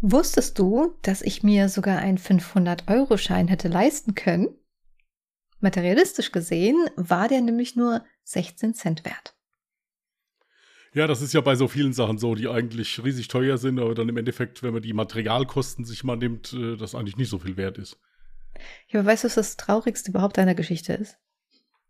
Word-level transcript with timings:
Wusstest 0.00 0.58
du, 0.58 0.94
dass 1.02 1.22
ich 1.22 1.42
mir 1.42 1.68
sogar 1.68 1.98
einen 1.98 2.18
500-Euro-Schein 2.18 3.48
hätte 3.48 3.68
leisten 3.68 4.14
können? 4.14 4.48
Materialistisch 5.60 6.32
gesehen 6.32 6.76
war 6.96 7.28
der 7.28 7.40
nämlich 7.40 7.76
nur 7.76 8.04
16 8.24 8.74
Cent 8.74 9.04
wert. 9.04 9.34
Ja, 10.92 11.06
das 11.06 11.22
ist 11.22 11.32
ja 11.32 11.40
bei 11.40 11.56
so 11.56 11.68
vielen 11.68 11.92
Sachen 11.92 12.18
so, 12.18 12.34
die 12.34 12.48
eigentlich 12.48 13.02
riesig 13.02 13.28
teuer 13.28 13.58
sind, 13.58 13.78
aber 13.78 13.94
dann 13.94 14.08
im 14.08 14.16
Endeffekt, 14.16 14.62
wenn 14.62 14.72
man 14.72 14.82
die 14.82 14.92
Materialkosten 14.92 15.84
sich 15.84 16.04
mal 16.04 16.16
nimmt, 16.16 16.52
äh, 16.52 16.76
das 16.76 16.94
eigentlich 16.94 17.16
nicht 17.16 17.28
so 17.28 17.38
viel 17.38 17.56
wert 17.56 17.78
ist. 17.78 17.98
Ja, 18.88 19.00
aber 19.00 19.10
weißt 19.10 19.24
du, 19.24 19.28
was 19.28 19.34
das 19.34 19.56
Traurigste 19.56 20.10
überhaupt 20.10 20.38
einer 20.38 20.54
Geschichte 20.54 20.94
ist? 20.94 21.18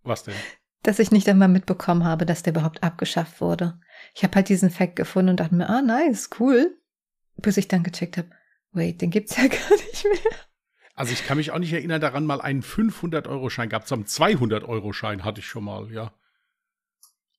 Was 0.02 0.24
denn? 0.24 0.34
Dass 0.82 0.98
ich 0.98 1.10
nicht 1.10 1.28
einmal 1.28 1.48
mitbekommen 1.48 2.04
habe, 2.04 2.26
dass 2.26 2.42
der 2.42 2.52
überhaupt 2.52 2.82
abgeschafft 2.82 3.40
wurde. 3.40 3.78
Ich 4.14 4.22
habe 4.22 4.34
halt 4.34 4.48
diesen 4.48 4.70
Fact 4.70 4.96
gefunden 4.96 5.30
und 5.30 5.40
dachte 5.40 5.54
mir, 5.54 5.68
ah, 5.68 5.82
nice, 5.82 6.30
cool. 6.40 6.76
Bis 7.36 7.56
ich 7.56 7.68
dann 7.68 7.82
gecheckt 7.82 8.16
habe, 8.16 8.30
wait, 8.72 9.00
den 9.00 9.10
gibt's 9.10 9.36
ja 9.36 9.46
gar 9.46 9.70
nicht 9.70 10.04
mehr. 10.04 10.32
Also 10.94 11.12
ich 11.12 11.26
kann 11.26 11.36
mich 11.36 11.50
auch 11.50 11.58
nicht 11.58 11.72
erinnern 11.72 12.00
daran, 12.00 12.24
mal 12.24 12.40
einen 12.40 12.62
500-Euro-Schein 12.62 13.68
gab 13.68 13.84
es. 13.84 13.92
Am 13.92 14.04
200-Euro-Schein 14.04 15.24
hatte 15.24 15.40
ich 15.40 15.46
schon 15.46 15.64
mal, 15.64 15.92
ja. 15.92 16.12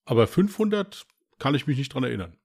Aber 0.05 0.27
500 0.27 1.07
kann 1.39 1.55
ich 1.55 1.65
mich 1.65 1.77
nicht 1.77 1.93
dran 1.93 2.03
erinnern. 2.03 2.37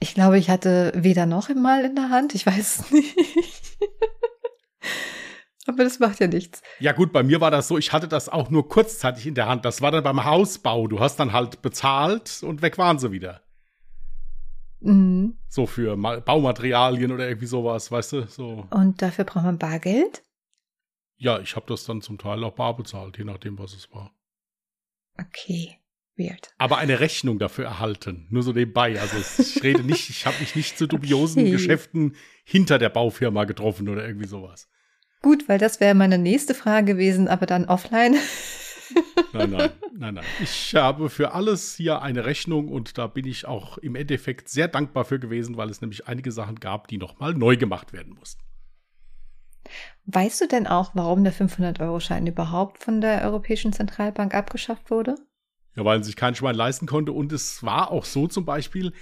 Ich 0.00 0.14
glaube, 0.14 0.38
ich 0.38 0.50
hatte 0.50 0.92
weder 0.94 1.26
noch 1.26 1.48
mal 1.48 1.84
in 1.84 1.96
der 1.96 2.10
Hand. 2.10 2.34
Ich 2.34 2.46
weiß 2.46 2.90
nicht. 2.92 3.16
Aber 5.66 5.84
das 5.84 5.98
macht 5.98 6.20
ja 6.20 6.26
nichts. 6.26 6.62
Ja 6.78 6.92
gut, 6.92 7.12
bei 7.12 7.22
mir 7.22 7.40
war 7.40 7.50
das 7.50 7.68
so, 7.68 7.76
ich 7.76 7.92
hatte 7.92 8.08
das 8.08 8.28
auch 8.28 8.48
nur 8.48 8.68
kurzzeitig 8.68 9.26
in 9.26 9.34
der 9.34 9.48
Hand. 9.48 9.64
Das 9.64 9.82
war 9.82 9.90
dann 9.90 10.04
beim 10.04 10.24
Hausbau. 10.24 10.86
Du 10.88 11.00
hast 11.00 11.16
dann 11.16 11.32
halt 11.32 11.62
bezahlt 11.62 12.42
und 12.42 12.62
weg 12.62 12.78
waren 12.78 12.98
sie 12.98 13.12
wieder. 13.12 13.42
Mhm. 14.80 15.38
So 15.48 15.66
für 15.66 15.96
Baumaterialien 15.96 17.12
oder 17.12 17.28
irgendwie 17.28 17.46
sowas, 17.46 17.90
weißt 17.90 18.12
du? 18.12 18.26
So. 18.26 18.66
Und 18.70 19.02
dafür 19.02 19.24
braucht 19.24 19.44
man 19.44 19.58
Bargeld? 19.58 20.22
Ja, 21.16 21.40
ich 21.40 21.56
habe 21.56 21.66
das 21.68 21.84
dann 21.84 22.00
zum 22.00 22.18
Teil 22.18 22.44
auch 22.44 22.54
bar 22.54 22.76
bezahlt, 22.76 23.18
je 23.18 23.24
nachdem, 23.24 23.58
was 23.58 23.74
es 23.74 23.90
war. 23.92 24.12
Okay. 25.18 25.78
Weird. 26.18 26.52
Aber 26.58 26.78
eine 26.78 26.98
Rechnung 26.98 27.38
dafür 27.38 27.66
erhalten, 27.66 28.26
nur 28.28 28.42
so 28.42 28.52
nebenbei. 28.52 29.00
Also 29.00 29.16
ich 29.40 29.62
rede 29.62 29.84
nicht, 29.84 30.10
ich 30.10 30.26
habe 30.26 30.36
mich 30.40 30.56
nicht 30.56 30.76
zu 30.76 30.86
dubiosen 30.88 31.42
okay. 31.42 31.52
Geschäften 31.52 32.16
hinter 32.44 32.78
der 32.78 32.88
Baufirma 32.88 33.44
getroffen 33.44 33.88
oder 33.88 34.04
irgendwie 34.04 34.26
sowas. 34.26 34.68
Gut, 35.22 35.48
weil 35.48 35.58
das 35.58 35.78
wäre 35.78 35.94
meine 35.94 36.18
nächste 36.18 36.54
Frage 36.54 36.94
gewesen, 36.94 37.28
aber 37.28 37.46
dann 37.46 37.66
offline. 37.66 38.16
Nein, 39.32 39.50
nein, 39.50 39.70
nein, 39.96 40.14
nein. 40.14 40.24
Ich 40.42 40.74
habe 40.74 41.10
für 41.10 41.32
alles 41.32 41.76
hier 41.76 42.02
eine 42.02 42.24
Rechnung 42.24 42.68
und 42.68 42.98
da 42.98 43.06
bin 43.06 43.26
ich 43.26 43.46
auch 43.46 43.78
im 43.78 43.94
Endeffekt 43.94 44.48
sehr 44.48 44.68
dankbar 44.68 45.04
für 45.04 45.18
gewesen, 45.18 45.56
weil 45.56 45.70
es 45.70 45.80
nämlich 45.80 46.06
einige 46.06 46.32
Sachen 46.32 46.56
gab, 46.56 46.88
die 46.88 46.98
nochmal 46.98 47.34
neu 47.34 47.56
gemacht 47.56 47.92
werden 47.92 48.14
mussten. 48.14 48.42
Weißt 50.06 50.40
du 50.40 50.48
denn 50.48 50.66
auch, 50.66 50.92
warum 50.94 51.24
der 51.24 51.34
500-Euro-Schein 51.34 52.26
überhaupt 52.26 52.82
von 52.82 53.00
der 53.00 53.22
Europäischen 53.22 53.72
Zentralbank 53.72 54.34
abgeschafft 54.34 54.90
wurde? 54.90 55.16
Ja, 55.76 55.84
weil 55.84 56.02
sich 56.02 56.16
kein 56.16 56.34
Schwein 56.34 56.54
leisten 56.54 56.86
konnte. 56.86 57.12
Und 57.12 57.32
es 57.32 57.62
war 57.62 57.90
auch 57.90 58.04
so 58.04 58.26
zum 58.26 58.44
Beispiel, 58.44 58.92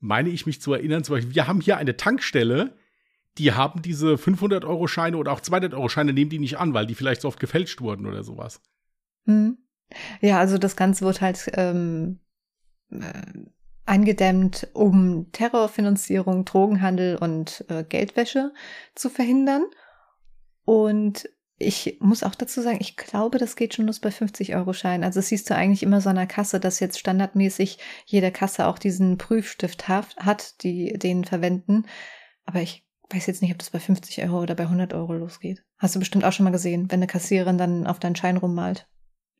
meine 0.00 0.30
ich 0.30 0.46
mich 0.46 0.60
zu 0.60 0.72
erinnern, 0.72 1.04
zum 1.04 1.16
Beispiel, 1.16 1.34
wir 1.34 1.46
haben 1.46 1.60
hier 1.60 1.76
eine 1.76 1.96
Tankstelle, 1.96 2.76
die 3.38 3.52
haben 3.52 3.82
diese 3.82 4.14
500-Euro-Scheine 4.14 5.16
oder 5.16 5.32
auch 5.32 5.40
200-Euro-Scheine, 5.40 6.12
nehmen 6.12 6.30
die 6.30 6.38
nicht 6.38 6.58
an, 6.58 6.74
weil 6.74 6.86
die 6.86 6.94
vielleicht 6.94 7.20
so 7.20 7.28
oft 7.28 7.40
gefälscht 7.40 7.80
wurden 7.80 8.06
oder 8.06 8.24
sowas. 8.24 8.60
Hm. 9.26 9.58
Ja, 10.20 10.38
also 10.38 10.58
das 10.58 10.76
Ganze 10.76 11.04
wird 11.04 11.20
halt 11.20 11.50
ähm, 11.54 12.20
äh, 12.90 13.12
eingedämmt, 13.84 14.68
um 14.72 15.30
Terrorfinanzierung, 15.32 16.44
Drogenhandel 16.44 17.16
und 17.16 17.64
äh, 17.68 17.84
Geldwäsche 17.84 18.52
zu 18.94 19.10
verhindern. 19.10 19.64
Und 20.64 21.28
ich 21.58 21.98
muss 22.00 22.22
auch 22.22 22.34
dazu 22.34 22.60
sagen, 22.60 22.78
ich 22.80 22.96
glaube, 22.96 23.38
das 23.38 23.56
geht 23.56 23.74
schon 23.74 23.86
los 23.86 24.00
bei 24.00 24.08
50-Euro-Scheinen. 24.08 25.04
Also 25.04 25.20
siehst 25.20 25.48
du 25.48 25.54
eigentlich 25.54 25.82
immer 25.82 26.00
so 26.00 26.10
an 26.10 26.16
der 26.16 26.26
Kasse, 26.26 26.60
dass 26.60 26.80
jetzt 26.80 26.98
standardmäßig 26.98 27.78
jede 28.06 28.32
Kasse 28.32 28.66
auch 28.66 28.78
diesen 28.78 29.18
Prüfstift 29.18 29.88
hat, 29.88 30.62
die 30.62 30.92
den 30.98 31.24
verwenden. 31.24 31.84
Aber 32.44 32.60
ich 32.60 32.84
weiß 33.10 33.26
jetzt 33.26 33.42
nicht, 33.42 33.52
ob 33.52 33.58
das 33.58 33.70
bei 33.70 33.78
50 33.78 34.22
Euro 34.24 34.42
oder 34.42 34.54
bei 34.54 34.64
100 34.64 34.94
Euro 34.94 35.12
losgeht. 35.12 35.62
Hast 35.78 35.94
du 35.94 35.98
bestimmt 35.98 36.24
auch 36.24 36.32
schon 36.32 36.44
mal 36.44 36.50
gesehen, 36.50 36.90
wenn 36.90 36.98
eine 36.98 37.06
Kassiererin 37.06 37.58
dann 37.58 37.86
auf 37.86 37.98
deinen 37.98 38.16
Schein 38.16 38.36
rummalt. 38.36 38.88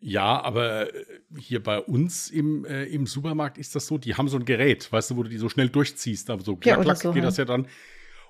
Ja, 0.04 0.42
aber 0.42 0.92
äh, 0.92 1.04
hier 1.38 1.62
bei 1.62 1.78
uns 1.78 2.28
im, 2.28 2.64
äh, 2.64 2.84
im 2.86 3.06
Supermarkt 3.06 3.56
ist 3.56 3.76
das 3.76 3.86
so, 3.86 3.98
die 3.98 4.16
haben 4.16 4.26
so 4.28 4.36
ein 4.36 4.44
Gerät, 4.44 4.90
weißt 4.90 5.12
du, 5.12 5.16
wo 5.16 5.22
du 5.22 5.28
die 5.28 5.38
so 5.38 5.48
schnell 5.48 5.68
durchziehst. 5.68 6.28
Aber 6.28 6.42
so 6.42 6.56
klack, 6.56 6.78
ja, 6.78 6.82
klack 6.82 6.96
so, 6.96 7.12
geht 7.12 7.22
das 7.22 7.36
ja 7.36 7.44
dann. 7.44 7.68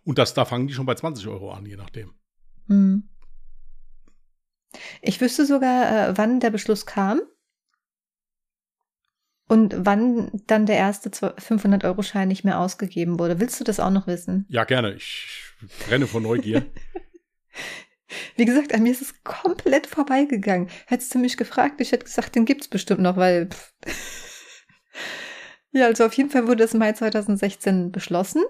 Und 0.04 0.18
das, 0.18 0.34
da 0.34 0.44
fangen 0.44 0.66
die 0.66 0.74
schon 0.74 0.84
bei 0.84 0.94
20 0.94 1.26
Euro 1.28 1.50
an, 1.50 1.64
je 1.64 1.76
nachdem. 1.76 2.12
Hm. 2.68 3.08
Ich 5.00 5.20
wüsste 5.22 5.46
sogar, 5.46 6.10
äh, 6.10 6.18
wann 6.18 6.40
der 6.40 6.50
Beschluss 6.50 6.84
kam 6.84 7.22
und 9.48 9.74
wann 9.78 10.30
dann 10.46 10.66
der 10.66 10.76
erste 10.76 11.08
500-Euro-Schein 11.08 12.28
nicht 12.28 12.44
mehr 12.44 12.60
ausgegeben 12.60 13.18
wurde. 13.18 13.40
Willst 13.40 13.58
du 13.60 13.64
das 13.64 13.80
auch 13.80 13.90
noch 13.90 14.06
wissen? 14.06 14.44
Ja, 14.50 14.64
gerne. 14.64 14.92
Ich 14.94 15.42
brenne 15.86 16.06
vor 16.06 16.20
Neugier. 16.20 16.66
Wie 18.36 18.44
gesagt, 18.44 18.74
an 18.74 18.82
mir 18.82 18.92
ist 18.92 19.02
es 19.02 19.22
komplett 19.24 19.86
vorbeigegangen. 19.86 20.68
Hättest 20.86 21.14
du 21.14 21.18
mich 21.18 21.36
gefragt, 21.36 21.80
ich 21.80 21.92
hätte 21.92 22.04
gesagt, 22.04 22.34
den 22.34 22.44
gibt's 22.44 22.68
bestimmt 22.68 23.00
noch, 23.00 23.16
weil. 23.16 23.48
ja, 25.72 25.86
also 25.86 26.04
auf 26.04 26.14
jeden 26.14 26.30
Fall 26.30 26.46
wurde 26.46 26.64
es 26.64 26.74
im 26.74 26.80
Mai 26.80 26.92
2016 26.92 27.92
beschlossen 27.92 28.42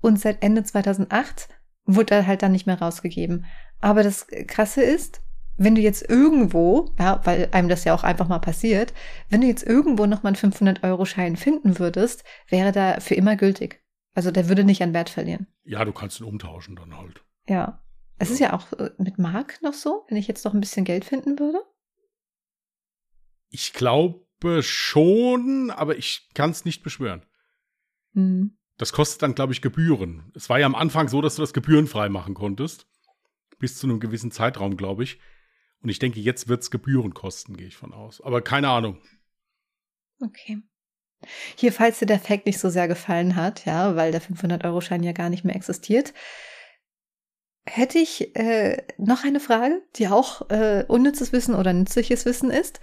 und 0.00 0.20
seit 0.20 0.42
Ende 0.42 0.64
2008 0.64 1.48
wurde 1.84 2.14
er 2.14 2.26
halt 2.26 2.42
dann 2.42 2.52
nicht 2.52 2.66
mehr 2.66 2.80
rausgegeben. 2.80 3.46
Aber 3.80 4.02
das 4.02 4.26
Krasse 4.46 4.82
ist, 4.82 5.22
wenn 5.56 5.74
du 5.74 5.82
jetzt 5.82 6.08
irgendwo, 6.08 6.90
ja, 6.98 7.20
weil 7.24 7.48
einem 7.52 7.68
das 7.68 7.84
ja 7.84 7.94
auch 7.94 8.02
einfach 8.02 8.28
mal 8.28 8.38
passiert, 8.38 8.94
wenn 9.28 9.42
du 9.42 9.46
jetzt 9.46 9.66
irgendwo 9.66 10.06
nochmal 10.06 10.34
einen 10.34 10.52
500-Euro-Schein 10.52 11.36
finden 11.36 11.78
würdest, 11.78 12.24
wäre 12.48 12.72
der 12.72 13.00
für 13.00 13.14
immer 13.14 13.36
gültig. 13.36 13.84
Also 14.14 14.30
der 14.30 14.48
würde 14.48 14.64
nicht 14.64 14.82
an 14.82 14.94
Wert 14.94 15.10
verlieren. 15.10 15.46
Ja, 15.64 15.84
du 15.84 15.92
kannst 15.92 16.20
ihn 16.20 16.24
umtauschen 16.24 16.76
dann 16.76 16.96
halt. 16.96 17.22
Ja. 17.46 17.82
Es 18.20 18.30
ist 18.30 18.38
ja 18.38 18.52
auch 18.52 18.70
äh, 18.74 18.90
mit 18.98 19.18
Mark 19.18 19.62
noch 19.62 19.72
so, 19.72 20.04
wenn 20.08 20.18
ich 20.18 20.28
jetzt 20.28 20.44
noch 20.44 20.52
ein 20.52 20.60
bisschen 20.60 20.84
Geld 20.84 21.06
finden 21.06 21.38
würde. 21.38 21.58
Ich 23.48 23.72
glaube 23.72 24.62
schon, 24.62 25.70
aber 25.70 25.96
ich 25.96 26.28
kann 26.34 26.50
es 26.50 26.66
nicht 26.66 26.82
beschwören. 26.82 27.24
Hm. 28.12 28.58
Das 28.76 28.92
kostet 28.92 29.22
dann, 29.22 29.34
glaube 29.34 29.54
ich, 29.54 29.62
Gebühren. 29.62 30.30
Es 30.34 30.50
war 30.50 30.58
ja 30.58 30.66
am 30.66 30.74
Anfang 30.74 31.08
so, 31.08 31.22
dass 31.22 31.36
du 31.36 31.42
das 31.42 31.54
gebührenfrei 31.54 32.10
machen 32.10 32.34
konntest. 32.34 32.86
Bis 33.58 33.78
zu 33.78 33.86
einem 33.86 34.00
gewissen 34.00 34.30
Zeitraum, 34.30 34.76
glaube 34.76 35.02
ich. 35.02 35.18
Und 35.82 35.88
ich 35.88 35.98
denke, 35.98 36.20
jetzt 36.20 36.46
wird 36.46 36.60
es 36.60 36.70
Gebühren 36.70 37.14
kosten, 37.14 37.56
gehe 37.56 37.68
ich 37.68 37.76
von 37.76 37.94
aus. 37.94 38.20
Aber 38.20 38.42
keine 38.42 38.68
Ahnung. 38.68 39.00
Okay. 40.20 40.62
Hier, 41.56 41.72
falls 41.72 41.98
dir 41.98 42.06
der 42.06 42.20
Fact 42.20 42.44
nicht 42.44 42.58
so 42.58 42.68
sehr 42.68 42.86
gefallen 42.86 43.34
hat, 43.34 43.64
ja, 43.64 43.96
weil 43.96 44.12
der 44.12 44.20
500-Euro-Schein 44.20 45.02
ja 45.02 45.12
gar 45.12 45.30
nicht 45.30 45.44
mehr 45.44 45.56
existiert, 45.56 46.12
hätte 47.66 47.98
ich 47.98 48.34
äh, 48.36 48.82
noch 48.98 49.24
eine 49.24 49.40
Frage, 49.40 49.82
die 49.96 50.08
auch 50.08 50.48
äh, 50.50 50.84
unnützes 50.88 51.32
Wissen 51.32 51.54
oder 51.54 51.72
nützliches 51.72 52.24
Wissen 52.24 52.50
ist. 52.50 52.80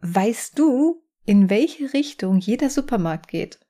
Weißt 0.00 0.58
du, 0.58 1.02
in 1.24 1.48
welche 1.50 1.92
Richtung 1.92 2.38
jeder 2.38 2.70
Supermarkt 2.70 3.28
geht? 3.28 3.60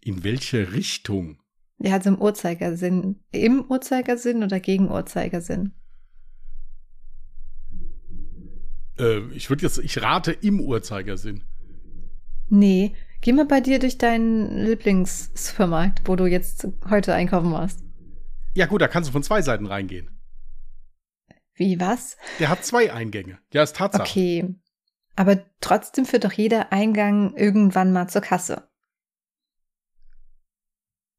In 0.00 0.24
welche 0.24 0.72
Richtung? 0.72 1.42
Ja, 1.78 1.94
also 1.94 2.10
im 2.10 2.20
Uhrzeigersinn. 2.20 3.20
Im 3.32 3.64
Uhrzeigersinn 3.68 4.42
oder 4.42 4.60
gegen 4.60 4.90
Uhrzeigersinn? 4.90 5.74
Äh, 8.98 9.20
ich 9.32 9.50
würde 9.50 9.64
jetzt, 9.64 9.78
ich 9.78 10.00
rate 10.00 10.32
im 10.32 10.60
Uhrzeigersinn. 10.60 11.44
Nee, 12.48 12.94
geh 13.20 13.32
mal 13.32 13.46
bei 13.46 13.60
dir 13.60 13.78
durch 13.78 13.98
deinen 13.98 14.64
Lieblingssupermarkt, 14.64 16.02
wo 16.06 16.16
du 16.16 16.26
jetzt 16.26 16.68
heute 16.88 17.14
einkaufen 17.14 17.52
warst. 17.52 17.80
Ja 18.54 18.66
gut, 18.66 18.80
da 18.80 18.88
kannst 18.88 19.08
du 19.08 19.12
von 19.12 19.22
zwei 19.22 19.42
Seiten 19.42 19.66
reingehen. 19.66 20.10
Wie, 21.54 21.80
was? 21.80 22.16
Der 22.38 22.48
hat 22.48 22.64
zwei 22.64 22.92
Eingänge. 22.92 23.38
Ja, 23.52 23.62
ist 23.62 23.76
Tatsache. 23.76 24.02
Okay. 24.02 24.54
Aber 25.16 25.42
trotzdem 25.60 26.04
führt 26.04 26.24
doch 26.24 26.32
jeder 26.32 26.72
Eingang 26.72 27.34
irgendwann 27.34 27.92
mal 27.92 28.08
zur 28.08 28.20
Kasse. 28.20 28.68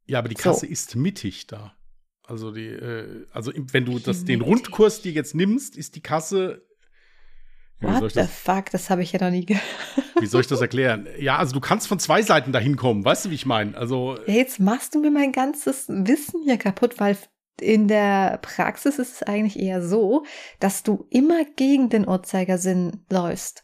Ja, 0.06 0.20
aber 0.20 0.30
die 0.30 0.36
Kasse 0.36 0.68
so. 0.68 0.72
ist 0.72 0.96
mittig 0.96 1.48
da. 1.48 1.76
Also 2.24 2.52
die, 2.52 2.68
äh, 2.68 3.26
also 3.32 3.52
wenn 3.56 3.86
du 3.86 4.00
das, 4.00 4.26
den 4.26 4.42
Rundkurs 4.42 5.02
dir 5.02 5.12
jetzt 5.12 5.34
nimmst, 5.34 5.76
ist 5.76 5.96
die 5.96 6.02
Kasse. 6.02 6.67
Ja, 7.82 8.02
What 8.02 8.14
the 8.14 8.24
fuck, 8.24 8.72
das 8.72 8.90
habe 8.90 9.04
ich 9.04 9.12
ja 9.12 9.24
noch 9.24 9.30
nie 9.30 9.46
gehört. 9.46 9.64
Wie 10.20 10.26
soll 10.26 10.42
ich 10.42 10.48
das 10.48 10.62
erklären? 10.62 11.08
Ja, 11.20 11.38
also 11.38 11.54
du 11.54 11.60
kannst 11.60 11.88
von 11.88 12.00
zwei 12.00 12.24
Seiten 12.24 12.52
dahin 12.52 12.76
kommen, 12.76 13.06
weißt 13.06 13.26
du, 13.26 13.30
wie 13.30 13.36
ich 13.36 13.46
meine? 13.46 13.78
Also. 13.78 14.18
Ja, 14.26 14.34
jetzt 14.34 14.60
machst 14.60 14.96
du 14.96 15.00
mir 15.00 15.12
mein 15.12 15.32
ganzes 15.32 15.88
Wissen 15.88 16.42
hier 16.44 16.58
kaputt, 16.58 17.00
weil 17.00 17.18
in 17.62 17.88
der 17.88 18.40
Praxis 18.42 19.00
ist 19.00 19.16
es 19.16 19.24
eigentlich 19.24 19.60
eher 19.60 19.82
so, 19.82 20.26
dass 20.60 20.84
du 20.84 21.08
immer 21.10 21.46
gegen 21.56 21.90
den 21.90 22.08
Uhrzeigersinn 22.08 23.04
läufst. 23.10 23.64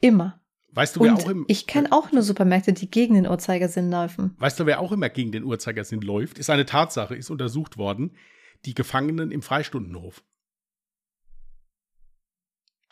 Immer. 0.00 0.40
Weißt 0.72 0.96
du, 0.96 1.00
wer 1.00 1.12
Und 1.12 1.24
auch 1.24 1.28
im, 1.28 1.44
ich 1.48 1.66
kenne 1.66 1.92
auch 1.92 2.12
nur 2.12 2.22
Supermärkte, 2.22 2.72
die 2.72 2.90
gegen 2.90 3.14
den 3.14 3.26
Uhrzeigersinn 3.26 3.90
laufen. 3.90 4.36
Weißt 4.38 4.60
du, 4.60 4.66
wer 4.66 4.80
auch 4.80 4.92
immer 4.92 5.08
gegen 5.08 5.32
den 5.32 5.44
Uhrzeigersinn 5.44 6.00
läuft? 6.00 6.38
Ist 6.38 6.50
eine 6.50 6.66
Tatsache, 6.66 7.16
ist 7.16 7.30
untersucht 7.30 7.78
worden. 7.78 8.16
Die 8.64 8.74
Gefangenen 8.74 9.30
im 9.30 9.42
Freistundenhof. 9.42 10.22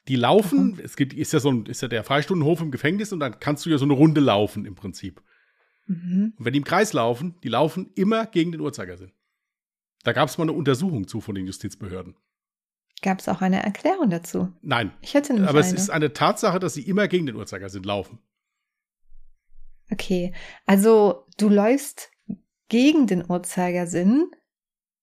Die 0.09 0.17
laufen, 0.17 0.79
es 0.83 0.97
gibt, 0.97 1.15
ist 1.15 1.33
ja 1.33 1.41
so 1.41 1.51
ein, 1.51 1.67
ist 1.67 1.83
ja 1.83 1.89
der 1.89 2.05
Freistundenhof 2.05 2.61
im 2.61 2.71
Gefängnis 2.71 3.13
und 3.13 3.21
dann 3.21 3.41
kannst 3.41 3.67
du 3.67 3.71
ja 3.71 3.79
so 3.79 3.85
eine 3.85 3.95
Runde 3.95 4.21
laufen 4.21 4.65
im 4.65 4.75
Prinzip. 4.75 5.23
Mhm. 5.87 6.35
Und 6.37 6.45
wenn 6.45 6.53
die 6.53 6.59
im 6.59 6.65
Kreis 6.65 6.93
laufen, 6.93 7.37
die 7.43 7.49
laufen 7.49 7.91
immer 7.95 8.27
gegen 8.27 8.53
den 8.53 8.61
Uhrzeigersinn. 8.61 9.13
Da 10.05 10.13
gab 10.13 10.29
es 10.29 10.39
mal 10.39 10.45
eine 10.45 10.53
Untersuchung 10.53 11.09
zu 11.09 11.21
von 11.21 11.35
den 11.35 11.47
Justizbehörden. 11.47 12.15
Gab 13.03 13.19
es 13.19 13.29
auch 13.29 13.43
eine 13.43 13.63
Erklärung 13.63 14.09
dazu? 14.09 14.53
Nein, 14.63 14.93
Ich 15.03 15.15
hätte 15.15 15.33
nämlich 15.33 15.49
aber 15.51 15.59
es 15.61 15.69
eine. 15.69 15.77
ist 15.77 15.91
eine 15.91 16.13
Tatsache, 16.13 16.61
dass 16.61 16.75
sie 16.75 16.83
immer 16.83 17.09
gegen 17.09 17.27
den 17.27 17.37
Uhrzeigersinn 17.37 17.83
laufen. 17.83 18.21
Okay, 19.91 20.33
also 20.65 21.27
du 21.37 21.49
läufst 21.49 22.11
gegen 22.69 23.07
den 23.07 23.29
Uhrzeigersinn 23.29 24.31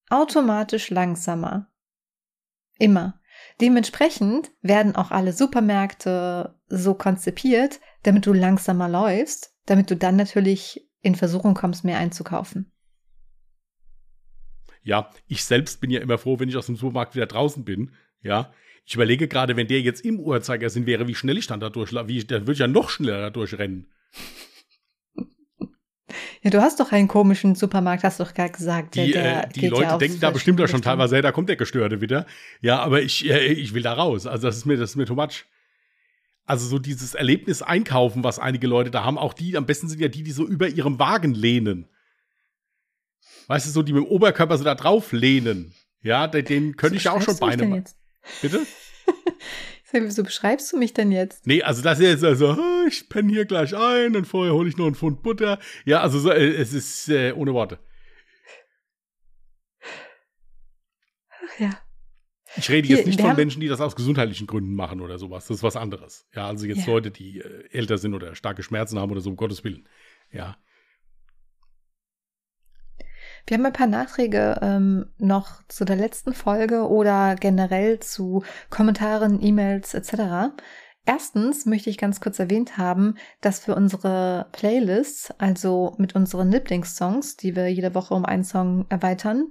automatisch 0.10 0.90
langsamer. 0.90 1.72
Immer. 2.80 3.20
Dementsprechend 3.62 4.52
werden 4.62 4.96
auch 4.96 5.12
alle 5.12 5.34
Supermärkte 5.34 6.56
so 6.68 6.94
konzipiert, 6.94 7.80
damit 8.04 8.26
du 8.26 8.34
langsamer 8.34 8.90
läufst, 8.90 9.56
damit 9.66 9.90
du 9.90 9.96
dann 9.96 10.16
natürlich 10.16 10.88
in 11.02 11.16
Versuchung 11.16 11.54
kommst, 11.54 11.84
mehr 11.84 11.98
einzukaufen. 11.98 12.72
Ja, 14.82 15.10
ich 15.28 15.44
selbst 15.44 15.80
bin 15.80 15.92
ja 15.92 16.02
immer 16.02 16.18
froh, 16.18 16.40
wenn 16.40 16.50
ich 16.50 16.58
aus 16.58 16.66
dem 16.66 16.76
Supermarkt 16.76 17.16
wieder 17.16 17.26
draußen 17.26 17.64
bin. 17.64 17.92
Ja, 18.22 18.52
ich 18.86 18.96
überlege 18.96 19.28
gerade, 19.28 19.56
wenn 19.56 19.68
der 19.68 19.82
jetzt 19.82 20.04
im 20.04 20.20
Uhrzeigersinn 20.20 20.86
wäre, 20.86 21.08
wie 21.08 21.16
schnell 21.16 21.38
ich 21.38 21.48
dann 21.48 21.62
da 21.62 21.70
durchlaufe. 21.70 22.14
Dann 22.26 22.42
würde 22.42 22.54
ich 22.54 22.60
ja 22.60 22.68
noch 22.68 22.90
schneller 22.90 23.22
da 23.22 23.30
durchrennen. 23.30 23.88
Ja, 26.42 26.50
du 26.50 26.62
hast 26.62 26.80
doch 26.80 26.92
einen 26.92 27.08
komischen 27.08 27.56
Supermarkt, 27.56 28.04
hast 28.04 28.20
du 28.20 28.24
doch 28.24 28.34
gerade 28.34 28.52
gesagt. 28.52 28.96
Die, 28.96 29.12
der 29.12 29.46
äh, 29.46 29.50
die 29.50 29.60
geht 29.62 29.72
ja 29.72 29.78
Leute 29.78 29.94
aufs 29.94 30.00
denken 30.00 30.20
da 30.20 30.30
bestimmt 30.32 30.62
auch 30.62 30.68
schon 30.68 30.82
teilweise, 30.82 31.16
hey, 31.16 31.22
da 31.22 31.32
kommt 31.32 31.50
der 31.50 31.56
Gestörte 31.56 32.02
wieder. 32.02 32.26
Ja, 32.62 32.80
aber 32.80 33.02
ich, 33.02 33.30
äh, 33.30 33.48
ich 33.48 33.74
will 33.74 33.82
da 33.84 33.94
raus. 33.94 34.26
Also 34.28 34.48
das 34.48 34.58
ist 34.58 34.66
mir, 34.66 34.78
das 34.78 34.92
ist 34.92 34.96
mir 34.96 35.06
too 35.06 35.16
much. 35.16 35.46
Also 36.46 36.68
so 36.68 36.78
dieses 36.80 37.14
Erlebnis 37.16 37.62
einkaufen, 37.62 38.24
was 38.24 38.38
einige 38.40 38.68
Leute 38.68 38.92
da 38.92 39.04
haben, 39.04 39.18
auch 39.18 39.34
die, 39.34 39.56
am 39.56 39.66
besten 39.66 39.88
sind 39.88 40.02
ja 40.02 40.10
die, 40.10 40.24
die 40.24 40.32
so 40.32 40.46
über 40.46 40.68
ihrem 40.68 41.00
Wagen 41.00 41.34
lehnen. 41.34 41.88
Weißt 43.48 43.66
du, 43.66 43.72
so 43.72 43.82
die 43.84 43.94
mit 43.94 44.04
dem 44.04 44.08
Oberkörper 44.10 44.58
so 44.58 44.64
da 44.64 44.76
drauf 44.76 45.12
lehnen. 45.12 45.74
Ja, 46.02 46.28
de- 46.28 46.42
denen 46.44 46.76
könnte 46.76 46.96
So 46.96 46.98
ich 46.98 47.04
ja 47.06 47.12
auch 47.14 47.22
schon 47.22 47.38
Beine 47.38 47.66
machen. 47.66 47.86
Bitte? 48.42 48.66
Wieso 49.94 50.24
beschreibst 50.24 50.74
du 50.74 50.78
mich 50.78 50.94
denn 50.94 51.12
jetzt? 51.12 51.46
Nee, 51.46 51.62
also 51.62 51.82
das 51.82 52.00
ist 52.00 52.06
jetzt 52.06 52.24
also, 52.24 52.58
ich 52.88 53.08
penne 53.10 53.32
hier 53.32 53.46
gleich 53.46 53.76
ein 53.76 54.16
und 54.16 54.26
vorher 54.26 54.54
hole 54.54 54.68
ich 54.68 54.78
noch 54.78 54.86
einen 54.86 54.96
Pfund 54.96 55.22
Butter. 55.22 55.60
Ja, 55.86 56.02
also 56.02 56.20
so, 56.20 56.32
äh, 56.32 56.54
es 56.54 56.74
ist 56.74 57.10
äh, 57.10 57.32
ohne 57.34 57.54
Worte. 57.54 57.80
Ach 61.30 61.60
ja. 61.60 61.78
Ich 62.56 62.70
rede 62.70 62.88
Hier, 62.88 62.98
jetzt 62.98 63.08
nicht 63.08 63.20
wir 63.20 63.26
von 63.26 63.36
Menschen, 63.36 63.62
die 63.62 63.68
das 63.68 63.82
aus 63.82 63.96
gesundheitlichen 63.96 64.46
Gründen 64.48 64.76
machen 64.76 65.02
oder 65.02 65.18
sowas. 65.18 65.48
Das 65.48 65.58
ist 65.58 65.64
was 65.64 65.76
anderes. 65.76 66.28
Ja, 66.36 66.48
also 66.48 66.66
jetzt 66.66 66.86
Ja. 66.86 66.94
Leute, 66.94 67.10
die 67.10 67.40
äh, 67.40 67.70
älter 67.72 67.98
sind 67.98 68.14
oder 68.14 68.36
starke 68.36 68.62
Schmerzen 68.64 69.00
haben 69.00 69.12
oder 69.12 69.22
so, 69.22 69.30
um 69.30 69.36
Gottes 69.36 69.64
Willen. 69.64 69.88
Ja. 70.32 70.58
Wir 73.46 73.58
haben 73.58 73.66
ein 73.66 73.74
paar 73.74 73.88
Nachträge 73.88 74.60
ähm, 74.62 75.12
noch 75.18 75.64
zu 75.68 75.84
der 75.84 75.98
letzten 75.98 76.34
Folge 76.34 76.88
oder 76.88 77.36
generell 77.36 78.00
zu 78.00 78.44
Kommentaren, 78.70 79.44
E-Mails 79.44 79.94
etc. 79.94 80.54
Erstens 81.06 81.66
möchte 81.66 81.90
ich 81.90 81.98
ganz 81.98 82.22
kurz 82.22 82.40
erwähnt 82.40 82.78
haben, 82.78 83.16
dass 83.42 83.68
wir 83.68 83.76
unsere 83.76 84.48
Playlists, 84.54 85.32
also 85.38 85.94
mit 85.98 86.16
unseren 86.16 86.50
Lieblingssongs, 86.50 87.36
die 87.36 87.56
wir 87.58 87.68
jede 87.68 87.94
Woche 87.94 88.14
um 88.14 88.24
einen 88.24 88.46
Song 88.46 88.86
erweitern, 88.88 89.48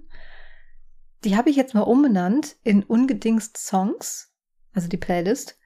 die 1.25 1.37
habe 1.37 1.51
ich 1.51 1.57
jetzt 1.57 1.75
mal 1.75 1.83
umbenannt 1.83 2.57
in 2.65 2.83
ungedingst 2.83 3.59
Songs, 3.59 4.33
also 4.73 4.89
die 4.89 4.97
Playlist, 4.97 5.59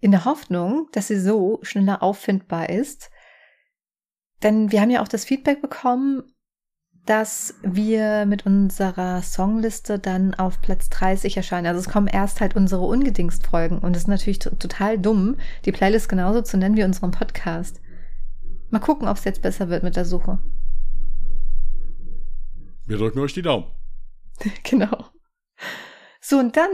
in 0.00 0.10
der 0.10 0.26
Hoffnung, 0.26 0.88
dass 0.92 1.08
sie 1.08 1.18
so 1.18 1.58
schneller 1.62 2.02
auffindbar 2.02 2.68
ist. 2.68 3.10
Denn 4.42 4.70
wir 4.70 4.80
haben 4.82 4.90
ja 4.90 5.02
auch 5.02 5.08
das 5.08 5.24
Feedback 5.24 5.62
bekommen, 5.62 6.29
dass 7.10 7.54
wir 7.62 8.24
mit 8.24 8.46
unserer 8.46 9.20
Songliste 9.22 9.98
dann 9.98 10.32
auf 10.34 10.60
Platz 10.60 10.88
30 10.90 11.36
erscheinen. 11.36 11.66
Also 11.66 11.80
es 11.80 11.88
kommen 11.88 12.06
erst 12.06 12.40
halt 12.40 12.54
unsere 12.54 12.82
Ungedingst-Folgen 12.82 13.80
und 13.80 13.96
es 13.96 14.02
ist 14.02 14.08
natürlich 14.08 14.38
total 14.38 14.96
dumm, 14.96 15.36
die 15.64 15.72
Playlist 15.72 16.08
genauso 16.08 16.40
zu 16.42 16.56
nennen 16.56 16.76
wie 16.76 16.84
unseren 16.84 17.10
Podcast. 17.10 17.80
Mal 18.68 18.78
gucken, 18.78 19.08
ob 19.08 19.16
es 19.16 19.24
jetzt 19.24 19.42
besser 19.42 19.68
wird 19.68 19.82
mit 19.82 19.96
der 19.96 20.04
Suche. 20.04 20.38
Wir 22.86 22.96
drücken 22.96 23.18
euch 23.18 23.34
die 23.34 23.42
Daumen. 23.42 23.66
genau. 24.62 25.06
So, 26.20 26.38
und 26.38 26.56
dann 26.56 26.70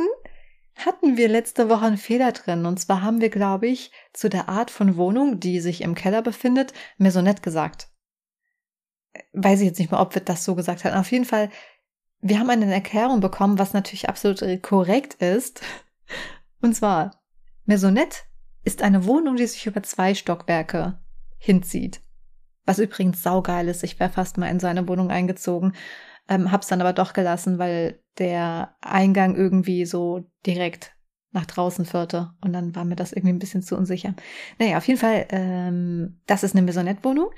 hatten 0.75 1.17
wir 1.17 1.31
letzte 1.31 1.71
Woche 1.71 1.87
einen 1.87 1.97
Fehler 1.97 2.33
drin. 2.33 2.67
Und 2.67 2.79
zwar 2.79 3.01
haben 3.01 3.23
wir, 3.23 3.31
glaube 3.31 3.69
ich, 3.69 3.91
zu 4.13 4.29
der 4.29 4.51
Art 4.51 4.71
von 4.71 4.99
Wohnung, 4.99 5.41
die 5.41 5.61
sich 5.61 5.81
im 5.81 5.95
Keller 5.95 6.21
befindet, 6.21 6.75
Maisonette 6.99 7.41
gesagt. 7.41 7.89
Weiß 9.33 9.61
ich 9.61 9.67
jetzt 9.67 9.79
nicht 9.79 9.91
mehr, 9.91 10.01
ob 10.01 10.15
wir 10.15 10.23
das 10.23 10.45
so 10.45 10.55
gesagt 10.55 10.85
haben. 10.85 10.99
Auf 10.99 11.11
jeden 11.13 11.25
Fall, 11.25 11.51
wir 12.21 12.39
haben 12.39 12.51
eine 12.51 12.73
Erklärung 12.73 13.21
bekommen, 13.21 13.59
was 13.59 13.73
natürlich 13.73 14.09
absolut 14.09 14.43
korrekt 14.63 15.15
ist. 15.15 15.61
Und 16.61 16.75
zwar, 16.75 17.23
Maisonette 17.65 18.19
ist 18.65 18.83
eine 18.83 19.05
Wohnung, 19.07 19.37
die 19.37 19.47
sich 19.47 19.67
über 19.67 19.83
zwei 19.83 20.15
Stockwerke 20.15 20.99
hinzieht. 21.39 22.01
Was 22.65 22.79
übrigens 22.79 23.23
saugeil 23.23 23.69
ist. 23.69 23.85
Ich 23.85 24.01
wäre 24.01 24.11
fast 24.11 24.39
mal 24.39 24.51
in 24.51 24.59
seine 24.59 24.89
Wohnung 24.89 25.11
eingezogen. 25.11 25.75
Ähm, 26.29 26.51
hab's 26.51 26.67
dann 26.67 26.81
aber 26.81 26.93
doch 26.93 27.13
gelassen, 27.13 27.59
weil 27.59 28.03
der 28.19 28.75
Eingang 28.81 29.37
irgendwie 29.37 29.87
so 29.87 30.25
direkt 30.45 30.97
nach 31.31 31.47
draußen 31.47 31.85
führte. 31.85 32.33
Und 32.41 32.53
dann 32.53 32.75
war 32.75 32.85
mir 32.85 32.97
das 32.97 33.13
irgendwie 33.13 33.35
ein 33.35 33.39
bisschen 33.39 33.63
zu 33.63 33.77
unsicher. 33.77 34.15
Naja, 34.59 34.79
auf 34.79 34.89
jeden 34.89 34.99
Fall, 34.99 35.27
ähm, 35.31 36.21
das 36.27 36.43
ist 36.43 36.57
eine 36.57 36.63
Maisonette-Wohnung. 36.63 37.31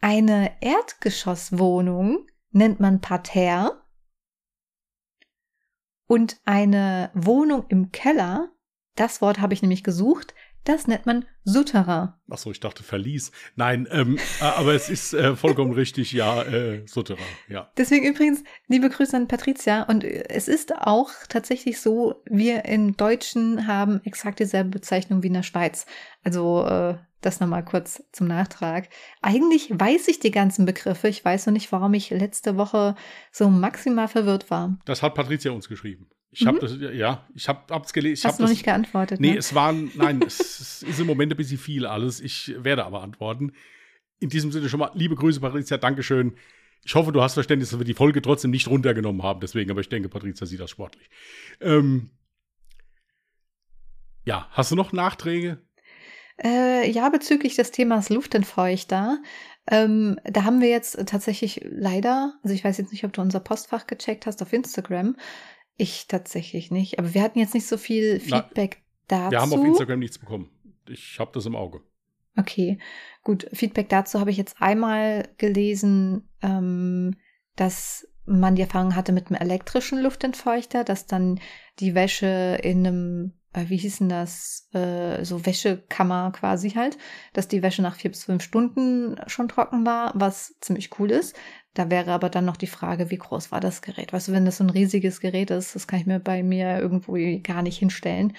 Eine 0.00 0.56
Erdgeschosswohnung 0.62 2.26
nennt 2.50 2.80
man 2.80 3.00
Parterre. 3.00 3.82
Und 6.06 6.40
eine 6.44 7.10
Wohnung 7.14 7.66
im 7.68 7.92
Keller, 7.92 8.50
das 8.96 9.20
Wort 9.20 9.40
habe 9.40 9.54
ich 9.54 9.62
nämlich 9.62 9.84
gesucht, 9.84 10.34
das 10.64 10.86
nennt 10.86 11.06
man 11.06 11.24
Souterrain. 11.44 12.12
Ach 12.30 12.38
so, 12.38 12.50
ich 12.50 12.60
dachte 12.60 12.82
Verlies. 12.82 13.32
Nein, 13.56 13.88
ähm, 13.90 14.18
äh, 14.40 14.44
aber 14.44 14.74
es 14.74 14.90
ist 14.90 15.14
äh, 15.14 15.34
vollkommen 15.34 15.72
richtig, 15.72 16.12
ja, 16.12 16.42
äh, 16.42 16.86
Souterrain, 16.86 17.24
ja. 17.48 17.70
Deswegen 17.76 18.06
übrigens 18.06 18.44
liebe 18.68 18.88
Grüße 18.90 19.16
an 19.16 19.28
Patricia. 19.28 19.84
Und 19.84 20.04
äh, 20.04 20.28
es 20.28 20.48
ist 20.48 20.76
auch 20.76 21.10
tatsächlich 21.28 21.80
so, 21.80 22.22
wir 22.26 22.64
in 22.66 22.96
Deutschen 22.96 23.66
haben 23.66 24.00
exakt 24.04 24.38
dieselbe 24.38 24.70
Bezeichnung 24.70 25.22
wie 25.22 25.28
in 25.28 25.34
der 25.34 25.42
Schweiz. 25.42 25.86
Also 26.22 26.64
äh, 26.66 26.98
das 27.20 27.40
nochmal 27.40 27.64
kurz 27.64 28.02
zum 28.12 28.26
Nachtrag. 28.26 28.88
Eigentlich 29.20 29.70
weiß 29.70 30.08
ich 30.08 30.20
die 30.20 30.30
ganzen 30.30 30.64
Begriffe. 30.66 31.08
Ich 31.08 31.24
weiß 31.24 31.46
nur 31.46 31.52
nicht, 31.52 31.70
warum 31.72 31.94
ich 31.94 32.10
letzte 32.10 32.56
Woche 32.56 32.94
so 33.30 33.50
maximal 33.50 34.08
verwirrt 34.08 34.50
war. 34.50 34.78
Das 34.84 35.02
hat 35.02 35.14
Patricia 35.14 35.52
uns 35.52 35.68
geschrieben. 35.68 36.08
Ich 36.32 36.42
Mhm. 36.42 36.46
habe 36.46 36.58
das, 36.60 36.76
ja, 36.94 37.26
ich 37.34 37.48
habe 37.48 37.74
hab's 37.74 37.92
gelesen. 37.92 38.20
Ich 38.20 38.24
Hast 38.24 38.32
hab 38.34 38.36
du 38.38 38.42
noch 38.44 38.48
das, 38.50 38.56
nicht 38.56 38.64
geantwortet? 38.64 39.20
Nee, 39.20 39.32
ne? 39.32 39.38
es 39.38 39.54
waren, 39.54 39.90
nein, 39.96 40.22
es, 40.26 40.38
es 40.40 40.82
ist 40.82 41.00
im 41.00 41.06
Moment 41.06 41.32
ein 41.32 41.36
bisschen 41.36 41.58
viel 41.58 41.86
alles. 41.86 42.20
Ich 42.20 42.54
werde 42.58 42.84
aber 42.84 43.02
antworten. 43.02 43.52
In 44.20 44.28
diesem 44.28 44.52
Sinne 44.52 44.68
schon 44.68 44.80
mal 44.80 44.90
liebe 44.94 45.16
Grüße, 45.16 45.40
Patricia, 45.40 45.76
Dankeschön. 45.78 46.36
Ich 46.84 46.94
hoffe, 46.94 47.12
du 47.12 47.20
hast 47.20 47.34
Verständnis, 47.34 47.70
dass 47.70 47.78
wir 47.80 47.84
die 47.84 47.94
Folge 47.94 48.22
trotzdem 48.22 48.50
nicht 48.50 48.68
runtergenommen 48.68 49.22
haben, 49.22 49.40
deswegen, 49.40 49.70
aber 49.70 49.80
ich 49.80 49.88
denke, 49.88 50.08
Patricia 50.08 50.46
sieht 50.46 50.60
das 50.60 50.70
sportlich. 50.70 51.10
Ähm, 51.60 52.10
ja, 54.24 54.48
hast 54.52 54.70
du 54.70 54.76
noch 54.76 54.92
Nachträge? 54.92 55.58
Äh, 56.42 56.90
ja, 56.90 57.08
bezüglich 57.10 57.56
des 57.56 57.70
Themas 57.70 58.08
Luftentfeuchter. 58.08 59.18
Ähm, 59.70 60.18
da 60.24 60.44
haben 60.44 60.60
wir 60.62 60.68
jetzt 60.68 60.98
tatsächlich 61.06 61.60
leider, 61.64 62.34
also 62.42 62.54
ich 62.54 62.64
weiß 62.64 62.78
jetzt 62.78 62.92
nicht, 62.92 63.04
ob 63.04 63.12
du 63.12 63.20
unser 63.20 63.40
Postfach 63.40 63.86
gecheckt 63.86 64.26
hast 64.26 64.40
auf 64.42 64.52
Instagram. 64.52 65.16
Ich 65.80 66.08
tatsächlich 66.08 66.70
nicht. 66.70 66.98
Aber 66.98 67.14
wir 67.14 67.22
hatten 67.22 67.38
jetzt 67.38 67.54
nicht 67.54 67.66
so 67.66 67.78
viel 67.78 68.20
Na, 68.26 68.42
Feedback 68.42 68.82
dazu. 69.08 69.30
Wir 69.30 69.40
haben 69.40 69.52
auf 69.54 69.64
Instagram 69.64 70.00
nichts 70.00 70.18
bekommen. 70.18 70.50
Ich 70.86 71.18
habe 71.18 71.30
das 71.32 71.46
im 71.46 71.56
Auge. 71.56 71.80
Okay, 72.36 72.78
gut. 73.22 73.48
Feedback 73.54 73.88
dazu 73.88 74.20
habe 74.20 74.30
ich 74.30 74.36
jetzt 74.36 74.60
einmal 74.60 75.26
gelesen, 75.38 76.28
ähm, 76.42 77.16
dass 77.56 78.06
man 78.26 78.56
die 78.56 78.62
Erfahrung 78.62 78.94
hatte 78.94 79.12
mit 79.12 79.28
einem 79.28 79.40
elektrischen 79.40 80.02
Luftentfeuchter, 80.02 80.84
dass 80.84 81.06
dann 81.06 81.40
die 81.78 81.94
Wäsche 81.94 82.58
in 82.62 82.86
einem, 82.86 83.32
äh, 83.54 83.64
wie 83.68 83.78
hieß 83.78 83.98
denn 83.98 84.10
das, 84.10 84.68
äh, 84.74 85.24
so 85.24 85.46
Wäschekammer 85.46 86.30
quasi 86.32 86.72
halt, 86.72 86.98
dass 87.32 87.48
die 87.48 87.62
Wäsche 87.62 87.80
nach 87.80 87.96
vier 87.96 88.10
bis 88.10 88.24
fünf 88.24 88.42
Stunden 88.42 89.18
schon 89.28 89.48
trocken 89.48 89.86
war, 89.86 90.12
was 90.14 90.56
ziemlich 90.60 90.98
cool 90.98 91.10
ist. 91.10 91.34
Da 91.74 91.88
wäre 91.88 92.10
aber 92.12 92.30
dann 92.30 92.44
noch 92.44 92.56
die 92.56 92.66
Frage, 92.66 93.10
wie 93.10 93.18
groß 93.18 93.52
war 93.52 93.60
das 93.60 93.82
Gerät? 93.82 94.12
Weißt 94.12 94.28
du, 94.28 94.32
wenn 94.32 94.44
das 94.44 94.56
so 94.56 94.64
ein 94.64 94.70
riesiges 94.70 95.20
Gerät 95.20 95.50
ist, 95.50 95.74
das 95.74 95.86
kann 95.86 96.00
ich 96.00 96.06
mir 96.06 96.18
bei 96.18 96.42
mir 96.42 96.78
irgendwo 96.78 97.14
gar 97.42 97.62
nicht 97.62 97.78
hinstellen. 97.78 98.36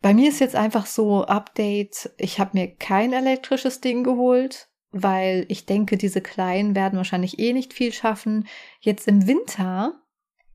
Bei 0.00 0.14
mir 0.14 0.28
ist 0.28 0.40
jetzt 0.40 0.56
einfach 0.56 0.86
so 0.86 1.24
Update, 1.24 2.10
ich 2.18 2.38
habe 2.38 2.50
mir 2.54 2.74
kein 2.74 3.12
elektrisches 3.12 3.80
Ding 3.80 4.04
geholt, 4.04 4.68
weil 4.92 5.44
ich 5.48 5.66
denke, 5.66 5.96
diese 5.96 6.20
kleinen 6.20 6.74
werden 6.74 6.96
wahrscheinlich 6.96 7.38
eh 7.38 7.52
nicht 7.52 7.72
viel 7.74 7.92
schaffen. 7.92 8.46
Jetzt 8.80 9.08
im 9.08 9.26
Winter, 9.26 10.00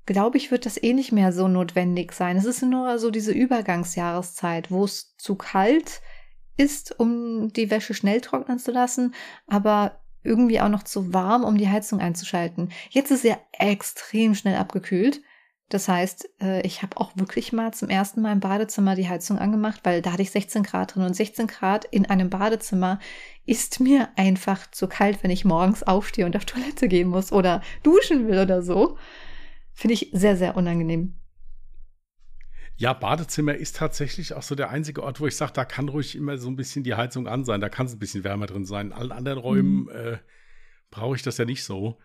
glaube 0.05 0.37
ich, 0.37 0.49
wird 0.49 0.65
das 0.65 0.81
eh 0.81 0.93
nicht 0.93 1.11
mehr 1.11 1.31
so 1.33 1.47
notwendig 1.47 2.13
sein. 2.13 2.37
Es 2.37 2.45
ist 2.45 2.63
nur 2.63 2.97
so 2.99 3.11
diese 3.11 3.31
Übergangsjahreszeit, 3.31 4.71
wo 4.71 4.85
es 4.85 5.15
zu 5.17 5.35
kalt 5.35 6.01
ist, 6.57 6.99
um 6.99 7.51
die 7.53 7.69
Wäsche 7.71 7.93
schnell 7.93 8.21
trocknen 8.21 8.59
zu 8.59 8.71
lassen, 8.71 9.13
aber 9.47 9.99
irgendwie 10.23 10.59
auch 10.61 10.69
noch 10.69 10.83
zu 10.83 11.13
warm, 11.13 11.43
um 11.43 11.57
die 11.57 11.69
Heizung 11.69 11.99
einzuschalten. 11.99 12.71
Jetzt 12.89 13.11
ist 13.11 13.23
ja 13.23 13.37
extrem 13.51 14.35
schnell 14.35 14.55
abgekühlt. 14.55 15.21
Das 15.69 15.87
heißt, 15.87 16.29
äh, 16.41 16.61
ich 16.65 16.81
habe 16.81 16.97
auch 16.97 17.11
wirklich 17.15 17.53
mal 17.53 17.71
zum 17.73 17.89
ersten 17.89 18.21
Mal 18.21 18.33
im 18.33 18.39
Badezimmer 18.39 18.95
die 18.95 19.07
Heizung 19.07 19.37
angemacht, 19.37 19.81
weil 19.83 20.01
da 20.01 20.13
hatte 20.13 20.23
ich 20.23 20.31
16 20.31 20.63
Grad 20.63 20.95
drin 20.95 21.03
und 21.03 21.13
16 21.13 21.45
Grad 21.45 21.85
in 21.85 22.07
einem 22.07 22.31
Badezimmer 22.31 22.99
ist 23.45 23.79
mir 23.79 24.09
einfach 24.15 24.69
zu 24.71 24.87
kalt, 24.87 25.21
wenn 25.21 25.31
ich 25.31 25.45
morgens 25.45 25.83
aufstehe 25.83 26.25
und 26.25 26.35
auf 26.35 26.45
Toilette 26.45 26.87
gehen 26.87 27.07
muss 27.07 27.31
oder 27.31 27.61
duschen 27.83 28.27
will 28.27 28.39
oder 28.39 28.63
so. 28.63 28.97
Finde 29.73 29.93
ich 29.93 30.09
sehr, 30.11 30.35
sehr 30.35 30.57
unangenehm. 30.57 31.18
Ja, 32.79 32.93
Badezimmer 32.93 33.55
ist 33.55 33.75
tatsächlich 33.75 34.33
auch 34.33 34.41
so 34.41 34.55
der 34.55 34.69
einzige 34.69 35.03
Ort, 35.03 35.19
wo 35.19 35.27
ich 35.27 35.35
sage, 35.35 35.51
da 35.51 35.65
kann 35.65 35.89
ruhig 35.89 36.15
immer 36.15 36.37
so 36.37 36.47
ein 36.47 36.55
bisschen 36.55 36.85
die 36.85 36.95
Heizung 36.95 37.27
an 37.27 37.43
sein. 37.43 37.59
Da 37.59 37.67
kann 37.67 37.87
es 37.87 37.93
ein 37.93 37.99
bisschen 37.99 38.23
wärmer 38.23 38.45
drin 38.45 38.63
sein. 38.63 38.87
In 38.87 38.93
allen 38.93 39.11
anderen 39.11 39.37
Räumen 39.37 39.83
mhm. 39.83 39.89
äh, 39.89 40.17
brauche 40.89 41.17
ich 41.17 41.21
das 41.21 41.37
ja 41.37 41.43
nicht 41.43 41.65
so. 41.65 41.99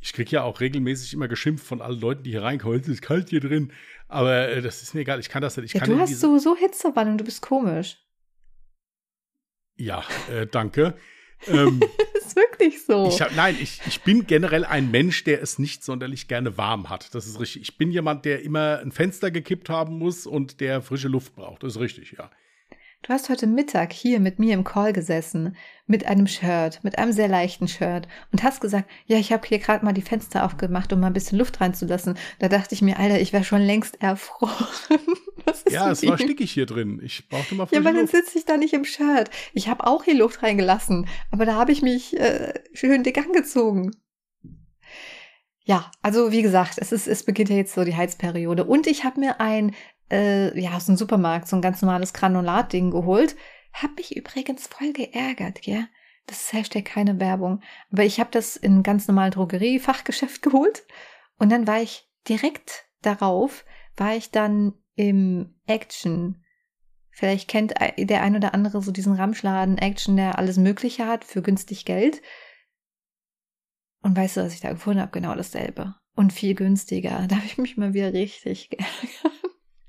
Ich 0.00 0.12
kriege 0.12 0.30
ja 0.32 0.42
auch 0.42 0.60
regelmäßig 0.60 1.14
immer 1.14 1.26
geschimpft 1.26 1.66
von 1.66 1.80
allen 1.80 1.98
Leuten, 1.98 2.22
die 2.22 2.32
hier 2.32 2.42
reinkommen. 2.42 2.78
Es 2.78 2.86
ist 2.86 3.00
kalt 3.00 3.30
hier 3.30 3.40
drin. 3.40 3.72
Aber 4.06 4.46
äh, 4.46 4.60
das 4.60 4.82
ist 4.82 4.92
mir 4.92 5.00
egal. 5.00 5.20
Ich 5.20 5.30
kann 5.30 5.40
das 5.40 5.56
nicht. 5.56 5.68
Ich 5.68 5.72
ja, 5.72 5.80
kann 5.80 5.88
du 5.88 5.98
hast 5.98 6.20
sowieso 6.20 6.54
Hitzewand 6.54 7.12
und 7.12 7.18
du 7.18 7.24
bist 7.24 7.40
komisch. 7.40 7.96
Ja, 9.76 10.04
äh, 10.30 10.46
danke. 10.46 10.98
ähm, 11.46 11.80
ist 12.34 12.36
wirklich 12.36 12.84
so. 12.84 13.08
Ich 13.08 13.20
hab, 13.20 13.34
nein, 13.34 13.56
ich, 13.60 13.80
ich 13.86 14.02
bin 14.02 14.26
generell 14.26 14.64
ein 14.64 14.90
Mensch, 14.90 15.24
der 15.24 15.42
es 15.42 15.58
nicht 15.58 15.84
sonderlich 15.84 16.28
gerne 16.28 16.56
warm 16.56 16.90
hat. 16.90 17.14
Das 17.14 17.26
ist 17.26 17.40
richtig. 17.40 17.62
Ich 17.62 17.78
bin 17.78 17.90
jemand, 17.90 18.24
der 18.24 18.42
immer 18.42 18.80
ein 18.80 18.92
Fenster 18.92 19.30
gekippt 19.30 19.68
haben 19.68 19.98
muss 19.98 20.26
und 20.26 20.60
der 20.60 20.82
frische 20.82 21.08
Luft 21.08 21.34
braucht. 21.34 21.62
Das 21.62 21.76
ist 21.76 21.80
richtig, 21.80 22.12
ja. 22.18 22.30
Du 23.04 23.12
hast 23.12 23.28
heute 23.28 23.46
Mittag 23.46 23.92
hier 23.92 24.18
mit 24.18 24.38
mir 24.38 24.54
im 24.54 24.64
Call 24.64 24.94
gesessen, 24.94 25.58
mit 25.86 26.06
einem 26.06 26.26
Shirt, 26.26 26.80
mit 26.84 26.96
einem 26.96 27.12
sehr 27.12 27.28
leichten 27.28 27.68
Shirt 27.68 28.08
und 28.32 28.42
hast 28.42 28.62
gesagt, 28.62 28.90
ja, 29.04 29.18
ich 29.18 29.30
habe 29.30 29.46
hier 29.46 29.58
gerade 29.58 29.84
mal 29.84 29.92
die 29.92 30.00
Fenster 30.00 30.42
aufgemacht, 30.42 30.90
um 30.90 31.00
mal 31.00 31.08
ein 31.08 31.12
bisschen 31.12 31.36
Luft 31.36 31.60
reinzulassen. 31.60 32.16
Da 32.38 32.48
dachte 32.48 32.74
ich 32.74 32.80
mir, 32.80 32.98
Alter, 32.98 33.20
ich 33.20 33.34
wäre 33.34 33.44
schon 33.44 33.60
längst 33.60 34.00
erfroren. 34.00 34.54
ja, 35.68 35.90
es 35.90 36.06
war 36.06 36.16
stickig 36.16 36.50
hier 36.50 36.64
drin. 36.64 36.98
Ich 37.04 37.28
brauchte 37.28 37.54
mal 37.54 37.68
Ja, 37.72 37.80
aber 37.80 37.92
dann 37.92 38.06
sitze 38.06 38.38
ich 38.38 38.46
da 38.46 38.56
nicht 38.56 38.72
im 38.72 38.86
Shirt. 38.86 39.28
Ich 39.52 39.68
habe 39.68 39.86
auch 39.86 40.04
hier 40.04 40.14
Luft 40.14 40.42
reingelassen, 40.42 41.06
aber 41.30 41.44
da 41.44 41.56
habe 41.56 41.72
ich 41.72 41.82
mich 41.82 42.18
äh, 42.18 42.54
schön 42.72 43.02
dick 43.02 43.18
angezogen. 43.18 43.90
Ja, 45.66 45.90
also 46.00 46.32
wie 46.32 46.42
gesagt, 46.42 46.74
es 46.76 46.92
ist, 46.92 47.06
es 47.06 47.22
beginnt 47.22 47.48
ja 47.48 47.56
jetzt 47.56 47.74
so 47.74 47.84
die 47.84 47.96
Heizperiode 47.96 48.64
und 48.64 48.86
ich 48.86 49.04
habe 49.04 49.20
mir 49.20 49.40
ein 49.40 49.74
äh, 50.10 50.58
ja, 50.58 50.72
aus 50.76 50.86
dem 50.86 50.96
Supermarkt 50.96 51.48
so 51.48 51.56
ein 51.56 51.62
ganz 51.62 51.82
normales 51.82 52.12
Granulatding 52.12 52.90
geholt. 52.90 53.36
Hab 53.72 53.96
mich 53.96 54.16
übrigens 54.16 54.66
voll 54.66 54.92
geärgert, 54.92 55.66
ja. 55.66 55.86
Das 56.26 56.42
ist 56.42 56.52
Hashtag 56.52 56.84
keine 56.86 57.20
Werbung. 57.20 57.60
Aber 57.92 58.04
ich 58.04 58.20
habe 58.20 58.30
das 58.30 58.56
in 58.56 58.82
ganz 58.82 59.08
normalen 59.08 59.32
Drogeriefachgeschäft 59.32 60.42
geholt. 60.42 60.86
Und 61.38 61.50
dann 61.50 61.66
war 61.66 61.82
ich 61.82 62.08
direkt 62.28 62.86
darauf, 63.02 63.64
war 63.96 64.16
ich 64.16 64.30
dann 64.30 64.74
im 64.94 65.54
Action. 65.66 66.42
Vielleicht 67.10 67.48
kennt 67.48 67.74
der 67.96 68.22
ein 68.22 68.36
oder 68.36 68.54
andere 68.54 68.82
so 68.82 68.90
diesen 68.90 69.14
Ramschladen 69.14 69.78
Action, 69.78 70.16
der 70.16 70.38
alles 70.38 70.56
Mögliche 70.56 71.06
hat 71.06 71.24
für 71.24 71.42
günstig 71.42 71.84
Geld. 71.84 72.22
Und 74.02 74.16
weißt 74.16 74.36
du, 74.36 74.42
was 74.42 74.54
ich 74.54 74.60
da 74.60 74.70
gefunden 74.70 75.00
habe? 75.00 75.12
Genau 75.12 75.34
dasselbe. 75.34 75.94
Und 76.14 76.32
viel 76.32 76.54
günstiger. 76.54 77.26
Da 77.28 77.36
habe 77.36 77.46
ich 77.46 77.58
mich 77.58 77.76
mal 77.76 77.94
wieder 77.94 78.12
richtig 78.12 78.70
geärgert. 78.70 79.43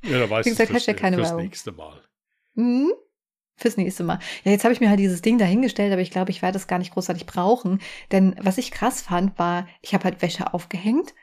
Ja, 0.08 0.20
da 0.20 0.30
weiß 0.30 0.46
ich 0.46 0.52
gesagt, 0.54 0.72
fürs, 0.72 0.98
keine 0.98 1.18
fürs 1.18 1.34
nächste 1.34 1.72
Mal. 1.72 2.02
Mhm. 2.54 2.92
Fürs 3.58 3.78
nächste 3.78 4.04
Mal. 4.04 4.20
Ja, 4.44 4.52
jetzt 4.52 4.64
habe 4.64 4.74
ich 4.74 4.82
mir 4.82 4.90
halt 4.90 5.00
dieses 5.00 5.22
Ding 5.22 5.38
dahingestellt, 5.38 5.94
aber 5.94 6.02
ich 6.02 6.12
glaube, 6.12 6.32
ich 6.32 6.42
werde 6.42 6.54
das 6.54 6.68
gar 6.68 6.80
nicht 6.80 6.94
großartig 6.94 7.26
brauchen. 7.26 7.80
Denn 8.12 8.36
was 8.42 8.58
ich 8.58 8.72
krass 8.72 9.02
fand, 9.02 9.40
war, 9.40 9.68
ich 9.82 9.94
habe 9.94 10.04
halt 10.04 10.22
Wäsche 10.22 10.54
aufgehängt 10.54 11.14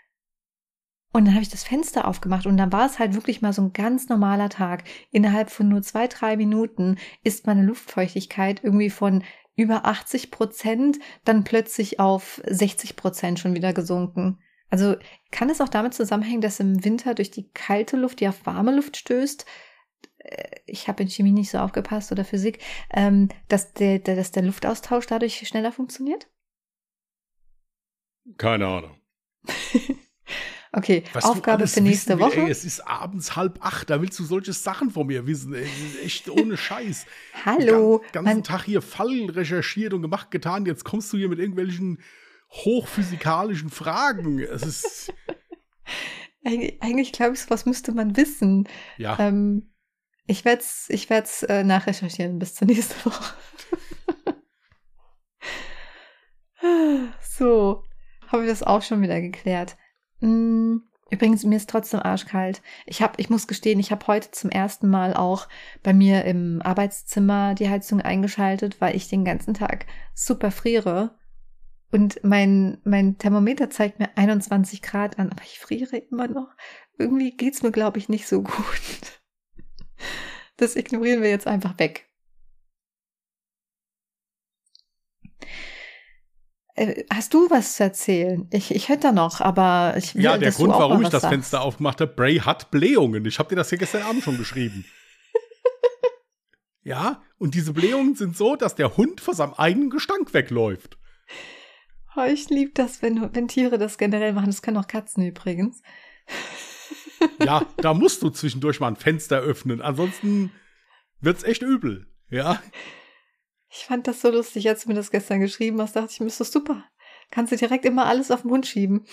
und 1.12 1.27
dann 1.27 1.35
habe 1.35 1.43
ich 1.43 1.51
das 1.51 1.62
Fenster 1.62 2.09
aufgemacht 2.09 2.47
und 2.47 2.57
dann 2.57 2.73
war 2.73 2.87
es 2.87 2.99
halt 2.99 3.15
wirklich 3.15 3.43
mal 3.43 3.53
so 3.53 3.62
ein 3.62 3.73
ganz 3.75 4.09
normaler 4.09 4.49
Tag. 4.49 4.85
Innerhalb 5.11 5.51
von 5.51 5.69
nur 5.69 5.83
zwei, 5.83 6.09
drei 6.09 6.37
Minuten 6.37 6.97
ist 7.23 7.47
meine 7.47 7.62
Luftfeuchtigkeit 7.62 8.65
irgendwie 8.65 8.91
von 8.91 9.23
über 9.55 9.85
80 9.85 10.31
Prozent 10.31 10.99
dann 11.25 11.45
plötzlich 11.45 12.01
auf 12.01 12.41
60 12.47 12.97
Prozent 12.97 13.39
schon 13.39 13.55
wieder 13.55 13.75
gesunken. 13.75 14.39
Also 14.73 14.97
kann 15.31 15.50
es 15.50 15.61
auch 15.61 15.69
damit 15.69 15.93
zusammenhängen, 15.93 16.41
dass 16.41 16.59
im 16.59 16.83
Winter 16.83 17.14
durch 17.14 17.31
die 17.31 17.50
kalte 17.50 17.99
Luft, 17.99 18.21
die 18.21 18.29
auf 18.29 18.47
warme 18.47 18.75
Luft 18.75 18.97
stößt, 18.97 19.45
äh, 20.17 20.61
ich 20.64 20.88
habe 20.88 21.02
in 21.02 21.11
Chemie 21.11 21.31
nicht 21.31 21.50
so 21.50 21.59
aufgepasst 21.59 22.11
oder 22.11 22.25
Physik, 22.25 22.59
ähm, 22.91 23.29
dass, 23.49 23.75
der, 23.75 23.99
dass 23.99 24.33
der 24.33 24.45
Luftaustausch 24.45 25.05
dadurch 25.05 25.47
schneller 25.47 25.73
funktioniert? 25.73 26.26
Keine 28.38 28.67
Ahnung. 28.67 28.99
okay, 30.73 31.05
Was 31.12 31.26
Aufgabe 31.26 31.67
für 31.67 31.83
nächste 31.83 32.19
Woche. 32.19 32.41
Ey, 32.41 32.50
es 32.50 32.64
ist 32.64 32.81
abends 32.81 33.37
halb 33.37 33.62
acht, 33.62 33.91
da 33.91 34.00
willst 34.00 34.19
du 34.21 34.25
solche 34.25 34.55
Sachen 34.55 34.88
von 34.88 35.07
mir 35.07 35.26
wissen. 35.26 35.52
Ey, 35.52 35.69
echt 36.02 36.31
ohne 36.31 36.57
Scheiß. 36.57 37.05
Hallo. 37.45 37.99
Den 38.14 38.25
ganzen 38.25 38.43
Tag 38.43 38.64
hier 38.64 38.81
Fall 38.81 39.26
recherchiert 39.29 39.93
und 39.93 40.00
gemacht, 40.00 40.31
getan. 40.31 40.64
Jetzt 40.64 40.85
kommst 40.85 41.12
du 41.12 41.19
hier 41.19 41.29
mit 41.29 41.41
irgendwelchen 41.41 41.99
hochphysikalischen 42.52 43.71
Fragen. 43.71 44.38
Es 44.38 44.62
ist. 44.62 45.12
Eig 46.44 46.78
eigentlich 46.80 47.12
glaube 47.12 47.35
ich, 47.35 47.50
was 47.50 47.66
müsste 47.66 47.92
man 47.92 48.16
wissen. 48.16 48.68
Ja. 48.99 49.18
Ähm, 49.18 49.73
ich 50.26 50.44
werde 50.44 50.62
es 50.62 50.87
ich 50.88 51.11
werd's, 51.11 51.42
äh, 51.44 51.64
nachrecherchieren 51.64 52.38
bis 52.38 52.54
zur 52.54 52.68
nächsten 52.68 53.04
Woche. 53.04 53.35
so, 57.21 57.85
haben 58.28 58.42
wir 58.42 58.49
das 58.49 58.62
auch 58.62 58.82
schon 58.82 59.02
wieder 59.02 59.21
geklärt. 59.21 59.76
Mm, 60.21 60.78
übrigens, 61.11 61.44
mir 61.44 61.56
ist 61.56 61.71
trotzdem 61.71 62.00
arschkalt. 62.00 62.62
Ich, 62.87 63.02
hab, 63.02 63.18
ich 63.18 63.30
muss 63.30 63.47
gestehen, 63.47 63.80
ich 63.80 63.90
habe 63.90 64.06
heute 64.06 64.30
zum 64.30 64.50
ersten 64.50 64.88
Mal 64.88 65.14
auch 65.14 65.49
bei 65.82 65.92
mir 65.92 66.25
im 66.25 66.61
Arbeitszimmer 66.62 67.54
die 67.54 67.68
Heizung 67.68 68.00
eingeschaltet, 68.00 68.80
weil 68.80 68.97
ich 68.97 69.09
den 69.09 69.25
ganzen 69.25 69.54
Tag 69.54 69.87
super 70.14 70.50
friere. 70.50 71.18
Und 71.92 72.25
mein, 72.25 72.78
mein 72.84 73.18
Thermometer 73.18 73.68
zeigt 73.68 73.99
mir 73.99 74.08
21 74.16 74.80
Grad 74.80 75.18
an, 75.18 75.30
aber 75.30 75.42
ich 75.42 75.58
friere 75.58 75.99
immer 75.99 76.26
noch. 76.26 76.49
Irgendwie 76.96 77.37
geht's 77.37 77.62
mir, 77.62 77.70
glaube 77.70 77.99
ich, 77.99 78.08
nicht 78.08 78.26
so 78.26 78.42
gut. 78.42 78.56
Das 80.58 80.76
ignorieren 80.76 81.22
wir 81.22 81.30
jetzt 81.30 81.46
einfach 81.46 81.78
weg. 81.78 82.08
Äh, 86.75 87.04
hast 87.12 87.34
du 87.34 87.50
was 87.50 87.76
zu 87.76 87.84
erzählen? 87.84 88.46
Ich, 88.52 88.72
ich 88.72 88.88
hätte 88.88 89.08
da 89.08 89.12
noch, 89.12 89.40
aber 89.40 89.94
ich 89.96 90.14
will, 90.14 90.22
Ja, 90.22 90.37
der 90.37 90.52
Grund, 90.52 90.72
warum 90.72 91.02
ich 91.02 91.08
das 91.08 91.22
sagst. 91.22 91.32
Fenster 91.32 91.62
aufgemacht 91.62 92.00
habe, 92.00 92.12
Bray 92.12 92.37
hat 92.38 92.70
Blähungen. 92.70 93.25
Ich 93.25 93.38
habe 93.38 93.49
dir 93.49 93.56
das 93.56 93.70
hier 93.70 93.78
gestern 93.78 94.02
Abend 94.02 94.22
schon 94.22 94.38
geschrieben. 94.38 94.84
ja, 96.82 97.22
und 97.38 97.54
diese 97.54 97.72
Blähungen 97.72 98.14
sind 98.14 98.37
so, 98.37 98.54
dass 98.54 98.75
der 98.75 98.96
Hund 98.96 99.20
vor 99.20 99.34
seinem 99.34 99.54
eigenen 99.54 99.90
Gestank 99.90 100.34
wegläuft. 100.34 100.99
Oh, 102.16 102.25
ich 102.25 102.50
liebe 102.50 102.73
das, 102.75 103.00
wenn, 103.00 103.35
wenn 103.35 103.49
Tiere 103.49 103.78
das 103.78 103.97
generell 103.97 104.33
machen. 104.33 104.47
Das 104.47 104.62
können 104.62 104.76
auch 104.76 104.88
Katzen 104.88 105.26
übrigens. 105.26 105.83
Ja, 107.38 107.64
da 107.76 107.95
musst 107.95 108.21
du 108.23 108.31
zwischendurch 108.31 108.81
mal 108.81 108.88
ein 108.88 108.97
Fenster 108.97 109.38
öffnen. 109.38 109.81
Ansonsten 109.81 110.50
wird's 111.21 111.45
echt 111.45 111.62
übel. 111.62 112.09
Ja. 112.31 112.61
Ich 113.69 113.85
fand 113.85 114.09
das 114.09 114.21
so 114.21 114.31
lustig, 114.31 114.69
als 114.69 114.83
du 114.83 114.88
mir 114.88 114.97
das 114.97 115.12
gestern 115.12 115.38
geschrieben 115.38 115.81
hast. 115.81 115.95
Dachte 115.95 116.11
ich 116.11 116.19
mir, 116.19 116.26
ist 116.26 116.40
doch 116.40 116.47
super. 116.47 116.85
Kannst 117.31 117.52
du 117.52 117.57
direkt 117.57 117.85
immer 117.85 118.07
alles 118.07 118.33
auf 118.33 118.42
den 118.42 118.50
Mund 118.50 118.66
schieben. 118.66 119.07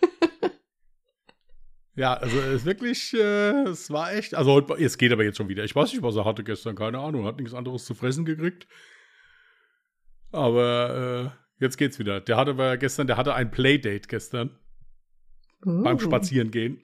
Ja, 1.96 2.14
also 2.14 2.40
es 2.40 2.54
ist 2.56 2.64
wirklich, 2.64 3.14
äh, 3.14 3.68
es 3.68 3.88
war 3.88 4.12
echt, 4.12 4.34
also 4.34 4.58
es 4.78 4.98
geht 4.98 5.12
aber 5.12 5.22
jetzt 5.22 5.36
schon 5.36 5.48
wieder. 5.48 5.62
Ich 5.62 5.76
weiß 5.76 5.92
nicht, 5.92 6.02
was 6.02 6.16
er 6.16 6.24
hatte 6.24 6.42
gestern, 6.42 6.74
keine 6.74 6.98
Ahnung, 6.98 7.24
hat 7.24 7.36
nichts 7.36 7.54
anderes 7.54 7.84
zu 7.84 7.94
fressen 7.94 8.24
gekriegt. 8.24 8.66
Aber 10.32 11.32
äh, 11.32 11.43
Jetzt 11.60 11.76
geht's 11.76 11.98
wieder. 11.98 12.20
Der 12.20 12.36
hatte 12.36 12.52
aber 12.52 12.76
gestern, 12.76 13.06
der 13.06 13.16
hatte 13.16 13.34
ein 13.34 13.50
Playdate 13.50 14.08
gestern. 14.08 14.58
Uh. 15.64 15.82
Beim 15.82 15.98
Spazierengehen. 15.98 16.82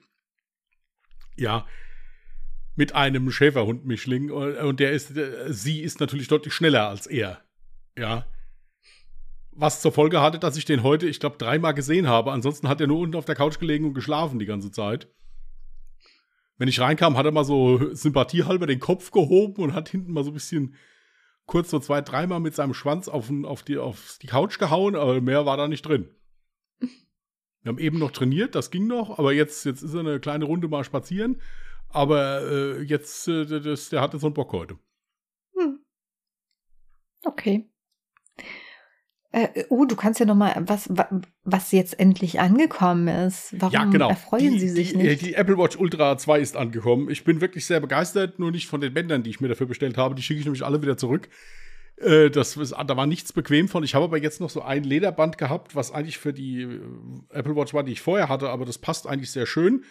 Ja. 1.35 1.65
Mit 2.75 2.95
einem 2.95 3.31
Schäferhund-Mischling. 3.31 4.31
Und 4.31 4.79
der 4.79 4.91
ist, 4.91 5.13
sie 5.47 5.81
ist 5.81 5.99
natürlich 5.99 6.27
deutlich 6.27 6.53
schneller 6.53 6.87
als 6.87 7.05
er. 7.07 7.41
Ja. 7.97 8.25
Was 9.51 9.81
zur 9.81 9.91
Folge 9.91 10.21
hatte, 10.21 10.39
dass 10.39 10.55
ich 10.55 10.65
den 10.65 10.81
heute, 10.81 11.07
ich 11.07 11.19
glaube, 11.19 11.37
dreimal 11.37 11.73
gesehen 11.73 12.07
habe. 12.07 12.31
Ansonsten 12.31 12.69
hat 12.69 12.79
er 12.79 12.87
nur 12.87 12.99
unten 12.99 13.17
auf 13.17 13.25
der 13.25 13.35
Couch 13.35 13.59
gelegen 13.59 13.85
und 13.85 13.93
geschlafen 13.93 14.39
die 14.39 14.45
ganze 14.45 14.71
Zeit. 14.71 15.09
Wenn 16.57 16.69
ich 16.69 16.79
reinkam, 16.79 17.17
hat 17.17 17.25
er 17.25 17.31
mal 17.31 17.43
so 17.43 17.93
sympathiehalber 17.93 18.67
den 18.67 18.79
Kopf 18.79 19.11
gehoben 19.11 19.61
und 19.61 19.73
hat 19.73 19.89
hinten 19.89 20.13
mal 20.13 20.23
so 20.23 20.31
ein 20.31 20.35
bisschen 20.35 20.75
kurz 21.51 21.69
so 21.69 21.79
zwei, 21.79 21.99
dreimal 21.99 22.39
mit 22.39 22.55
seinem 22.55 22.73
Schwanz 22.73 23.09
auf, 23.09 23.29
auf, 23.43 23.61
die, 23.61 23.77
auf 23.77 24.17
die 24.21 24.27
Couch 24.27 24.57
gehauen, 24.57 24.95
aber 24.95 25.19
mehr 25.19 25.45
war 25.45 25.57
da 25.57 25.67
nicht 25.67 25.81
drin. 25.81 26.09
Wir 26.79 27.69
haben 27.69 27.77
eben 27.77 27.99
noch 27.99 28.11
trainiert, 28.11 28.55
das 28.55 28.71
ging 28.71 28.87
noch, 28.87 29.19
aber 29.19 29.33
jetzt, 29.33 29.65
jetzt 29.65 29.83
ist 29.83 29.93
er 29.93 29.99
eine 29.99 30.21
kleine 30.21 30.45
Runde 30.45 30.69
mal 30.69 30.85
spazieren. 30.85 31.41
Aber 31.89 32.41
äh, 32.49 32.81
jetzt, 32.83 33.27
äh, 33.27 33.45
das, 33.45 33.89
der 33.89 33.99
hatte 33.99 34.17
so 34.17 34.27
einen 34.27 34.33
Bock 34.33 34.53
heute. 34.53 34.79
Hm. 35.57 35.83
Okay. 37.25 37.69
Äh, 39.33 39.63
oh, 39.69 39.85
du 39.85 39.95
kannst 39.95 40.19
ja 40.19 40.25
noch 40.25 40.35
mal 40.35 40.53
was, 40.67 40.89
was 41.43 41.71
jetzt 41.71 41.99
endlich 41.99 42.39
angekommen 42.41 43.07
ist. 43.07 43.55
Warum 43.57 43.73
ja, 43.73 43.85
genau. 43.85 44.09
erfreuen 44.09 44.53
die, 44.53 44.59
Sie 44.59 44.69
sich 44.69 44.91
die, 44.91 44.97
nicht? 44.97 45.21
Die 45.21 45.33
Apple 45.35 45.57
Watch 45.57 45.77
Ultra 45.77 46.17
2 46.17 46.39
ist 46.39 46.57
angekommen. 46.57 47.09
Ich 47.09 47.23
bin 47.23 47.39
wirklich 47.39 47.65
sehr 47.65 47.79
begeistert, 47.79 48.39
nur 48.39 48.51
nicht 48.51 48.67
von 48.67 48.81
den 48.81 48.93
Bändern, 48.93 49.23
die 49.23 49.29
ich 49.29 49.39
mir 49.39 49.47
dafür 49.47 49.67
bestellt 49.67 49.97
habe. 49.97 50.15
Die 50.15 50.21
schicke 50.21 50.39
ich 50.39 50.45
nämlich 50.45 50.65
alle 50.65 50.81
wieder 50.81 50.97
zurück. 50.97 51.29
Äh, 52.01 52.29
das, 52.29 52.55
da 52.55 52.97
war 52.97 53.05
nichts 53.05 53.31
bequem 53.31 53.69
von. 53.69 53.83
Ich 53.83 53.95
habe 53.95 54.05
aber 54.05 54.17
jetzt 54.17 54.41
noch 54.41 54.49
so 54.49 54.63
ein 54.63 54.83
Lederband 54.83 55.37
gehabt, 55.37 55.75
was 55.75 55.91
eigentlich 55.91 56.17
für 56.17 56.33
die 56.33 56.63
äh, 56.63 56.79
Apple 57.29 57.55
Watch 57.55 57.73
war, 57.73 57.83
die 57.83 57.93
ich 57.93 58.01
vorher 58.01 58.27
hatte, 58.27 58.49
aber 58.49 58.65
das 58.65 58.79
passt 58.79 59.07
eigentlich 59.07 59.31
sehr 59.31 59.45
schön. 59.45 59.85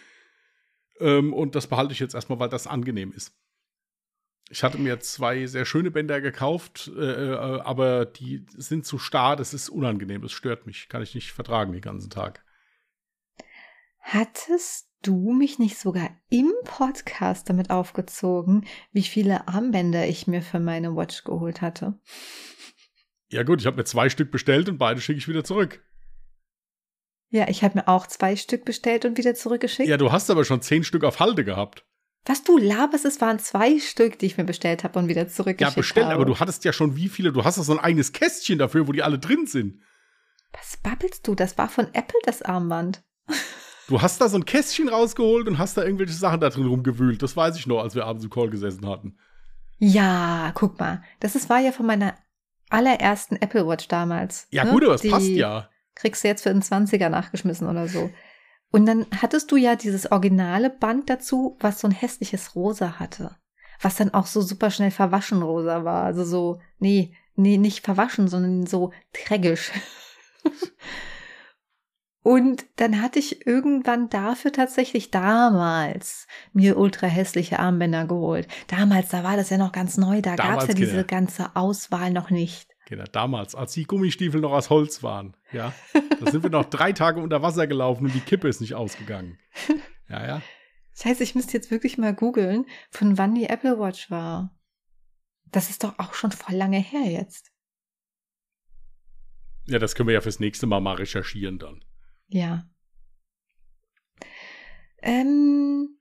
Ähm, 0.99 1.33
und 1.33 1.55
das 1.55 1.65
behalte 1.65 1.93
ich 1.93 1.99
jetzt 1.99 2.13
erstmal, 2.13 2.39
weil 2.39 2.49
das 2.49 2.67
angenehm 2.67 3.11
ist. 3.11 3.33
Ich 4.51 4.63
hatte 4.63 4.77
mir 4.77 4.99
zwei 4.99 5.45
sehr 5.45 5.63
schöne 5.65 5.91
Bänder 5.91 6.19
gekauft, 6.19 6.91
äh, 6.93 7.01
äh, 7.01 7.61
aber 7.61 8.05
die 8.05 8.45
sind 8.57 8.85
zu 8.85 8.99
starr, 8.99 9.37
das 9.37 9.53
ist 9.53 9.69
unangenehm, 9.69 10.21
das 10.21 10.33
stört 10.33 10.67
mich, 10.67 10.89
kann 10.89 11.01
ich 11.01 11.15
nicht 11.15 11.31
vertragen 11.31 11.71
den 11.71 11.81
ganzen 11.81 12.09
Tag. 12.09 12.43
Hattest 14.01 14.89
du 15.03 15.31
mich 15.31 15.57
nicht 15.57 15.77
sogar 15.77 16.09
im 16.29 16.51
Podcast 16.65 17.49
damit 17.49 17.69
aufgezogen, 17.69 18.65
wie 18.91 19.03
viele 19.03 19.47
Armbänder 19.47 20.05
ich 20.05 20.27
mir 20.27 20.41
für 20.41 20.59
meine 20.59 20.97
Watch 20.97 21.23
geholt 21.23 21.61
hatte? 21.61 21.97
Ja 23.29 23.43
gut, 23.43 23.61
ich 23.61 23.67
habe 23.67 23.77
mir 23.77 23.85
zwei 23.85 24.09
Stück 24.09 24.31
bestellt 24.31 24.67
und 24.67 24.77
beide 24.77 24.99
schicke 24.99 25.19
ich 25.19 25.29
wieder 25.29 25.45
zurück. 25.45 25.81
Ja, 27.29 27.47
ich 27.47 27.63
habe 27.63 27.77
mir 27.77 27.87
auch 27.87 28.05
zwei 28.07 28.35
Stück 28.35 28.65
bestellt 28.65 29.05
und 29.05 29.17
wieder 29.17 29.33
zurückgeschickt. 29.33 29.87
Ja, 29.87 29.95
du 29.95 30.11
hast 30.11 30.29
aber 30.29 30.43
schon 30.43 30.61
zehn 30.61 30.83
Stück 30.83 31.05
auf 31.05 31.21
Halde 31.21 31.45
gehabt. 31.45 31.85
Was 32.25 32.43
du 32.43 32.57
laberst, 32.57 33.05
es 33.05 33.19
waren 33.19 33.39
zwei 33.39 33.79
Stück, 33.79 34.19
die 34.19 34.27
ich 34.27 34.37
mir 34.37 34.43
bestellt 34.43 34.83
habe 34.83 34.99
und 34.99 35.07
wieder 35.07 35.27
zurückgeschickt 35.27 35.61
habe. 35.61 35.71
Ja, 35.71 35.81
bestellt, 35.81 36.05
habe. 36.07 36.15
aber 36.15 36.25
du 36.25 36.39
hattest 36.39 36.63
ja 36.63 36.71
schon 36.71 36.95
wie 36.95 37.09
viele? 37.09 37.31
Du 37.31 37.43
hast 37.43 37.57
ja 37.57 37.63
so 37.63 37.73
ein 37.73 37.79
eigenes 37.79 38.11
Kästchen 38.11 38.59
dafür, 38.59 38.87
wo 38.87 38.91
die 38.91 39.01
alle 39.01 39.17
drin 39.17 39.47
sind. 39.47 39.81
Was 40.53 40.77
babbelst 40.77 41.27
du? 41.27 41.33
Das 41.33 41.57
war 41.57 41.69
von 41.69 41.87
Apple 41.93 42.19
das 42.23 42.41
Armband. 42.41 43.03
Du 43.87 44.01
hast 44.01 44.21
da 44.21 44.29
so 44.29 44.37
ein 44.37 44.45
Kästchen 44.45 44.87
rausgeholt 44.87 45.49
und 45.49 45.57
hast 45.57 45.75
da 45.75 45.83
irgendwelche 45.83 46.13
Sachen 46.13 46.39
da 46.39 46.49
drin 46.49 46.65
rumgewühlt. 46.65 47.21
Das 47.21 47.35
weiß 47.35 47.57
ich 47.57 47.67
noch, 47.67 47.81
als 47.81 47.93
wir 47.93 48.05
abends 48.05 48.23
im 48.23 48.29
Call 48.29 48.49
gesessen 48.49 48.87
hatten. 48.87 49.17
Ja, 49.79 50.51
guck 50.55 50.79
mal. 50.79 51.03
Das 51.19 51.35
ist, 51.35 51.49
war 51.49 51.59
ja 51.59 51.73
von 51.73 51.87
meiner 51.87 52.15
allerersten 52.69 53.35
Apple 53.35 53.67
Watch 53.67 53.89
damals. 53.89 54.47
Ja, 54.49 54.63
ne? 54.63 54.71
gut, 54.71 54.85
aber 54.85 54.95
es 54.95 55.09
passt 55.09 55.27
ja. 55.27 55.69
Kriegst 55.95 56.23
du 56.23 56.29
jetzt 56.29 56.43
für 56.43 56.51
einen 56.51 56.61
20er 56.61 57.09
nachgeschmissen 57.09 57.67
oder 57.67 57.89
so. 57.89 58.09
Und 58.71 58.85
dann 58.85 59.05
hattest 59.21 59.51
du 59.51 59.57
ja 59.57 59.75
dieses 59.75 60.11
originale 60.11 60.69
Band 60.69 61.09
dazu, 61.09 61.57
was 61.59 61.81
so 61.81 61.87
ein 61.87 61.93
hässliches 61.93 62.55
Rosa 62.55 62.99
hatte. 62.99 63.35
Was 63.81 63.97
dann 63.97 64.13
auch 64.13 64.25
so 64.25 64.41
super 64.41 64.71
schnell 64.71 64.91
verwaschen 64.91 65.41
rosa 65.41 65.83
war. 65.83 66.03
Also 66.03 66.23
so, 66.23 66.59
nee, 66.79 67.13
nee, 67.35 67.57
nicht 67.57 67.83
verwaschen, 67.83 68.27
sondern 68.27 68.65
so 68.65 68.91
trägisch. 69.11 69.71
Und 72.23 72.65
dann 72.75 73.01
hatte 73.01 73.17
ich 73.17 73.47
irgendwann 73.47 74.07
dafür 74.09 74.51
tatsächlich 74.51 75.09
damals 75.09 76.27
mir 76.53 76.77
ultra 76.77 77.07
hässliche 77.07 77.57
Armbänder 77.57 78.05
geholt. 78.05 78.47
Damals, 78.67 79.09
da 79.09 79.23
war 79.23 79.37
das 79.37 79.49
ja 79.49 79.57
noch 79.57 79.71
ganz 79.71 79.97
neu, 79.97 80.21
da 80.21 80.35
gab 80.35 80.61
es 80.61 80.67
ja 80.67 80.73
diese 80.75 81.03
ganze 81.03 81.55
Auswahl 81.55 82.11
noch 82.11 82.29
nicht. 82.29 82.70
Genau, 82.91 83.05
damals, 83.05 83.55
als 83.55 83.71
die 83.71 83.85
Gummistiefel 83.85 84.41
noch 84.41 84.51
aus 84.51 84.69
Holz 84.69 85.01
waren. 85.01 85.37
Ja, 85.53 85.73
da 85.93 86.29
sind 86.29 86.43
wir 86.43 86.49
noch 86.49 86.65
drei 86.65 86.91
Tage 86.91 87.21
unter 87.21 87.41
Wasser 87.41 87.65
gelaufen 87.65 88.07
und 88.07 88.13
die 88.13 88.19
Kippe 88.19 88.49
ist 88.49 88.59
nicht 88.59 88.75
ausgegangen. 88.75 89.39
Ja, 90.09 90.27
ja. 90.27 90.41
Scheiße, 90.97 91.23
ich 91.23 91.33
müsste 91.33 91.53
jetzt 91.53 91.71
wirklich 91.71 91.97
mal 91.97 92.13
googeln, 92.13 92.65
von 92.89 93.17
wann 93.17 93.33
die 93.33 93.45
Apple 93.45 93.79
Watch 93.79 94.11
war. 94.11 94.59
Das 95.45 95.69
ist 95.69 95.85
doch 95.85 95.99
auch 95.99 96.13
schon 96.13 96.33
voll 96.33 96.55
lange 96.55 96.79
her 96.79 97.09
jetzt. 97.09 97.53
Ja, 99.67 99.79
das 99.79 99.95
können 99.95 100.07
wir 100.07 100.13
ja 100.15 100.19
fürs 100.19 100.41
nächste 100.41 100.67
Mal 100.67 100.81
mal 100.81 100.95
recherchieren 100.95 101.59
dann. 101.59 101.85
Ja. 102.27 102.69
Ähm, 105.01 105.97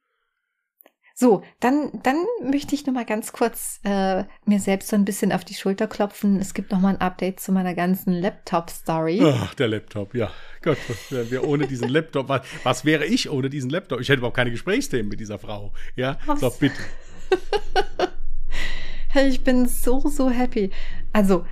so, 1.21 1.43
dann, 1.61 1.91
dann 2.03 2.17
möchte 2.43 2.75
ich 2.75 2.87
noch 2.87 2.95
mal 2.95 3.05
ganz 3.05 3.33
kurz 3.33 3.79
äh, 3.85 4.25
mir 4.47 4.59
selbst 4.59 4.89
so 4.89 4.97
ein 4.97 5.05
bisschen 5.05 5.33
auf 5.33 5.45
die 5.45 5.53
Schulter 5.53 5.87
klopfen. 5.87 6.41
Es 6.41 6.55
gibt 6.55 6.73
noch 6.73 6.81
mal 6.81 6.95
ein 6.95 7.01
Update 7.03 7.41
zu 7.41 7.53
meiner 7.53 7.75
ganzen 7.75 8.15
Laptop-Story. 8.15 9.21
Ach, 9.23 9.53
der 9.53 9.69
Laptop, 9.69 10.15
ja. 10.15 10.31
Gott, 10.63 10.79
was 10.89 11.13
wären 11.13 11.31
wir 11.31 11.47
ohne 11.47 11.67
diesen 11.67 11.91
Laptop? 11.91 12.31
Was, 12.31 12.41
was, 12.65 12.85
wäre 12.87 13.05
ich 13.05 13.29
ohne 13.29 13.51
diesen 13.51 13.69
Laptop? 13.69 14.01
Ich 14.01 14.09
hätte 14.09 14.21
überhaupt 14.21 14.39
keine 14.39 14.51
Gesprächsthemen 14.51 15.11
mit 15.11 15.21
dieser 15.21 15.39
Frau. 15.39 15.75
Ja, 15.95 16.17
was? 16.25 16.41
so 16.41 16.51
bitte. 16.59 16.81
hey, 19.09 19.29
ich 19.29 19.45
bin 19.45 19.69
so, 19.69 20.01
so 20.01 20.31
happy. 20.31 20.71
Also, 21.13 21.45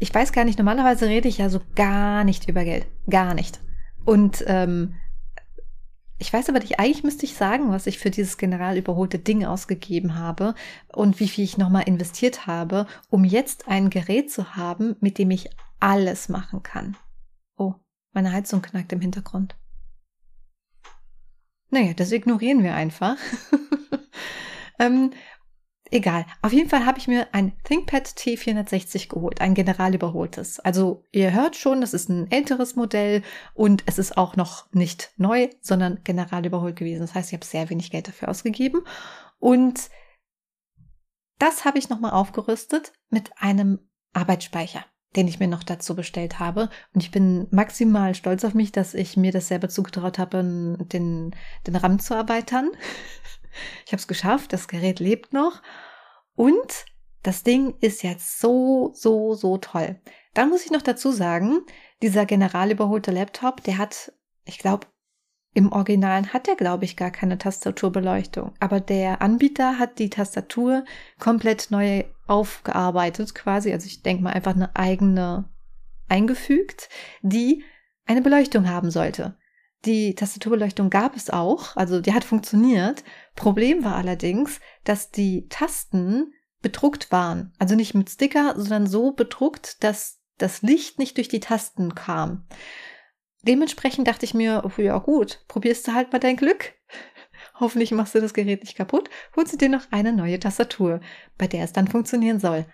ich 0.00 0.12
weiß 0.12 0.32
gar 0.32 0.44
nicht, 0.44 0.58
normalerweise 0.58 1.06
rede 1.06 1.28
ich 1.28 1.38
ja 1.38 1.50
so 1.50 1.60
gar 1.76 2.24
nicht 2.24 2.48
über 2.48 2.64
Geld. 2.64 2.86
Gar 3.08 3.34
nicht. 3.34 3.60
Und 4.04 4.42
ähm, 4.48 4.96
ich 6.22 6.32
weiß 6.32 6.48
aber 6.48 6.60
nicht, 6.60 6.78
eigentlich 6.78 7.02
müsste 7.02 7.26
ich 7.26 7.34
sagen, 7.34 7.70
was 7.70 7.88
ich 7.88 7.98
für 7.98 8.10
dieses 8.10 8.36
general 8.38 8.78
überholte 8.78 9.18
Ding 9.18 9.44
ausgegeben 9.44 10.14
habe 10.14 10.54
und 10.92 11.18
wie 11.18 11.26
viel 11.26 11.42
ich 11.42 11.58
nochmal 11.58 11.82
investiert 11.88 12.46
habe, 12.46 12.86
um 13.10 13.24
jetzt 13.24 13.66
ein 13.66 13.90
Gerät 13.90 14.30
zu 14.30 14.54
haben, 14.54 14.94
mit 15.00 15.18
dem 15.18 15.32
ich 15.32 15.50
alles 15.80 16.28
machen 16.28 16.62
kann. 16.62 16.96
Oh, 17.56 17.74
meine 18.12 18.30
Heizung 18.30 18.62
knackt 18.62 18.92
im 18.92 19.00
Hintergrund. 19.00 19.56
Naja, 21.70 21.92
das 21.92 22.12
ignorieren 22.12 22.62
wir 22.62 22.76
einfach. 22.76 23.16
ähm, 24.78 25.10
Egal. 25.92 26.24
Auf 26.40 26.54
jeden 26.54 26.70
Fall 26.70 26.86
habe 26.86 26.98
ich 26.98 27.06
mir 27.06 27.28
ein 27.32 27.52
ThinkPad 27.64 28.06
T460 28.06 29.10
geholt, 29.10 29.42
ein 29.42 29.52
general 29.52 29.94
überholtes. 29.94 30.58
Also 30.58 31.04
ihr 31.12 31.34
hört 31.34 31.54
schon, 31.54 31.82
das 31.82 31.92
ist 31.92 32.08
ein 32.08 32.30
älteres 32.30 32.76
Modell 32.76 33.20
und 33.52 33.82
es 33.84 33.98
ist 33.98 34.16
auch 34.16 34.34
noch 34.34 34.72
nicht 34.72 35.12
neu, 35.18 35.50
sondern 35.60 36.00
general 36.02 36.46
überholt 36.46 36.76
gewesen. 36.76 37.02
Das 37.02 37.14
heißt, 37.14 37.28
ich 37.28 37.34
habe 37.34 37.44
sehr 37.44 37.68
wenig 37.68 37.90
Geld 37.90 38.08
dafür 38.08 38.30
ausgegeben 38.30 38.80
und 39.38 39.90
das 41.38 41.66
habe 41.66 41.76
ich 41.76 41.90
nochmal 41.90 42.12
aufgerüstet 42.12 42.94
mit 43.10 43.30
einem 43.36 43.78
Arbeitsspeicher, 44.14 44.86
den 45.14 45.28
ich 45.28 45.40
mir 45.40 45.48
noch 45.48 45.62
dazu 45.62 45.94
bestellt 45.94 46.38
habe. 46.38 46.70
Und 46.94 47.02
ich 47.02 47.10
bin 47.10 47.48
maximal 47.50 48.14
stolz 48.14 48.46
auf 48.46 48.54
mich, 48.54 48.72
dass 48.72 48.94
ich 48.94 49.18
mir 49.18 49.30
das 49.30 49.48
selber 49.48 49.68
zugetraut 49.68 50.18
habe, 50.18 50.38
den, 50.90 51.36
den 51.66 51.76
RAM 51.76 51.98
zu 51.98 52.14
erweitern. 52.14 52.70
Ich 53.86 53.92
habe 53.92 54.00
es 54.00 54.08
geschafft, 54.08 54.52
das 54.52 54.68
Gerät 54.68 55.00
lebt 55.00 55.32
noch 55.32 55.62
und 56.34 56.86
das 57.22 57.42
Ding 57.42 57.74
ist 57.80 58.02
jetzt 58.02 58.40
so, 58.40 58.90
so, 58.94 59.34
so 59.34 59.58
toll. 59.58 60.00
Dann 60.34 60.48
muss 60.48 60.64
ich 60.64 60.70
noch 60.70 60.82
dazu 60.82 61.12
sagen, 61.12 61.60
dieser 62.02 62.26
general 62.26 62.70
überholte 62.70 63.10
Laptop, 63.12 63.62
der 63.62 63.78
hat, 63.78 64.12
ich 64.44 64.58
glaube, 64.58 64.86
im 65.54 65.70
Originalen 65.70 66.32
hat 66.32 66.48
er, 66.48 66.56
glaube 66.56 66.86
ich, 66.86 66.96
gar 66.96 67.10
keine 67.10 67.36
Tastaturbeleuchtung. 67.36 68.54
Aber 68.58 68.80
der 68.80 69.20
Anbieter 69.20 69.78
hat 69.78 69.98
die 69.98 70.08
Tastatur 70.08 70.84
komplett 71.18 71.70
neu 71.70 72.04
aufgearbeitet, 72.26 73.34
quasi. 73.34 73.72
Also 73.72 73.86
ich 73.86 74.02
denke 74.02 74.22
mal 74.22 74.32
einfach 74.32 74.54
eine 74.54 74.74
eigene 74.74 75.50
eingefügt, 76.08 76.88
die 77.20 77.64
eine 78.06 78.22
Beleuchtung 78.22 78.68
haben 78.68 78.90
sollte. 78.90 79.36
Die 79.84 80.14
Tastaturbeleuchtung 80.14 80.90
gab 80.90 81.16
es 81.16 81.28
auch, 81.30 81.76
also 81.76 82.00
die 82.00 82.14
hat 82.14 82.24
funktioniert. 82.24 83.02
Problem 83.34 83.84
war 83.84 83.96
allerdings, 83.96 84.60
dass 84.84 85.10
die 85.10 85.48
Tasten 85.48 86.32
bedruckt 86.60 87.10
waren. 87.10 87.52
Also 87.58 87.74
nicht 87.74 87.94
mit 87.94 88.08
Sticker, 88.08 88.54
sondern 88.56 88.86
so 88.86 89.12
bedruckt, 89.12 89.82
dass 89.82 90.20
das 90.38 90.62
Licht 90.62 90.98
nicht 90.98 91.16
durch 91.16 91.28
die 91.28 91.40
Tasten 91.40 91.94
kam. 91.94 92.46
Dementsprechend 93.42 94.06
dachte 94.06 94.24
ich 94.24 94.34
mir, 94.34 94.62
oh, 94.64 94.80
ja 94.80 94.98
gut, 94.98 95.44
probierst 95.48 95.88
du 95.88 95.94
halt 95.94 96.12
mal 96.12 96.20
dein 96.20 96.36
Glück. 96.36 96.74
Hoffentlich 97.60 97.90
machst 97.90 98.14
du 98.14 98.20
das 98.20 98.34
Gerät 98.34 98.62
nicht 98.62 98.76
kaputt. 98.76 99.10
Holst 99.34 99.52
du 99.52 99.56
dir 99.56 99.68
noch 99.68 99.90
eine 99.90 100.12
neue 100.12 100.38
Tastatur, 100.38 101.00
bei 101.38 101.48
der 101.48 101.64
es 101.64 101.72
dann 101.72 101.88
funktionieren 101.88 102.38
soll. 102.38 102.66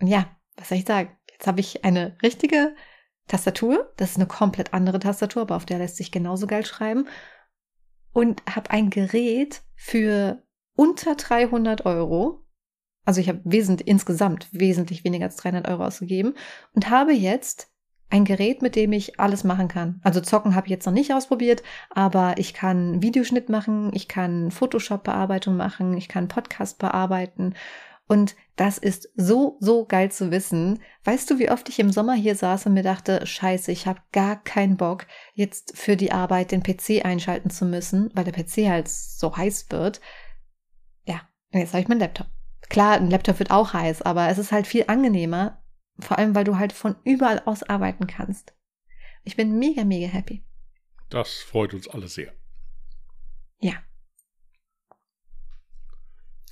Und 0.00 0.06
ja, 0.06 0.36
was 0.56 0.68
soll 0.68 0.78
ich 0.78 0.86
sagen? 0.86 1.16
Jetzt 1.32 1.48
habe 1.48 1.60
ich 1.60 1.84
eine 1.84 2.16
richtige 2.22 2.76
Tastatur. 3.28 3.92
Das 3.96 4.10
ist 4.10 4.16
eine 4.16 4.26
komplett 4.26 4.72
andere 4.72 4.98
Tastatur, 4.98 5.42
aber 5.42 5.56
auf 5.56 5.66
der 5.66 5.78
lässt 5.78 5.96
sich 5.96 6.10
genauso 6.10 6.46
geil 6.46 6.64
schreiben. 6.64 7.08
Und 8.12 8.42
habe 8.48 8.70
ein 8.70 8.90
Gerät 8.90 9.62
für 9.74 10.42
unter 10.74 11.14
300 11.16 11.84
Euro. 11.86 12.44
Also 13.04 13.20
ich 13.20 13.28
habe 13.28 13.40
wesentlich, 13.44 13.88
insgesamt 13.88 14.48
wesentlich 14.52 15.04
weniger 15.04 15.26
als 15.26 15.36
300 15.36 15.68
Euro 15.68 15.84
ausgegeben 15.84 16.34
und 16.74 16.90
habe 16.90 17.12
jetzt 17.12 17.70
ein 18.08 18.24
Gerät, 18.24 18.62
mit 18.62 18.76
dem 18.76 18.92
ich 18.92 19.18
alles 19.18 19.44
machen 19.44 19.68
kann. 19.68 20.00
Also 20.02 20.20
zocken 20.20 20.54
habe 20.54 20.66
ich 20.66 20.70
jetzt 20.70 20.86
noch 20.86 20.92
nicht 20.92 21.12
ausprobiert, 21.12 21.62
aber 21.90 22.34
ich 22.38 22.54
kann 22.54 23.02
Videoschnitt 23.02 23.48
machen, 23.48 23.90
ich 23.94 24.06
kann 24.06 24.50
Photoshop-Bearbeitung 24.50 25.56
machen, 25.56 25.96
ich 25.96 26.08
kann 26.08 26.28
Podcast 26.28 26.78
bearbeiten. 26.78 27.54
Und 28.08 28.36
das 28.54 28.78
ist 28.78 29.10
so, 29.16 29.56
so 29.60 29.84
geil 29.84 30.12
zu 30.12 30.30
wissen. 30.30 30.80
Weißt 31.04 31.30
du, 31.30 31.38
wie 31.38 31.50
oft 31.50 31.68
ich 31.68 31.78
im 31.78 31.90
Sommer 31.90 32.14
hier 32.14 32.36
saß 32.36 32.66
und 32.66 32.74
mir 32.74 32.84
dachte, 32.84 33.26
scheiße, 33.26 33.72
ich 33.72 33.86
habe 33.86 34.00
gar 34.12 34.42
keinen 34.42 34.76
Bock, 34.76 35.06
jetzt 35.34 35.76
für 35.76 35.96
die 35.96 36.12
Arbeit 36.12 36.52
den 36.52 36.62
PC 36.62 37.04
einschalten 37.04 37.50
zu 37.50 37.64
müssen, 37.64 38.10
weil 38.14 38.24
der 38.24 38.32
PC 38.32 38.68
halt 38.68 38.88
so 38.88 39.36
heiß 39.36 39.66
wird. 39.70 40.00
Ja, 41.04 41.22
jetzt 41.52 41.72
habe 41.72 41.82
ich 41.82 41.88
meinen 41.88 42.00
Laptop. 42.00 42.28
Klar, 42.68 42.94
ein 42.94 43.10
Laptop 43.10 43.38
wird 43.38 43.50
auch 43.50 43.72
heiß, 43.72 44.02
aber 44.02 44.28
es 44.28 44.38
ist 44.38 44.52
halt 44.52 44.66
viel 44.66 44.84
angenehmer, 44.86 45.62
vor 45.98 46.18
allem, 46.18 46.34
weil 46.34 46.44
du 46.44 46.58
halt 46.58 46.72
von 46.72 46.96
überall 47.04 47.42
aus 47.44 47.62
arbeiten 47.62 48.06
kannst. 48.06 48.54
Ich 49.24 49.36
bin 49.36 49.58
mega, 49.58 49.84
mega 49.84 50.06
happy. 50.06 50.44
Das 51.10 51.38
freut 51.38 51.74
uns 51.74 51.88
alle 51.88 52.08
sehr. 52.08 52.32
Ja. 53.58 53.74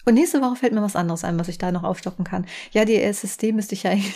Und 0.05 0.14
nächste 0.14 0.40
Woche 0.40 0.57
fällt 0.57 0.73
mir 0.73 0.83
was 0.83 0.97
anderes 0.97 1.25
ein, 1.25 1.38
was 1.38 1.49
ich 1.49 1.59
da 1.59 1.73
noch 1.73 1.83
aufstocken 1.83 2.25
kann. 2.25 2.47
Ja, 2.73 2.85
die 2.85 3.01
SSD 3.01 3.53
müsste 3.53 3.75
ich 3.75 3.85
ja 3.85 3.90
eigentlich. 3.90 4.14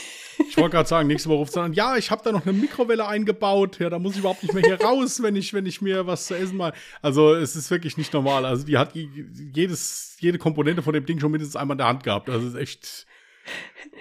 Ich 0.49 0.57
wollte 0.57 0.77
gerade 0.77 0.89
sagen, 0.89 1.09
nächste 1.09 1.29
Woche 1.29 1.39
ruft 1.39 1.57
an, 1.57 1.73
ja, 1.73 1.97
ich 1.97 2.11
habe 2.11 2.23
da 2.23 2.31
noch 2.31 2.47
eine 2.47 2.53
Mikrowelle 2.53 3.07
eingebaut. 3.07 3.81
Ja, 3.81 3.91
da 3.91 3.99
muss 3.99 4.13
ich 4.13 4.21
überhaupt 4.21 4.43
nicht 4.43 4.55
mehr 4.55 4.63
hier 4.63 4.81
raus, 4.85 5.23
wenn 5.23 5.35
ich, 5.35 5.53
wenn 5.53 5.67
ich 5.67 5.83
mir 5.83 6.07
was 6.07 6.27
zu 6.27 6.37
essen 6.37 6.57
mal. 6.57 6.73
Also 7.03 7.35
es 7.35 7.57
ist 7.57 7.71
wirklich 7.71 7.97
nicht 7.97 8.13
normal. 8.13 8.45
Also 8.45 8.65
die 8.65 8.79
hat 8.79 8.95
jedes, 8.95 10.17
jede 10.21 10.39
Komponente 10.39 10.83
von 10.83 10.93
dem 10.93 11.07
Ding 11.07 11.19
schon 11.19 11.33
mindestens 11.33 11.57
einmal 11.57 11.75
in 11.75 11.79
der 11.79 11.89
Hand 11.89 12.05
gehabt. 12.05 12.31
Also 12.31 12.47
es 12.47 12.55
ist 12.55 12.61
echt 12.61 13.07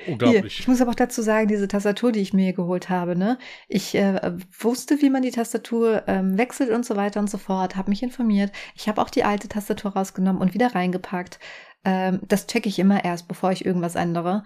Unglaublich. 0.07 0.53
Hier, 0.53 0.61
ich 0.61 0.67
muss 0.67 0.81
aber 0.81 0.91
auch 0.91 0.95
dazu 0.95 1.21
sagen, 1.21 1.47
diese 1.47 1.67
Tastatur, 1.67 2.11
die 2.11 2.19
ich 2.21 2.33
mir 2.33 2.53
geholt 2.53 2.89
habe, 2.89 3.15
ne, 3.15 3.37
ich 3.67 3.95
äh, 3.95 4.31
wusste, 4.59 5.01
wie 5.01 5.09
man 5.09 5.21
die 5.21 5.31
Tastatur 5.31 6.03
ähm, 6.07 6.37
wechselt 6.37 6.71
und 6.71 6.85
so 6.85 6.95
weiter 6.95 7.19
und 7.19 7.29
so 7.29 7.37
fort, 7.37 7.75
habe 7.75 7.89
mich 7.89 8.03
informiert. 8.03 8.51
Ich 8.75 8.87
habe 8.87 9.01
auch 9.01 9.09
die 9.09 9.23
alte 9.23 9.47
Tastatur 9.47 9.93
rausgenommen 9.93 10.41
und 10.41 10.53
wieder 10.53 10.75
reingepackt. 10.75 11.39
Ähm, 11.83 12.21
das 12.27 12.47
checke 12.47 12.69
ich 12.69 12.79
immer 12.79 13.03
erst, 13.03 13.27
bevor 13.27 13.51
ich 13.51 13.65
irgendwas 13.65 13.95
ändere. 13.95 14.43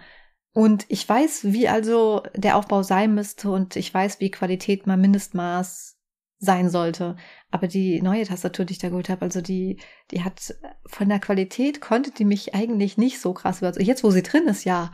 Und 0.54 0.86
ich 0.90 1.08
weiß, 1.08 1.46
wie 1.46 1.70
also 1.70 2.24
der 2.36 2.58
Aufbau 2.58 2.84
sein 2.84 3.16
müsste 3.16 3.50
und 3.52 3.76
ich 3.76 3.94
weiß, 3.94 4.20
wie 4.20 4.32
Qualität 4.32 4.86
mal 4.86 4.98
Mindestmaß 4.98 5.98
sein 6.40 6.70
sollte. 6.70 7.16
Aber 7.52 7.68
die 7.68 8.02
neue 8.02 8.26
Tastatur, 8.26 8.66
die 8.66 8.74
ich 8.74 8.80
da 8.80 8.90
geholt 8.90 9.10
habe, 9.10 9.22
also 9.22 9.42
die, 9.42 9.80
die 10.10 10.24
hat 10.24 10.56
von 10.86 11.08
der 11.08 11.20
Qualität 11.20 11.80
konnte 11.80 12.12
die 12.12 12.26
mich 12.26 12.56
eigentlich 12.56 12.98
nicht 12.98 13.22
so 13.22 13.34
krass 13.34 13.60
über. 13.60 13.80
Jetzt, 13.80 14.04
wo 14.04 14.12
sie 14.12 14.24
drin 14.24 14.48
ist, 14.48 14.66
ja. 14.66 14.92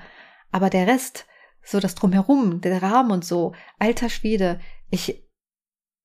Aber 0.52 0.70
der 0.70 0.88
Rest, 0.88 1.26
so 1.64 1.80
das 1.80 1.96
drumherum, 1.96 2.62
der 2.62 2.84
Rahmen 2.84 3.12
und 3.12 3.26
so, 3.26 3.56
alter 3.80 4.10
Schwede, 4.10 4.60
ich, 4.90 5.24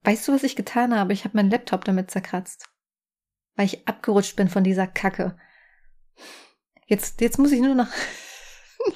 weißt 0.05 0.29
du, 0.29 0.33
was 0.33 0.45
ich 0.45 0.57
getan 0.57 0.95
habe? 0.95 1.12
Ich 1.12 1.25
habe 1.25 1.37
meinen 1.37 1.51
Laptop 1.51 1.85
damit 1.85 2.11
zerkratzt. 2.11 2.68
Weil 3.57 3.66
ich 3.66 3.87
abgerutscht 3.87 4.37
bin 4.37 4.49
von 4.49 4.64
dieser 4.64 4.87
Kacke. 4.87 5.37
Jetzt, 6.87 7.20
jetzt 7.20 7.38
muss 7.38 7.53
ich 7.53 7.61
nur 7.61 7.75
noch, 7.75 7.87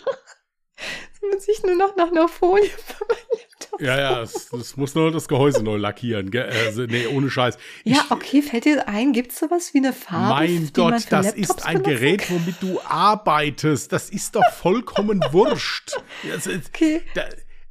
jetzt 0.77 1.23
muss 1.23 1.49
ich 1.49 1.63
nur 1.63 1.77
noch 1.77 1.97
nach 1.97 2.11
einer 2.11 2.29
Folie 2.29 2.69
für 2.69 3.05
mein 3.09 3.47
ja, 3.79 3.99
ja, 3.99 4.23
es, 4.23 4.53
es, 4.53 4.77
muss 4.77 4.95
nur 4.95 5.11
das 5.11 5.29
Gehäuse 5.29 5.63
neu 5.63 5.77
lackieren. 5.77 6.31
Also, 6.35 6.83
nee, 6.83 7.07
ohne 7.07 7.31
Scheiß. 7.31 7.59
Ich, 7.85 7.95
ja, 7.95 8.07
okay, 8.11 8.43
fällt 8.43 8.65
dir 8.65 8.89
ein, 8.89 9.13
gibt 9.13 9.33
es 9.33 9.39
sowas 9.39 9.75
wie 9.75 9.79
eine 9.79 9.93
Farbe? 9.93 10.47
Mein 10.47 10.71
Gott, 10.73 11.07
das 11.11 11.33
ist 11.33 11.67
ein 11.67 11.83
Gerät, 11.83 12.31
womit 12.31 12.57
du 12.61 12.81
arbeitest. 12.83 13.93
Das 13.93 14.11
ist 14.11 14.35
doch 14.37 14.51
vollkommen 14.53 15.21
wurscht. 15.33 15.97
Ist, 16.23 16.49
okay. 16.49 17.03
Da, 17.15 17.25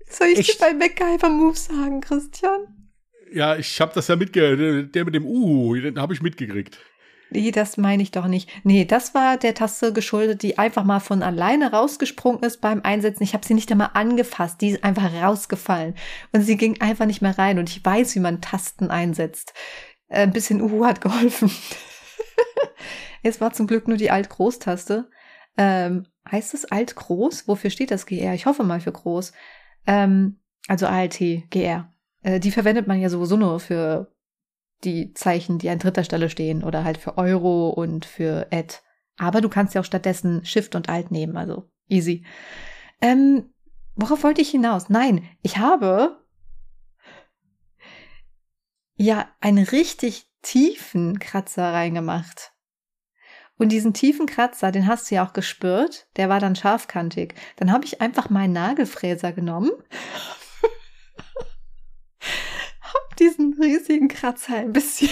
Soll 0.09 0.27
ich 0.27 0.39
echt? 0.39 0.61
dir 0.61 0.65
bei 0.65 0.73
MacGyver 0.73 1.29
Move 1.29 1.57
sagen, 1.57 2.01
Christian? 2.01 2.89
Ja, 3.31 3.55
ich 3.55 3.81
habe 3.81 3.93
das 3.93 4.07
ja 4.07 4.15
mitgekriegt. 4.15 4.93
Der 4.95 5.05
mit 5.05 5.15
dem 5.15 5.25
U, 5.25 5.75
den 5.75 5.99
habe 5.99 6.13
ich 6.13 6.21
mitgekriegt. 6.21 6.77
Nee, 7.31 7.51
das 7.51 7.77
meine 7.77 8.03
ich 8.03 8.11
doch 8.11 8.27
nicht. 8.27 8.49
Nee, 8.63 8.85
das 8.85 9.13
war 9.13 9.37
der 9.37 9.55
Taste 9.55 9.93
geschuldet, 9.93 10.43
die 10.43 10.57
einfach 10.57 10.83
mal 10.83 10.99
von 10.99 11.23
alleine 11.23 11.71
rausgesprungen 11.71 12.43
ist 12.43 12.61
beim 12.61 12.81
Einsetzen. 12.83 13.23
Ich 13.23 13.33
habe 13.33 13.45
sie 13.45 13.55
nicht 13.55 13.71
einmal 13.71 13.91
angefasst, 13.93 14.61
die 14.61 14.69
ist 14.69 14.83
einfach 14.83 15.11
rausgefallen. 15.13 15.95
Und 16.31 16.41
sie 16.41 16.55
ging 16.55 16.79
einfach 16.81 17.05
nicht 17.05 17.21
mehr 17.21 17.37
rein. 17.37 17.57
Und 17.57 17.69
ich 17.69 17.83
weiß, 17.83 18.15
wie 18.15 18.19
man 18.19 18.41
Tasten 18.41 18.89
einsetzt. 18.89 19.53
Äh, 20.07 20.21
ein 20.21 20.33
bisschen 20.33 20.61
Uhu 20.61 20.85
hat 20.85 21.01
geholfen. 21.01 21.51
es 23.23 23.41
war 23.41 23.53
zum 23.53 23.67
Glück 23.67 23.87
nur 23.87 23.97
die 23.97 24.11
Alt-Groß-Taste. 24.11 25.09
Ähm, 25.57 26.05
heißt 26.29 26.53
es 26.53 26.65
Alt-Groß? 26.65 27.47
Wofür 27.47 27.69
steht 27.69 27.91
das 27.91 28.05
GR? 28.05 28.33
Ich 28.33 28.45
hoffe 28.45 28.63
mal 28.63 28.79
für 28.79 28.91
groß. 28.91 29.33
Ähm, 29.87 30.39
also 30.67 30.85
ALT, 30.87 31.19
GR. 31.49 31.91
Äh, 32.21 32.39
die 32.39 32.51
verwendet 32.51 32.87
man 32.87 32.99
ja 32.99 33.09
sowieso 33.09 33.37
nur 33.37 33.59
für 33.59 34.14
die 34.83 35.13
Zeichen, 35.13 35.57
die 35.57 35.69
an 35.69 35.79
dritter 35.79 36.03
Stelle 36.03 36.29
stehen 36.29 36.63
oder 36.63 36.83
halt 36.83 36.97
für 36.97 37.17
Euro 37.17 37.69
und 37.69 38.05
für 38.05 38.47
Ad. 38.51 38.75
Aber 39.17 39.41
du 39.41 39.49
kannst 39.49 39.73
ja 39.73 39.81
auch 39.81 39.85
stattdessen 39.85 40.45
Shift 40.45 40.75
und 40.75 40.89
Alt 40.89 41.11
nehmen, 41.11 41.37
also 41.37 41.69
easy. 41.87 42.25
Ähm, 43.01 43.53
worauf 43.95 44.23
wollte 44.23 44.41
ich 44.41 44.49
hinaus? 44.49 44.89
Nein, 44.89 45.27
ich 45.41 45.57
habe 45.57 46.19
ja 48.97 49.27
einen 49.39 49.65
richtig 49.65 50.27
tiefen 50.41 51.19
Kratzer 51.19 51.73
reingemacht. 51.73 52.51
Und 53.57 53.71
diesen 53.71 53.93
tiefen 53.93 54.25
Kratzer, 54.25 54.71
den 54.71 54.85
hast 54.85 55.09
du 55.09 55.15
ja 55.15 55.25
auch 55.25 55.31
gespürt, 55.31 56.07
der 56.17 56.27
war 56.27 56.41
dann 56.41 56.57
scharfkantig. 56.57 57.35
Dann 57.55 57.71
habe 57.71 57.85
ich 57.85 58.01
einfach 58.01 58.29
meinen 58.29 58.53
Nagelfräser 58.53 59.31
genommen 59.31 59.71
diesen 63.19 63.53
riesigen 63.61 64.07
Kratzer 64.07 64.55
ein 64.57 64.73
bisschen, 64.73 65.09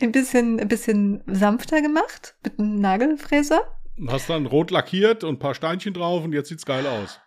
ein 0.00 0.12
bisschen, 0.12 0.60
ein 0.60 0.68
bisschen 0.68 1.22
sanfter 1.26 1.82
gemacht 1.82 2.36
mit 2.44 2.58
einem 2.58 2.80
Nagelfräser. 2.80 3.62
Hast 4.08 4.30
dann 4.30 4.46
rot 4.46 4.70
lackiert 4.70 5.24
und 5.24 5.36
ein 5.36 5.38
paar 5.38 5.54
Steinchen 5.54 5.94
drauf 5.94 6.24
und 6.24 6.32
jetzt 6.32 6.48
sieht's 6.48 6.66
geil 6.66 6.86
aus. 6.86 7.20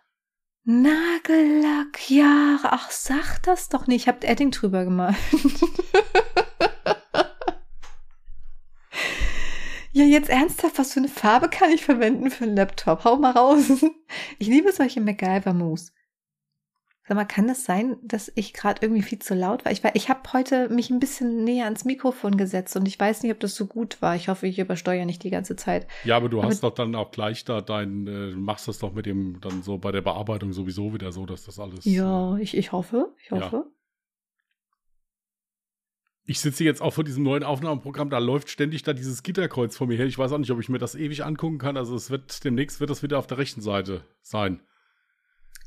Nagellack, 0.64 2.10
ja, 2.10 2.58
ach, 2.64 2.90
sag 2.90 3.40
das 3.44 3.68
doch 3.68 3.86
nicht. 3.86 4.02
Ich 4.02 4.08
hab 4.08 4.24
Edding 4.24 4.50
drüber 4.50 4.84
gemalt. 4.84 5.14
ja, 9.92 10.04
jetzt 10.04 10.28
ernsthaft, 10.28 10.76
was 10.78 10.92
für 10.92 10.98
eine 10.98 11.08
Farbe 11.08 11.48
kann 11.48 11.70
ich 11.70 11.84
verwenden 11.84 12.32
für 12.32 12.42
einen 12.44 12.56
Laptop? 12.56 13.04
Hau 13.04 13.16
mal 13.16 13.30
raus. 13.30 13.84
Ich 14.38 14.48
liebe 14.48 14.72
solche 14.72 15.00
MacGyver-Moves. 15.00 15.92
Sag 17.08 17.14
mal, 17.14 17.24
kann 17.24 17.46
das 17.46 17.64
sein, 17.64 17.98
dass 18.02 18.32
ich 18.34 18.52
gerade 18.52 18.82
irgendwie 18.82 19.02
viel 19.02 19.20
zu 19.20 19.34
laut 19.34 19.64
war? 19.64 19.70
Ich, 19.70 19.84
war, 19.84 19.94
ich 19.94 20.08
habe 20.08 20.32
heute 20.32 20.68
mich 20.68 20.90
ein 20.90 20.98
bisschen 20.98 21.44
näher 21.44 21.66
ans 21.66 21.84
Mikrofon 21.84 22.36
gesetzt 22.36 22.74
und 22.74 22.88
ich 22.88 22.98
weiß 22.98 23.22
nicht, 23.22 23.30
ob 23.30 23.38
das 23.38 23.54
so 23.54 23.66
gut 23.66 24.02
war. 24.02 24.16
Ich 24.16 24.28
hoffe, 24.28 24.48
ich 24.48 24.58
übersteuere 24.58 25.06
nicht 25.06 25.22
die 25.22 25.30
ganze 25.30 25.54
Zeit. 25.54 25.86
Ja, 26.02 26.16
aber 26.16 26.28
du 26.28 26.40
aber 26.40 26.48
hast 26.48 26.64
doch 26.64 26.74
dann 26.74 26.96
auch 26.96 27.12
gleich 27.12 27.44
da 27.44 27.60
dein, 27.60 28.08
äh, 28.08 28.34
machst 28.34 28.66
das 28.66 28.80
doch 28.80 28.92
mit 28.92 29.06
dem 29.06 29.40
dann 29.40 29.62
so 29.62 29.78
bei 29.78 29.92
der 29.92 30.00
Bearbeitung 30.02 30.52
sowieso 30.52 30.94
wieder 30.94 31.12
so, 31.12 31.26
dass 31.26 31.44
das 31.44 31.60
alles. 31.60 31.84
Ja, 31.84 32.36
äh, 32.36 32.42
ich, 32.42 32.56
ich 32.56 32.72
hoffe. 32.72 33.14
Ich 33.22 33.30
hoffe. 33.30 33.56
Ja. 33.56 33.66
Ich 36.24 36.40
sitze 36.40 36.64
jetzt 36.64 36.82
auch 36.82 36.92
vor 36.92 37.04
diesem 37.04 37.22
neuen 37.22 37.44
Aufnahmeprogramm, 37.44 38.10
da 38.10 38.18
läuft 38.18 38.50
ständig 38.50 38.82
da 38.82 38.92
dieses 38.92 39.22
Gitterkreuz 39.22 39.76
vor 39.76 39.86
mir 39.86 39.96
her. 39.96 40.06
Ich 40.06 40.18
weiß 40.18 40.32
auch 40.32 40.38
nicht, 40.38 40.50
ob 40.50 40.58
ich 40.58 40.68
mir 40.68 40.78
das 40.78 40.96
ewig 40.96 41.24
angucken 41.24 41.58
kann. 41.58 41.76
Also 41.76 41.94
es 41.94 42.10
wird 42.10 42.42
demnächst 42.44 42.80
wird 42.80 42.90
das 42.90 43.04
wieder 43.04 43.20
auf 43.20 43.28
der 43.28 43.38
rechten 43.38 43.60
Seite 43.60 44.02
sein. 44.22 44.60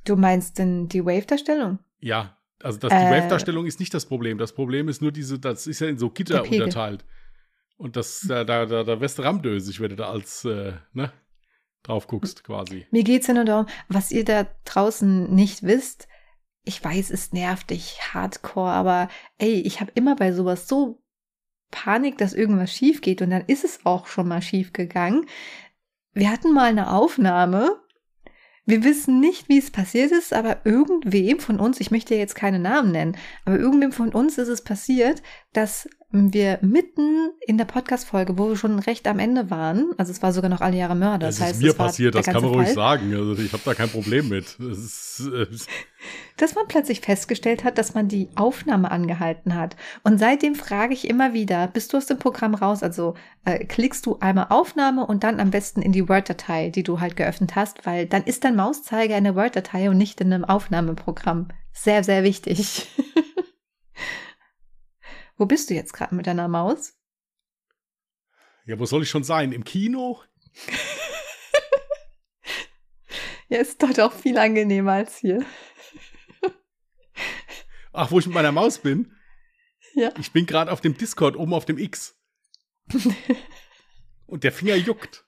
Du 0.06 0.16
meinst 0.16 0.58
denn 0.58 0.88
die 0.88 1.06
Wave-Darstellung? 1.06 1.80
Ja, 2.00 2.38
also 2.62 2.80
das, 2.80 2.90
die 2.90 2.96
äh, 2.96 3.12
Wave-Darstellung 3.12 3.66
ist 3.66 3.80
nicht 3.80 3.94
das 3.94 4.06
Problem. 4.06 4.38
Das 4.38 4.54
Problem 4.54 4.90
ist 4.90 5.02
nur 5.02 5.12
diese, 5.12 5.40
das 5.40 5.68
ist 5.68 5.80
ja 5.80 5.88
in 5.88 5.98
so 5.98 6.10
Gitter 6.10 6.44
unterteilt. 6.44 7.06
Und 7.78 7.96
das, 7.96 8.30
äh, 8.30 8.46
da, 8.46 8.66
da, 8.66 8.84
da 8.84 9.00
wirst 9.00 9.20
du 9.20 9.24
ramdösig, 9.24 9.80
wenn 9.80 9.90
du 9.92 9.96
da 9.96 10.10
als, 10.10 10.44
äh, 10.46 10.74
ne, 10.94 11.12
drauf 11.84 12.08
guckst, 12.08 12.44
quasi. 12.44 12.86
Mir 12.92 13.04
geht 13.04 13.22
es 13.22 13.28
ja 13.28 13.34
nur 13.34 13.46
darum, 13.46 13.68
was 13.88 14.12
ihr 14.12 14.26
da 14.26 14.48
draußen 14.66 15.34
nicht 15.34 15.64
wisst. 15.64 16.08
Ich 16.66 16.84
weiß, 16.84 17.10
es 17.10 17.32
nervt 17.32 17.70
dich 17.70 18.00
hardcore, 18.14 18.72
aber 18.72 19.10
ey, 19.38 19.62
ich 19.62 19.80
habe 19.80 19.92
immer 19.96 20.16
bei 20.16 20.34
sowas 20.34 20.68
so 20.68 21.02
Panik, 21.72 22.18
dass 22.18 22.34
irgendwas 22.34 22.74
schief 22.74 23.02
geht 23.02 23.22
und 23.22 23.30
dann 23.30 23.46
ist 23.46 23.64
es 23.64 23.86
auch 23.86 24.08
schon 24.08 24.28
mal 24.28 24.42
schief 24.42 24.74
gegangen. 24.74 25.26
Wir 26.14 26.32
hatten 26.32 26.54
mal 26.54 26.66
eine 26.66 26.92
Aufnahme, 26.92 27.80
wir 28.70 28.84
wissen 28.84 29.20
nicht, 29.20 29.50
wie 29.50 29.58
es 29.58 29.72
passiert 29.72 30.12
ist, 30.12 30.34
aber 30.34 30.66
irgendwem 30.66 31.40
von 31.40 31.60
uns, 31.60 31.80
ich 31.80 31.92
möchte 31.92 32.16
jetzt 32.16 32.36
keine 32.36 32.60
Namen 32.60 32.92
nennen, 32.92 33.18
aber 33.46 33.58
irgendwem 33.58 33.92
von 33.92 34.14
uns 34.14 34.38
ist 34.38 34.48
es 34.48 34.64
passiert, 34.64 35.22
dass 35.54 35.90
wir 36.12 36.58
mitten 36.62 37.32
in 37.46 37.58
der 37.60 37.66
Podcast-Folge, 37.66 38.38
wo 38.38 38.50
wir 38.50 38.56
schon 38.56 38.80
recht 38.80 39.08
am 39.08 39.20
Ende 39.20 39.52
waren, 39.52 39.92
also 39.98 40.12
es 40.12 40.24
war 40.24 40.34
sogar 40.34 40.50
noch 40.50 40.62
alle 40.62 40.78
Jahre 40.78 40.96
Mörder. 40.96 41.28
Das, 41.28 41.38
Das, 41.38 41.46
ist 41.48 41.54
heißt, 41.54 41.62
mir 41.62 41.72
es 41.72 41.80
war 41.80 41.88
passiert, 41.88 42.16
das 42.16 42.26
kann 42.26 42.42
man 42.42 42.52
ruhig 42.52 42.68
Fall, 42.68 42.76
sagen. 42.76 43.14
Also 43.14 43.36
ich 43.42 43.54
habe 43.54 43.62
da 43.64 43.76
kein 43.76 43.90
Problem 43.90 44.30
mit. 44.30 44.56
Das 44.60 44.78
ist, 44.78 45.30
äh, 45.32 45.46
Dass 46.38 46.56
man 46.56 46.68
plötzlich 46.68 47.02
festgestellt 47.02 47.64
hat, 47.64 47.78
dass 47.78 47.94
man 47.94 48.08
die 48.08 48.30
Aufnahme 48.36 48.90
angehalten 48.90 49.56
hat. 49.56 49.76
Und 50.04 50.18
seitdem 50.18 50.56
frage 50.56 50.94
ich 50.94 51.08
immer 51.08 51.34
wieder, 51.34 51.68
bist 51.68 51.94
du 51.94 51.98
aus 51.98 52.08
dem 52.08 52.18
Programm 52.18 52.56
raus? 52.56 52.82
Also 52.82 53.14
äh, 53.46 53.64
klickst 53.66 54.06
du 54.06 54.18
einmal 54.20 54.48
Aufnahme 54.50 55.06
und 55.06 55.24
dann 55.24 55.40
am 55.40 55.52
besten 55.52 55.82
in 55.82 55.92
die 55.92 56.10
Word-Datei, 56.10 56.70
die 56.70 56.84
du 56.84 57.00
halt 57.00 57.18
geöffnet 57.18 57.56
hast, 57.56 57.86
weil 57.86 58.08
dann 58.08 58.24
ist 58.24 58.44
dein 58.44 58.56
Mauszeiger 58.56 59.18
in 59.18 59.26
der 59.26 59.36
Word-Datei 59.36 59.90
und 59.90 59.98
nicht 59.98 60.22
in 60.22 60.34
einem 60.34 60.46
Aufnahmeprogramm. 60.46 61.50
Sehr, 61.72 62.04
sehr 62.04 62.24
wichtig. 62.24 62.88
Wo 65.40 65.46
bist 65.46 65.70
du 65.70 65.74
jetzt 65.74 65.94
gerade 65.94 66.14
mit 66.14 66.28
deiner 66.28 66.50
Maus? 66.50 66.96
ja, 68.66 68.78
wo 68.78 68.86
soll 68.86 69.02
ich 69.02 69.10
schon 69.10 69.24
sein? 69.24 69.52
Im 69.52 69.64
Kino? 69.64 70.22
Ja, 73.52 73.58
ist 73.58 73.82
dort 73.82 74.00
auch 74.00 74.14
viel 74.14 74.38
angenehmer 74.38 74.92
als 74.92 75.18
hier. 75.18 75.44
Ach, 77.92 78.12
wo 78.12 78.20
ich 78.20 78.28
mit 78.28 78.36
meiner 78.36 78.52
Maus 78.52 78.78
bin? 78.78 79.16
Ja. 79.96 80.14
Ich 80.20 80.32
bin 80.32 80.46
gerade 80.46 80.72
auf 80.72 80.82
dem 80.82 80.96
Discord 80.96 81.36
oben 81.36 81.56
auf 81.56 81.66
dem 81.66 81.80
X. 81.80 82.16
Und 84.28 84.44
der 84.44 84.52
Finger 84.52 84.76
juckt. 84.76 85.26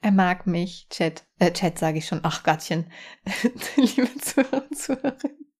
Er 0.00 0.10
mag 0.10 0.48
mich, 0.48 0.88
Chat. 0.90 1.24
Äh, 1.38 1.52
Chat 1.52 1.78
sage 1.78 1.98
ich 1.98 2.06
schon. 2.06 2.18
Ach 2.24 2.42
Gottchen. 2.42 2.92
Liebe 3.76 4.12
Zuhörer 4.18 4.66
und 4.68 4.76
Zuhörerinnen. 4.76 5.52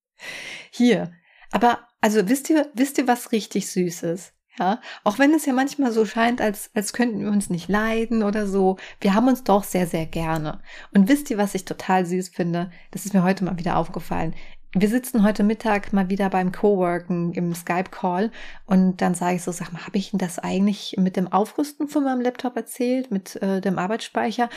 Hier. 0.72 1.12
Aber, 1.50 1.78
also 2.00 2.28
wisst 2.28 2.50
ihr, 2.50 2.70
wisst 2.74 2.98
ihr, 2.98 3.06
was 3.06 3.32
richtig 3.32 3.70
süß 3.70 4.02
ist? 4.04 4.34
Ja, 4.58 4.80
auch 5.04 5.20
wenn 5.20 5.32
es 5.34 5.46
ja 5.46 5.52
manchmal 5.52 5.92
so 5.92 6.04
scheint, 6.04 6.40
als, 6.40 6.70
als 6.74 6.92
könnten 6.92 7.20
wir 7.20 7.30
uns 7.30 7.48
nicht 7.48 7.68
leiden 7.68 8.24
oder 8.24 8.46
so. 8.46 8.76
Wir 9.00 9.14
haben 9.14 9.28
uns 9.28 9.44
doch 9.44 9.62
sehr, 9.62 9.86
sehr 9.86 10.04
gerne. 10.04 10.60
Und 10.92 11.08
wisst 11.08 11.30
ihr, 11.30 11.38
was 11.38 11.54
ich 11.54 11.64
total 11.64 12.04
süß 12.04 12.30
finde? 12.30 12.72
Das 12.90 13.04
ist 13.04 13.14
mir 13.14 13.22
heute 13.22 13.44
mal 13.44 13.58
wieder 13.58 13.76
aufgefallen. 13.76 14.34
Wir 14.74 14.88
sitzen 14.88 15.22
heute 15.22 15.44
Mittag 15.44 15.92
mal 15.92 16.10
wieder 16.10 16.28
beim 16.28 16.52
Coworken 16.52 17.32
im 17.32 17.54
Skype-Call 17.54 18.30
und 18.66 19.00
dann 19.00 19.14
sage 19.14 19.36
ich 19.36 19.42
so, 19.42 19.50
sag 19.50 19.72
mal, 19.72 19.86
habe 19.86 19.96
ich 19.96 20.12
Ihnen 20.12 20.18
das 20.18 20.38
eigentlich 20.38 20.96
mit 20.98 21.16
dem 21.16 21.32
Aufrüsten 21.32 21.88
von 21.88 22.04
meinem 22.04 22.20
Laptop 22.20 22.54
erzählt, 22.54 23.10
mit 23.10 23.36
äh, 23.36 23.62
dem 23.62 23.78
Arbeitsspeicher? 23.78 24.50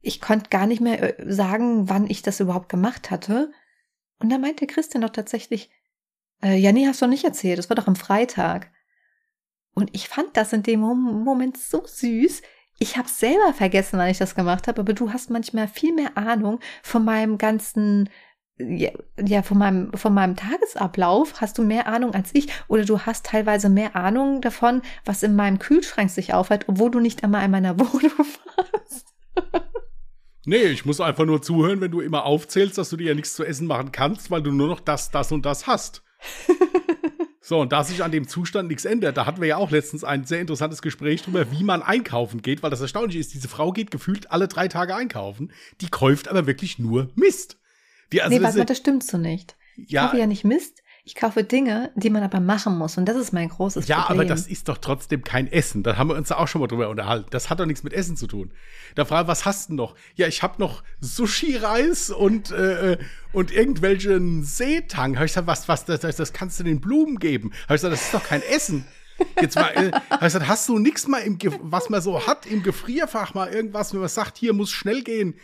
Ich 0.00 0.22
konnte 0.22 0.48
gar 0.48 0.66
nicht 0.66 0.80
mehr 0.80 1.20
äh, 1.20 1.30
sagen, 1.30 1.90
wann 1.90 2.08
ich 2.08 2.22
das 2.22 2.40
überhaupt 2.40 2.70
gemacht 2.70 3.10
hatte. 3.10 3.52
Und 4.18 4.30
da 4.30 4.38
meinte 4.38 4.66
Christian 4.66 5.02
doch 5.02 5.10
tatsächlich, 5.10 5.68
äh, 6.42 6.56
ja, 6.56 6.72
nee, 6.72 6.86
hast 6.86 7.00
du 7.00 7.06
doch 7.06 7.10
nicht 7.10 7.24
erzählt, 7.24 7.58
das 7.58 7.68
war 7.70 7.76
doch 7.76 7.86
am 7.86 7.96
Freitag. 7.96 8.70
Und 9.74 9.90
ich 9.94 10.08
fand 10.08 10.36
das 10.36 10.52
in 10.52 10.62
dem 10.62 10.80
Mom- 10.80 11.22
Moment 11.24 11.56
so 11.56 11.82
süß. 11.86 12.42
Ich 12.80 12.96
habe 12.96 13.08
selber 13.08 13.52
vergessen, 13.54 13.98
wann 13.98 14.08
ich 14.08 14.18
das 14.18 14.34
gemacht 14.34 14.68
habe, 14.68 14.80
aber 14.80 14.92
du 14.92 15.12
hast 15.12 15.30
manchmal 15.30 15.68
viel 15.68 15.94
mehr 15.94 16.16
Ahnung 16.16 16.60
von 16.82 17.04
meinem 17.04 17.38
ganzen, 17.38 18.08
ja, 18.56 18.90
ja, 19.24 19.42
von 19.42 19.58
meinem, 19.58 19.92
von 19.94 20.14
meinem 20.14 20.36
Tagesablauf 20.36 21.40
hast 21.40 21.58
du 21.58 21.62
mehr 21.62 21.86
Ahnung 21.86 22.14
als 22.14 22.30
ich 22.34 22.48
oder 22.68 22.84
du 22.84 23.00
hast 23.00 23.26
teilweise 23.26 23.68
mehr 23.68 23.96
Ahnung 23.96 24.40
davon, 24.40 24.82
was 25.04 25.22
in 25.22 25.36
meinem 25.36 25.58
Kühlschrank 25.58 26.10
sich 26.10 26.34
aufhält, 26.34 26.68
obwohl 26.68 26.90
du 26.90 27.00
nicht 27.00 27.22
einmal 27.24 27.44
in 27.44 27.50
meiner 27.50 27.78
Wohnung 27.78 28.12
warst. 28.18 29.14
Nee, 30.44 30.64
ich 30.66 30.84
muss 30.86 31.00
einfach 31.00 31.26
nur 31.26 31.42
zuhören, 31.42 31.80
wenn 31.80 31.90
du 31.90 32.00
immer 32.00 32.24
aufzählst, 32.24 32.78
dass 32.78 32.90
du 32.90 32.96
dir 32.96 33.08
ja 33.08 33.14
nichts 33.14 33.34
zu 33.34 33.44
essen 33.44 33.66
machen 33.66 33.92
kannst, 33.92 34.30
weil 34.30 34.42
du 34.42 34.50
nur 34.50 34.68
noch 34.68 34.80
das, 34.80 35.10
das 35.10 35.30
und 35.30 35.44
das 35.44 35.66
hast. 35.66 36.02
So, 37.48 37.60
und 37.62 37.72
da 37.72 37.82
sich 37.82 38.04
an 38.04 38.12
dem 38.12 38.28
Zustand 38.28 38.68
nichts 38.68 38.84
ändert, 38.84 39.16
da 39.16 39.24
hatten 39.24 39.40
wir 39.40 39.48
ja 39.48 39.56
auch 39.56 39.70
letztens 39.70 40.04
ein 40.04 40.26
sehr 40.26 40.42
interessantes 40.42 40.82
Gespräch 40.82 41.22
drüber, 41.22 41.50
wie 41.50 41.64
man 41.64 41.80
einkaufen 41.80 42.42
geht, 42.42 42.62
weil 42.62 42.68
das 42.68 42.82
Erstaunliche 42.82 43.20
ist, 43.20 43.32
diese 43.32 43.48
Frau 43.48 43.72
geht 43.72 43.90
gefühlt 43.90 44.30
alle 44.30 44.48
drei 44.48 44.68
Tage 44.68 44.94
einkaufen, 44.94 45.50
die 45.80 45.88
kauft 45.88 46.28
aber 46.28 46.46
wirklich 46.46 46.78
nur 46.78 47.08
Mist. 47.14 47.56
Die, 48.12 48.20
also 48.20 48.36
nee, 48.36 48.42
das 48.42 48.54
warte 48.54 48.66
das 48.66 48.76
stimmt 48.76 49.02
so 49.02 49.16
nicht. 49.16 49.56
Ich 49.78 49.92
ja, 49.92 50.04
kaufe 50.04 50.18
ja 50.18 50.26
nicht 50.26 50.44
Mist, 50.44 50.82
ich 51.08 51.14
kaufe 51.14 51.42
Dinge, 51.42 51.90
die 51.94 52.10
man 52.10 52.22
aber 52.22 52.38
machen 52.38 52.76
muss. 52.76 52.98
Und 52.98 53.06
das 53.06 53.16
ist 53.16 53.32
mein 53.32 53.48
großes 53.48 53.88
Ja, 53.88 54.02
Problem. 54.02 54.20
aber 54.20 54.28
das 54.28 54.46
ist 54.46 54.68
doch 54.68 54.76
trotzdem 54.76 55.24
kein 55.24 55.50
Essen. 55.50 55.82
Da 55.82 55.96
haben 55.96 56.10
wir 56.10 56.16
uns 56.16 56.28
da 56.28 56.36
auch 56.36 56.48
schon 56.48 56.60
mal 56.60 56.66
drüber 56.66 56.90
unterhalten. 56.90 57.28
Das 57.30 57.48
hat 57.48 57.60
doch 57.60 57.64
nichts 57.64 57.82
mit 57.82 57.94
Essen 57.94 58.14
zu 58.14 58.26
tun. 58.26 58.50
Da 58.94 59.06
frage 59.06 59.22
ich, 59.22 59.28
was 59.28 59.46
hast 59.46 59.70
du 59.70 59.74
noch? 59.74 59.94
Ja, 60.16 60.26
ich 60.26 60.42
habe 60.42 60.56
noch 60.58 60.82
Sushi-Reis 61.00 62.10
und, 62.10 62.50
äh, 62.50 62.98
und 63.32 63.50
irgendwelchen 63.50 64.44
Seetang. 64.44 65.16
Habe 65.16 65.24
ich 65.24 65.32
gesagt, 65.32 65.46
was, 65.46 65.66
was, 65.66 65.86
das, 65.86 66.00
das, 66.00 66.32
kannst 66.34 66.60
du 66.60 66.64
den 66.64 66.78
Blumen 66.78 67.18
geben. 67.18 67.52
Habe 67.64 67.76
ich 67.76 67.80
gesagt, 67.80 67.94
das 67.94 68.02
ist 68.02 68.12
doch 68.12 68.24
kein 68.24 68.42
Essen. 68.42 68.84
Jetzt 69.40 69.56
mal, 69.56 69.70
äh, 69.70 69.90
hab 70.10 70.20
ich 70.20 70.26
gesagt, 70.26 70.46
hast 70.46 70.68
du 70.68 70.78
nichts 70.78 71.08
mal 71.08 71.20
im, 71.20 71.38
was 71.62 71.88
man 71.88 72.02
so 72.02 72.26
hat 72.26 72.44
im 72.44 72.62
Gefrierfach 72.62 73.32
mal 73.32 73.48
irgendwas, 73.48 73.94
wenn 73.94 74.00
man 74.00 74.10
sagt, 74.10 74.36
hier 74.36 74.52
muss 74.52 74.70
schnell 74.70 75.02
gehen. 75.02 75.36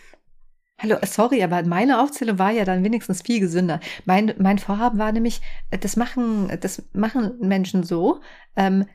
Hallo, 0.79 0.97
sorry, 1.07 1.43
aber 1.43 1.63
meine 1.63 2.03
Aufzählung 2.03 2.39
war 2.39 2.51
ja 2.51 2.65
dann 2.65 2.83
wenigstens 2.83 3.23
viel 3.23 3.39
gesünder. 3.39 3.79
Mein, 4.07 4.35
mein 4.39 4.59
Vorhaben 4.59 4.99
war 4.99 5.13
nämlich, 5.13 5.41
das 5.71 5.97
machen, 5.97 6.51
das 6.61 6.83
machen 6.93 7.39
Menschen 7.41 7.85
so, 7.85 8.21
ähm, 8.57 8.87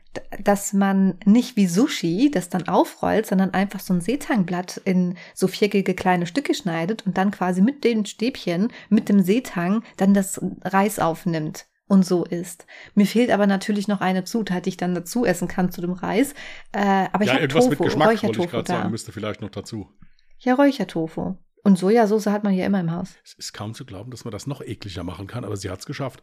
dass 0.44 0.74
man 0.74 1.18
nicht 1.24 1.56
wie 1.56 1.66
Sushi 1.66 2.30
das 2.30 2.50
dann 2.50 2.68
aufrollt, 2.68 3.26
sondern 3.26 3.54
einfach 3.54 3.80
so 3.80 3.94
ein 3.94 4.02
Seetangblatt 4.02 4.76
in 4.84 5.16
so 5.34 5.48
viereckige 5.48 5.94
kleine 5.94 6.26
Stücke 6.26 6.54
schneidet 6.54 7.06
und 7.06 7.16
dann 7.16 7.30
quasi 7.30 7.62
mit 7.62 7.82
den 7.82 8.04
Stäbchen, 8.04 8.68
mit 8.90 9.08
dem 9.08 9.22
Seetang, 9.22 9.82
dann 9.96 10.12
das 10.12 10.38
Reis 10.62 10.98
aufnimmt 10.98 11.66
und 11.86 12.04
so 12.04 12.24
isst. 12.24 12.66
Mir 12.94 13.06
fehlt 13.06 13.30
aber 13.30 13.46
natürlich 13.46 13.88
noch 13.88 14.02
eine 14.02 14.24
Zutat, 14.24 14.66
die 14.66 14.70
ich 14.70 14.76
dann 14.76 14.94
dazu 14.94 15.24
essen 15.24 15.48
kann 15.48 15.72
zu 15.72 15.80
dem 15.80 15.92
Reis. 15.92 16.34
Äh, 16.72 17.08
aber 17.10 17.22
ich 17.22 17.28
ja, 17.28 17.32
habe 17.32 17.42
irgendwas 17.42 17.64
Tofu, 17.64 17.70
mit 17.70 17.78
Geschmack, 17.78 18.08
wollte 18.08 18.14
ich 18.14 18.22
Räuchertofu 18.22 18.48
gerade 18.48 18.64
da. 18.64 18.74
sagen, 18.74 18.90
müsste 18.90 19.12
vielleicht 19.12 19.40
noch 19.40 19.50
dazu. 19.50 19.88
Ja, 20.38 20.54
Räuchertofu. 20.54 21.36
Und 21.62 21.78
Sojasauce 21.78 22.26
hat 22.26 22.42
man 22.42 22.52
hier 22.52 22.64
immer 22.64 22.80
im 22.80 22.90
Haus. 22.90 23.16
Es 23.22 23.34
ist 23.34 23.52
kaum 23.52 23.74
zu 23.74 23.84
glauben, 23.84 24.10
dass 24.10 24.24
man 24.24 24.32
das 24.32 24.46
noch 24.46 24.62
ekliger 24.62 25.04
machen 25.04 25.26
kann, 25.26 25.44
aber 25.44 25.56
sie 25.56 25.68
hat 25.70 25.80
es 25.80 25.86
geschafft. 25.86 26.22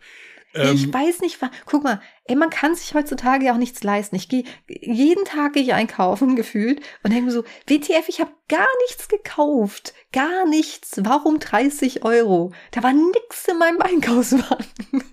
ich 0.53 0.85
Ähm, 0.85 0.93
weiß 0.93 1.21
nicht, 1.21 1.39
guck 1.65 1.83
mal, 1.83 2.01
ey, 2.25 2.35
man 2.35 2.49
kann 2.49 2.75
sich 2.75 2.93
heutzutage 2.95 3.45
ja 3.45 3.53
auch 3.53 3.57
nichts 3.57 3.83
leisten. 3.83 4.15
Ich 4.15 4.29
gehe 4.29 4.45
jeden 4.67 5.25
Tag 5.25 5.53
gehe 5.53 5.63
ich 5.63 5.73
einkaufen 5.73 6.35
gefühlt 6.35 6.81
und 7.03 7.11
denke 7.11 7.25
mir 7.25 7.31
so, 7.31 7.43
WTF, 7.67 8.07
ich 8.07 8.19
habe 8.19 8.31
gar 8.49 8.67
nichts 8.87 9.07
gekauft, 9.09 9.93
gar 10.11 10.47
nichts. 10.47 10.99
Warum 11.03 11.39
30 11.39 12.03
Euro? 12.03 12.51
Da 12.71 12.81
war 12.81 12.93
nix 12.93 13.47
in 13.47 13.59
meinem 13.59 13.81
Einkaufswagen. 13.81 15.03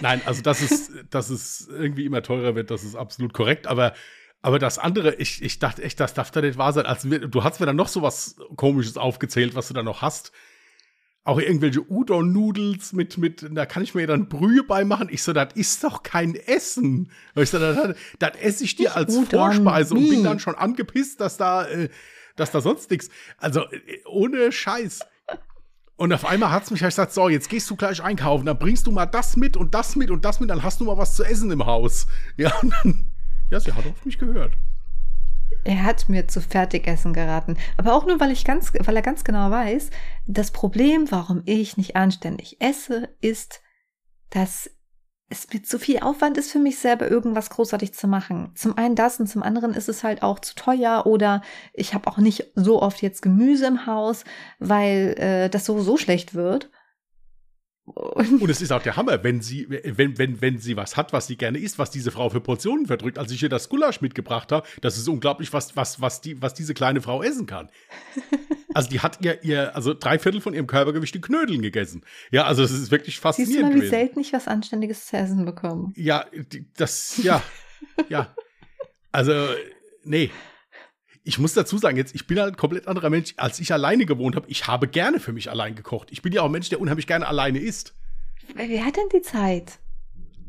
Nein, 0.00 0.22
also 0.24 0.42
das 0.42 0.62
ist, 0.62 0.92
dass 1.10 1.28
es 1.28 1.68
irgendwie 1.68 2.06
immer 2.06 2.22
teurer 2.22 2.54
wird, 2.54 2.70
das 2.70 2.84
ist 2.84 2.94
absolut 2.94 3.34
korrekt, 3.34 3.66
aber, 3.66 3.94
aber 4.42 4.58
das 4.58 4.78
andere, 4.78 5.14
ich, 5.16 5.42
ich 5.42 5.58
dachte 5.58 5.82
echt, 5.82 6.00
das 6.00 6.14
darf 6.14 6.30
da 6.30 6.40
nicht 6.40 6.56
wahr 6.58 6.72
sein. 6.72 6.86
Also, 6.86 7.10
wir- 7.10 7.20
du 7.28 7.44
hast 7.44 7.60
mir 7.60 7.66
dann 7.66 7.76
noch 7.76 7.88
so 7.88 8.02
was 8.02 8.36
Komisches 8.56 8.96
aufgezählt, 8.96 9.54
was 9.54 9.68
du 9.68 9.74
da 9.74 9.82
noch 9.82 10.02
hast. 10.02 10.32
Auch 11.22 11.38
irgendwelche 11.38 11.82
Udon-Nudels 11.82 12.94
mit, 12.94 13.18
mit, 13.18 13.46
da 13.50 13.66
kann 13.66 13.82
ich 13.82 13.94
mir 13.94 14.06
dann 14.06 14.28
Brühe 14.30 14.62
beimachen. 14.64 15.08
Ich 15.10 15.22
so, 15.22 15.34
das 15.34 15.52
ist 15.54 15.84
doch 15.84 16.02
kein 16.02 16.34
Essen. 16.34 17.10
Und 17.34 17.42
Ich 17.42 17.50
so, 17.50 17.58
das, 17.58 17.94
esse 18.40 18.64
ich 18.64 18.76
dir 18.76 18.96
als 18.96 19.14
Udon, 19.14 19.26
Vorspeise 19.26 19.94
und 19.94 20.08
bin 20.08 20.24
dann 20.24 20.38
schon 20.40 20.54
angepisst, 20.54 21.20
dass 21.20 21.36
da, 21.36 21.66
äh, 21.68 21.90
dass 22.36 22.50
da 22.52 22.62
sonst 22.62 22.90
nichts. 22.90 23.10
Also, 23.36 23.64
äh, 23.70 24.00
ohne 24.06 24.50
Scheiß. 24.50 25.00
Und 25.96 26.14
auf 26.14 26.24
einmal 26.24 26.50
hat 26.50 26.62
es 26.62 26.70
mich 26.70 26.80
gesagt, 26.80 27.12
so, 27.12 27.28
jetzt 27.28 27.50
gehst 27.50 27.68
du 27.68 27.76
gleich 27.76 28.02
einkaufen, 28.02 28.46
dann 28.46 28.58
bringst 28.58 28.86
du 28.86 28.90
mal 28.90 29.04
das 29.04 29.36
mit 29.36 29.58
und 29.58 29.74
das 29.74 29.96
mit 29.96 30.10
und 30.10 30.24
das 30.24 30.40
mit, 30.40 30.48
dann 30.48 30.62
hast 30.62 30.80
du 30.80 30.86
mal 30.86 30.96
was 30.96 31.14
zu 31.14 31.24
essen 31.24 31.50
im 31.50 31.66
Haus. 31.66 32.06
Ja, 32.38 32.54
und 32.62 32.72
dann, 32.82 33.09
ja, 33.50 33.60
sie 33.60 33.72
hat 33.72 33.86
auf 33.86 34.04
mich 34.04 34.18
gehört. 34.18 34.52
Er 35.64 35.82
hat 35.82 36.08
mir 36.08 36.28
zu 36.28 36.40
Fertigessen 36.40 37.12
geraten. 37.12 37.56
Aber 37.76 37.94
auch 37.94 38.06
nur, 38.06 38.20
weil 38.20 38.30
ich 38.30 38.44
ganz, 38.44 38.72
weil 38.72 38.96
er 38.96 39.02
ganz 39.02 39.24
genau 39.24 39.50
weiß, 39.50 39.90
das 40.26 40.52
Problem, 40.52 41.10
warum 41.10 41.42
ich 41.44 41.76
nicht 41.76 41.96
anständig 41.96 42.60
esse, 42.60 43.08
ist, 43.20 43.60
dass 44.30 44.70
es 45.28 45.52
mir 45.52 45.62
zu 45.62 45.78
viel 45.78 46.00
Aufwand 46.00 46.36
ist 46.38 46.50
für 46.50 46.58
mich 46.58 46.78
selber, 46.78 47.08
irgendwas 47.08 47.50
großartig 47.50 47.94
zu 47.94 48.08
machen. 48.08 48.52
Zum 48.56 48.76
einen 48.76 48.96
das 48.96 49.20
und 49.20 49.28
zum 49.28 49.42
anderen 49.42 49.74
ist 49.74 49.88
es 49.88 50.02
halt 50.02 50.22
auch 50.22 50.40
zu 50.40 50.54
teuer 50.56 51.04
oder 51.06 51.42
ich 51.72 51.94
habe 51.94 52.10
auch 52.10 52.18
nicht 52.18 52.50
so 52.56 52.82
oft 52.82 53.00
jetzt 53.00 53.22
Gemüse 53.22 53.66
im 53.66 53.86
Haus, 53.86 54.24
weil 54.58 55.14
äh, 55.18 55.48
das 55.48 55.64
so, 55.66 55.80
so 55.80 55.96
schlecht 55.96 56.34
wird. 56.34 56.70
Und 57.94 58.42
Und 58.42 58.50
es 58.50 58.62
ist 58.62 58.72
auch 58.72 58.82
der 58.82 58.96
Hammer, 58.96 59.22
wenn 59.24 59.40
sie, 59.40 59.66
wenn, 59.68 60.18
wenn, 60.18 60.40
wenn 60.40 60.58
sie 60.58 60.76
was 60.76 60.96
hat, 60.96 61.12
was 61.12 61.26
sie 61.26 61.36
gerne 61.36 61.58
isst, 61.58 61.78
was 61.78 61.90
diese 61.90 62.10
Frau 62.10 62.30
für 62.30 62.40
Portionen 62.40 62.86
verdrückt. 62.86 63.18
Als 63.18 63.32
ich 63.32 63.42
ihr 63.42 63.48
das 63.48 63.68
Gulasch 63.68 64.00
mitgebracht 64.00 64.52
habe, 64.52 64.66
das 64.80 64.96
ist 64.96 65.08
unglaublich, 65.08 65.52
was, 65.52 65.76
was, 65.76 66.00
was, 66.00 66.20
die, 66.20 66.40
was 66.40 66.54
diese 66.54 66.74
kleine 66.74 67.00
Frau 67.00 67.22
essen 67.22 67.46
kann. 67.46 67.68
Also 68.72 68.88
die 68.88 69.00
hat 69.00 69.18
ihr, 69.20 69.42
ihr, 69.42 69.74
also 69.74 69.94
drei 69.94 70.20
Viertel 70.20 70.40
von 70.40 70.54
ihrem 70.54 70.68
Körpergewicht 70.68 71.16
in 71.16 71.22
Knödeln 71.22 71.60
gegessen. 71.60 72.04
Ja, 72.30 72.44
also 72.44 72.62
es 72.62 72.70
ist 72.70 72.92
wirklich 72.92 73.16
siehst 73.16 73.18
du 73.18 73.22
faszinierend 73.22 73.62
mal, 73.62 73.74
wie 73.74 73.78
gewesen. 73.78 73.90
selten 73.90 74.20
ich 74.20 74.32
was 74.32 74.46
Anständiges 74.46 75.06
zu 75.06 75.16
essen 75.16 75.44
bekomme. 75.44 75.92
Ja, 75.96 76.26
das, 76.76 77.20
ja, 77.20 77.42
ja. 78.08 78.32
Also, 79.12 79.32
nee. 80.04 80.30
Ich 81.22 81.38
muss 81.38 81.52
dazu 81.52 81.76
sagen, 81.78 81.96
jetzt, 81.96 82.14
ich 82.14 82.26
bin 82.26 82.38
halt 82.38 82.54
ein 82.54 82.56
komplett 82.56 82.88
anderer 82.88 83.10
Mensch. 83.10 83.34
Als 83.36 83.60
ich 83.60 83.72
alleine 83.72 84.06
gewohnt 84.06 84.36
habe, 84.36 84.48
ich 84.48 84.66
habe 84.66 84.88
gerne 84.88 85.20
für 85.20 85.32
mich 85.32 85.50
allein 85.50 85.74
gekocht. 85.74 86.08
Ich 86.10 86.22
bin 86.22 86.32
ja 86.32 86.42
auch 86.42 86.46
ein 86.46 86.52
Mensch, 86.52 86.70
der 86.70 86.80
unheimlich 86.80 87.06
gerne 87.06 87.26
alleine 87.26 87.58
isst. 87.58 87.94
wer 88.54 88.84
hat 88.84 88.96
denn 88.96 89.08
die 89.12 89.22
Zeit? 89.22 89.78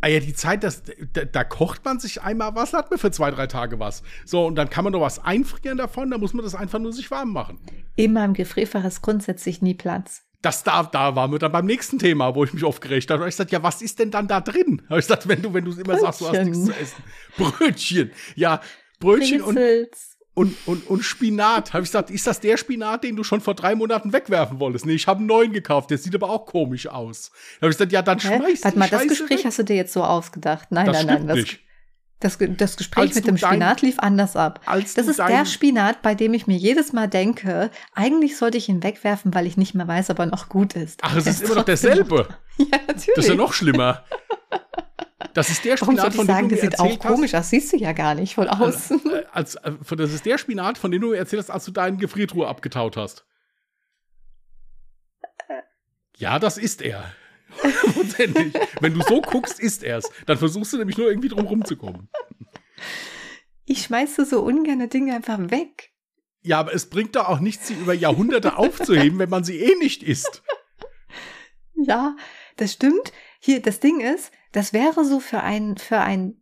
Ah 0.04 0.08
ja, 0.08 0.20
die 0.20 0.34
Zeit, 0.34 0.64
das, 0.64 0.82
da, 1.14 1.26
da, 1.26 1.44
kocht 1.44 1.86
man 1.86 2.00
sich 2.00 2.24
einmal 2.24 2.56
was, 2.56 2.74
hat 2.74 2.90
man 2.90 2.98
für 2.98 3.12
zwei, 3.12 3.30
drei 3.30 3.46
Tage 3.46 3.80
was. 3.80 4.02
So, 4.26 4.48
und 4.48 4.56
dann 4.56 4.68
kann 4.68 4.84
man 4.84 4.94
noch 4.94 5.02
was 5.02 5.24
einfrieren 5.24 5.78
davon, 5.78 6.10
da 6.10 6.18
muss 6.18 6.34
man 6.34 6.44
das 6.44 6.56
einfach 6.56 6.80
nur 6.80 6.92
sich 6.92 7.12
warm 7.12 7.32
machen. 7.32 7.60
Immer 7.98 8.26
im 8.26 8.34
Gefrierfach 8.34 8.84
ist 8.84 9.04
grundsätzlich 9.04 9.62
nie 9.62 9.76
Platz. 9.76 10.24
Das 10.42 10.64
da, 10.64 10.82
da 10.82 11.16
waren 11.16 11.32
wir 11.32 11.38
dann 11.38 11.52
beim 11.52 11.68
nächsten 11.68 12.00
Thema, 12.00 12.34
wo 12.34 12.44
ich 12.44 12.52
mich 12.52 12.64
aufgeregt 12.64 13.12
habe. 13.12 13.20
Da 13.20 13.22
habe 13.22 13.30
ich 13.30 13.36
gesagt, 13.36 13.52
ja, 13.52 13.62
was 13.62 13.84
ist 13.84 14.00
denn 14.00 14.10
dann 14.10 14.28
da 14.28 14.42
drin? 14.42 14.82
Habe 14.90 15.00
ich 15.00 15.06
gesagt, 15.06 15.28
wenn 15.28 15.44
du, 15.44 15.54
wenn 15.54 15.66
du 15.66 15.72
immer 15.72 15.84
Brötchen. 15.84 16.02
sagst, 16.02 16.22
du 16.22 16.28
hast 16.30 16.44
nichts 16.46 16.66
zu 16.66 16.72
essen. 16.72 17.04
Brötchen. 17.38 18.12
Ja, 18.36 18.60
Brötchen 19.00 19.42
Rätsels. 19.44 19.48
und 19.48 20.11
und, 20.34 20.56
und, 20.66 20.88
und 20.90 21.04
Spinat. 21.04 21.74
Habe 21.74 21.84
ich 21.84 21.90
gesagt, 21.90 22.10
ist 22.10 22.26
das 22.26 22.40
der 22.40 22.58
Spinat, 22.58 23.04
den 23.04 23.16
du 23.16 23.24
schon 23.24 23.42
vor 23.42 23.54
drei 23.54 23.76
Monaten 23.76 24.14
wegwerfen 24.14 24.60
wolltest? 24.60 24.86
Nee, 24.86 24.94
ich 24.94 25.08
habe 25.08 25.20
einen 25.20 25.28
neuen 25.28 25.52
gekauft, 25.52 25.92
der 25.92 25.98
sieht 25.98 26.16
aber 26.16 26.30
auch 26.30 26.46
komisch 26.46 26.88
aus. 26.88 27.32
Da 27.60 27.66
habe 27.66 27.72
ich 27.72 27.78
gesagt, 27.78 27.92
ja, 27.92 28.02
dann 28.02 28.20
Hä? 28.20 28.38
schmeiß 28.38 28.64
Warte 28.64 28.80
mal, 28.80 28.90
das 28.90 29.08
Gespräch 29.08 29.40
weg. 29.40 29.46
hast 29.46 29.60
du 29.60 29.64
dir 29.64 29.76
jetzt 29.76 29.94
so 29.94 30.04
ausgedacht. 30.04 30.72
Nein, 30.72 30.86
das 30.86 31.04
nein, 31.04 31.26
nein. 31.26 31.46
Das, 32.20 32.38
das, 32.38 32.50
das 32.58 32.78
Gespräch 32.78 33.02
als 33.02 33.16
mit 33.16 33.28
dem 33.28 33.36
dein, 33.36 33.50
Spinat 33.50 33.82
lief 33.82 34.00
anders 34.00 34.36
ab. 34.36 34.62
das 34.66 34.96
ist 34.96 35.20
der 35.20 35.46
Spinat, 35.46 36.02
bei 36.02 36.16
dem 36.16 36.34
ich 36.34 36.48
mir 36.48 36.58
jedes 36.58 36.94
Mal 36.94 37.08
denke, 37.08 37.72
eigentlich 37.94 38.38
sollte 38.38 38.58
ich 38.58 38.70
ihn 38.70 38.84
wegwerfen, 38.84 39.34
weil 39.34 39.48
ich 39.48 39.58
nicht 39.58 39.74
mehr 39.74 39.88
weiß, 39.88 40.12
ob 40.12 40.20
er 40.20 40.28
noch 40.28 40.48
gut 40.48 40.76
ist. 40.76 41.00
Ach, 41.02 41.16
es 41.16 41.26
ist 41.26 41.42
immer 41.42 41.56
noch 41.56 41.66
derselbe. 41.66 42.28
ja, 42.58 42.66
natürlich. 42.88 43.10
Das 43.16 43.26
ist 43.26 43.30
ja 43.30 43.36
noch 43.36 43.54
schlimmer. 43.54 44.06
Das 45.34 45.50
ist 45.50 45.64
der 45.66 45.78
Spinat, 45.78 45.98
Warum 45.98 46.12
von 46.12 46.28
dem 46.28 46.34
sagen, 46.34 46.50
du 46.50 46.56
mir 46.56 46.62
der 46.62 46.72
sieht 46.72 46.80
auch 46.80 47.00
komisch 47.00 47.34
aus. 47.34 47.50
Siehst 47.50 47.74
du 47.74 47.78
ja 47.78 47.94
gar 47.94 48.16
nicht 48.16 48.36
von 48.36 48.48
außen. 48.48 49.02
Äh, 49.12 49.24
als, 49.32 49.58
als, 49.58 49.92
äh, 49.92 49.96
das 49.96 50.14
ist 50.14 50.26
der 50.26 50.38
Spinat, 50.38 50.78
von 50.78 50.92
dem 50.92 51.02
du 51.02 51.10
mir 51.10 51.18
erzählt 51.18 51.42
hast, 51.42 51.50
als 51.50 51.66
du 51.66 51.72
deinen 51.72 51.98
Gefriertruhe 51.98 52.48
abgetaut 52.48 52.98
hast. 52.98 53.26
Ja, 56.18 56.40
das 56.40 56.58
ist 56.58 56.82
er. 56.82 57.04
Wenn 58.80 58.94
du 58.94 59.02
so 59.02 59.22
guckst, 59.22 59.60
ist 59.60 59.84
er 59.84 59.98
es. 59.98 60.10
Dann 60.26 60.38
versuchst 60.38 60.72
du 60.74 60.78
nämlich 60.78 60.98
nur 60.98 61.10
irgendwie 61.10 61.30
drum 61.30 61.46
rumzukommen. 61.46 62.10
Ich 63.66 63.84
schmeiße 63.84 64.26
so 64.26 64.42
ungerne 64.42 64.88
Dinge 64.88 65.16
einfach 65.16 65.40
weg. 65.50 65.92
Ja, 66.44 66.60
aber 66.60 66.74
es 66.74 66.90
bringt 66.90 67.16
doch 67.16 67.28
auch 67.28 67.40
nichts, 67.40 67.68
sie 67.68 67.76
über 67.76 67.94
Jahrhunderte 67.94 68.58
aufzuheben, 68.58 69.20
wenn 69.20 69.30
man 69.30 69.44
sie 69.44 69.60
eh 69.60 69.76
nicht 69.76 70.04
isst. 70.04 70.44
Ja, 71.76 72.16
das 72.58 72.74
stimmt. 72.74 73.12
Hier, 73.40 73.62
das 73.62 73.80
Ding 73.80 74.00
ist, 74.02 74.32
das 74.52 74.74
wäre 74.74 75.06
so 75.06 75.20
für 75.20 75.42
ein, 75.42 75.78
für 75.78 76.00
ein 76.00 76.36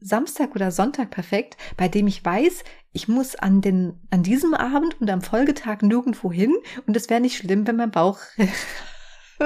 Samstag 0.00 0.54
oder 0.54 0.70
Sonntag 0.70 1.10
perfekt, 1.10 1.56
bei 1.76 1.88
dem 1.88 2.06
ich 2.06 2.24
weiß, 2.24 2.64
ich 2.92 3.08
muss 3.08 3.34
an 3.36 3.60
den, 3.60 4.00
an 4.10 4.22
diesem 4.22 4.54
Abend 4.54 5.00
und 5.00 5.08
am 5.10 5.22
Folgetag 5.22 5.82
nirgendwo 5.82 6.32
hin 6.32 6.54
und 6.86 6.96
es 6.96 7.08
wäre 7.08 7.20
nicht 7.20 7.36
schlimm, 7.36 7.66
wenn 7.66 7.76
mein 7.76 7.90
Bauch 7.90 8.18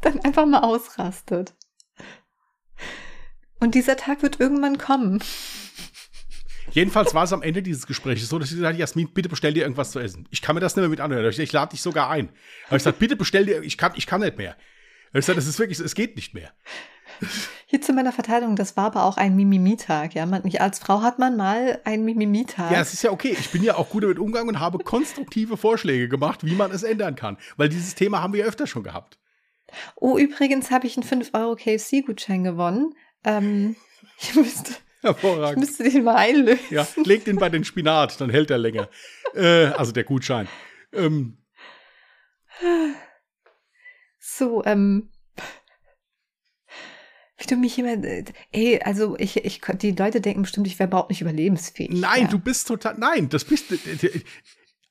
dann 0.00 0.20
einfach 0.20 0.46
mal 0.46 0.60
ausrastet. 0.60 1.54
Und 3.60 3.74
dieser 3.74 3.96
Tag 3.96 4.22
wird 4.22 4.40
irgendwann 4.40 4.78
kommen. 4.78 5.22
Jedenfalls 6.70 7.14
war 7.14 7.24
es 7.24 7.32
am 7.32 7.42
Ende 7.42 7.62
dieses 7.62 7.86
Gesprächs 7.86 8.28
so, 8.28 8.38
dass 8.38 8.50
ich 8.50 8.56
gesagt 8.56 8.78
Jasmin, 8.78 9.12
bitte 9.12 9.28
bestell 9.28 9.54
dir 9.54 9.62
irgendwas 9.62 9.92
zu 9.92 10.00
essen. 10.00 10.26
Ich 10.30 10.42
kann 10.42 10.54
mir 10.54 10.60
das 10.60 10.74
nicht 10.74 10.82
mehr 10.82 10.88
mit 10.88 11.00
anhören. 11.00 11.32
Ich, 11.38 11.52
lade 11.52 11.70
dich 11.70 11.82
sogar 11.82 12.10
ein. 12.10 12.28
Habe 12.66 12.76
ich 12.76 12.84
gesagt, 12.84 12.98
bitte 12.98 13.16
bestell 13.16 13.46
dir, 13.46 13.62
ich 13.62 13.78
kann, 13.78 13.92
ich 13.96 14.06
kann 14.06 14.20
nicht 14.20 14.36
mehr. 14.36 14.56
Ich 15.14 15.26
gesagt, 15.26 15.38
es 15.38 15.46
ist 15.46 15.58
wirklich, 15.58 15.78
es 15.78 15.94
geht 15.94 16.16
nicht 16.16 16.34
mehr. 16.34 16.50
Hier 17.66 17.80
zu 17.80 17.92
meiner 17.92 18.12
Verteidigung, 18.12 18.56
das 18.56 18.76
war 18.76 18.86
aber 18.86 19.04
auch 19.04 19.16
ein 19.16 19.36
Mimimitag. 19.36 20.14
Ja, 20.14 20.26
man, 20.26 20.42
als 20.58 20.80
Frau 20.80 21.02
hat 21.02 21.20
man 21.20 21.36
mal 21.36 21.80
einen 21.84 22.04
Mimimitag. 22.04 22.72
Ja, 22.72 22.80
es 22.80 22.92
ist 22.92 23.02
ja 23.04 23.12
okay. 23.12 23.36
Ich 23.38 23.50
bin 23.50 23.62
ja 23.62 23.76
auch 23.76 23.90
gut 23.90 24.02
damit 24.02 24.18
umgegangen 24.18 24.48
und 24.48 24.60
habe 24.60 24.78
konstruktive 24.78 25.56
Vorschläge 25.56 26.08
gemacht, 26.08 26.44
wie 26.44 26.54
man 26.54 26.72
es 26.72 26.82
ändern 26.82 27.14
kann. 27.14 27.38
Weil 27.56 27.68
dieses 27.68 27.94
Thema 27.94 28.22
haben 28.22 28.32
wir 28.32 28.40
ja 28.40 28.46
öfter 28.46 28.66
schon 28.66 28.82
gehabt. 28.82 29.18
Oh, 29.96 30.18
übrigens 30.18 30.70
habe 30.70 30.86
ich 30.86 30.96
einen 30.96 31.06
5-Euro 31.06 31.54
KFC-Gutschein 31.56 32.42
gewonnen. 32.42 32.94
Ähm, 33.22 33.76
ich 34.18 34.34
müsste, 34.34 34.74
Hervorragend. 35.00 35.62
Ich 35.62 35.68
müsste 35.68 35.90
den 35.90 36.04
mal 36.04 36.16
einlösen. 36.16 36.64
Ja, 36.70 36.86
leg 37.04 37.24
den 37.24 37.36
bei 37.36 37.50
den 37.50 37.64
Spinat, 37.64 38.20
dann 38.20 38.30
hält 38.30 38.50
er 38.50 38.58
länger. 38.58 38.88
äh, 39.34 39.66
also 39.66 39.92
der 39.92 40.04
Gutschein. 40.04 40.48
Ähm, 40.92 41.38
so, 44.24 44.64
ähm, 44.64 45.10
wie 47.36 47.46
du 47.46 47.56
mich 47.56 47.78
immer, 47.78 47.96
ey, 48.52 48.80
also 48.82 49.16
ich, 49.18 49.44
ich, 49.44 49.60
die 49.74 49.92
Leute 49.92 50.20
denken 50.20 50.42
bestimmt, 50.42 50.66
ich 50.66 50.78
wäre 50.78 50.88
überhaupt 50.88 51.10
nicht 51.10 51.20
überlebensfähig. 51.20 51.90
Nein, 51.92 52.22
ja. 52.22 52.28
du 52.28 52.38
bist 52.38 52.66
total, 52.66 52.96
nein, 52.98 53.28
das 53.28 53.44
bist, 53.44 53.66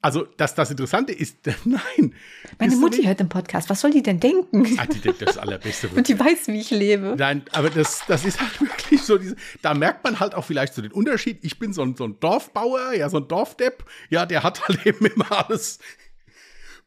also 0.03 0.27
das, 0.37 0.53
das 0.53 0.69
Interessante 0.69 1.13
ist, 1.13 1.37
nein. 1.65 2.13
Meine 2.59 2.75
Mutti 2.75 3.03
hört 3.03 3.21
den 3.21 3.29
Podcast, 3.29 3.69
was 3.69 3.81
soll 3.81 3.91
die 3.91 4.03
denn 4.03 4.19
denken? 4.19 4.77
Ah, 4.77 4.85
die 4.85 4.99
denkt 4.99 5.21
das 5.21 5.37
Allerbeste. 5.37 5.87
Und 5.95 6.07
die 6.07 6.19
weiß, 6.19 6.47
wie 6.47 6.59
ich 6.59 6.69
lebe. 6.69 7.15
Nein, 7.17 7.43
aber 7.53 7.69
das, 7.69 8.01
das 8.07 8.25
ist 8.25 8.39
halt 8.39 8.61
wirklich 8.61 9.01
so, 9.01 9.17
diese, 9.17 9.35
da 9.61 9.73
merkt 9.73 10.03
man 10.03 10.19
halt 10.19 10.35
auch 10.35 10.45
vielleicht 10.45 10.73
so 10.73 10.81
den 10.81 10.91
Unterschied. 10.91 11.39
Ich 11.43 11.57
bin 11.57 11.73
so 11.73 11.81
ein, 11.81 11.95
so 11.95 12.03
ein 12.03 12.19
Dorfbauer, 12.19 12.93
ja, 12.93 13.09
so 13.09 13.17
ein 13.17 13.27
Dorfdepp, 13.27 13.85
ja, 14.09 14.25
der 14.25 14.43
hat 14.43 14.67
halt 14.67 14.85
eben 14.85 15.05
immer 15.05 15.49
alles 15.49 15.79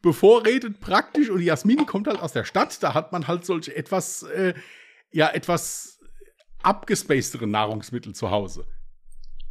bevorredet 0.07 0.79
praktisch 0.79 1.29
und 1.29 1.41
Jasmin 1.41 1.85
kommt 1.85 2.07
halt 2.07 2.19
aus 2.19 2.33
der 2.33 2.45
Stadt, 2.45 2.81
da 2.81 2.93
hat 2.93 3.11
man 3.11 3.27
halt 3.27 3.45
solche 3.45 3.75
etwas, 3.75 4.23
äh, 4.23 4.53
ja, 5.11 5.29
etwas 5.29 5.99
abgespacedere 6.63 7.47
Nahrungsmittel 7.47 8.13
zu 8.13 8.31
Hause. 8.31 8.65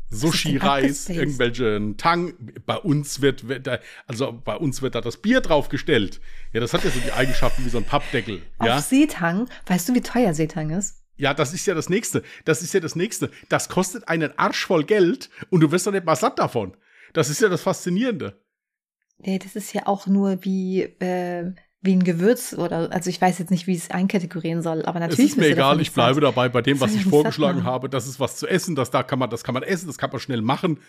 Sushi-Reis, 0.08 1.08
irgendwelche 1.08 1.94
Tang. 1.96 2.34
Bei 2.64 2.76
uns 2.76 3.20
wird, 3.22 3.48
wird 3.48 3.66
da, 3.66 3.80
also 4.06 4.32
bei 4.32 4.56
uns 4.56 4.80
wird 4.80 4.94
da 4.94 5.00
das 5.00 5.16
Bier 5.16 5.40
draufgestellt. 5.40 6.20
Ja, 6.52 6.60
das 6.60 6.72
hat 6.72 6.84
ja 6.84 6.90
so 6.90 7.00
die 7.00 7.12
Eigenschaften 7.12 7.64
wie 7.64 7.68
so 7.68 7.78
ein 7.78 7.84
Pappdeckel. 7.84 8.42
Ja? 8.62 8.76
Auf 8.76 8.84
Seetang, 8.84 9.48
weißt 9.66 9.88
du, 9.88 9.94
wie 9.94 10.00
teuer 10.00 10.32
Seetang 10.32 10.70
ist? 10.70 11.02
Ja, 11.16 11.34
das 11.34 11.52
ist 11.54 11.66
ja 11.66 11.74
das 11.74 11.88
Nächste. 11.88 12.22
Das 12.44 12.62
ist 12.62 12.72
ja 12.72 12.80
das 12.80 12.94
Nächste. 12.94 13.30
Das 13.48 13.68
kostet 13.68 14.06
einen 14.08 14.38
Arsch 14.38 14.64
voll 14.66 14.84
Geld 14.84 15.28
und 15.50 15.60
du 15.60 15.72
wirst 15.72 15.86
doch 15.86 15.92
nicht 15.92 16.04
mal 16.06 16.16
satt 16.16 16.38
davon. 16.38 16.76
Das 17.12 17.30
ist 17.30 17.40
ja 17.40 17.48
das 17.48 17.62
Faszinierende. 17.62 18.38
Nee, 19.18 19.38
das 19.38 19.56
ist 19.56 19.72
ja 19.72 19.86
auch 19.86 20.06
nur 20.06 20.44
wie, 20.44 20.82
äh, 20.82 21.52
wie 21.80 21.92
ein 21.92 22.04
Gewürz 22.04 22.52
oder, 22.52 22.92
also 22.92 23.08
ich 23.08 23.20
weiß 23.20 23.38
jetzt 23.38 23.50
nicht, 23.50 23.66
wie 23.66 23.74
es 23.74 23.90
einkategorieren 23.90 24.62
soll, 24.62 24.84
aber 24.84 25.00
natürlich. 25.00 25.32
Es 25.32 25.32
ist 25.32 25.38
mir 25.38 25.48
egal, 25.48 25.80
ich 25.80 25.92
bleibe 25.92 26.20
dabei 26.20 26.48
bei 26.48 26.62
dem, 26.62 26.80
was 26.80 26.94
ich 26.94 27.04
vorgeschlagen 27.04 27.64
habe. 27.64 27.88
Das 27.88 28.06
ist 28.06 28.20
was 28.20 28.36
zu 28.36 28.46
essen, 28.46 28.74
das 28.74 28.90
da 28.90 29.02
kann 29.02 29.18
man, 29.18 29.30
das 29.30 29.44
kann 29.44 29.54
man 29.54 29.62
essen, 29.62 29.86
das 29.86 29.98
kann 29.98 30.10
man 30.10 30.20
schnell 30.20 30.42
machen. 30.42 30.80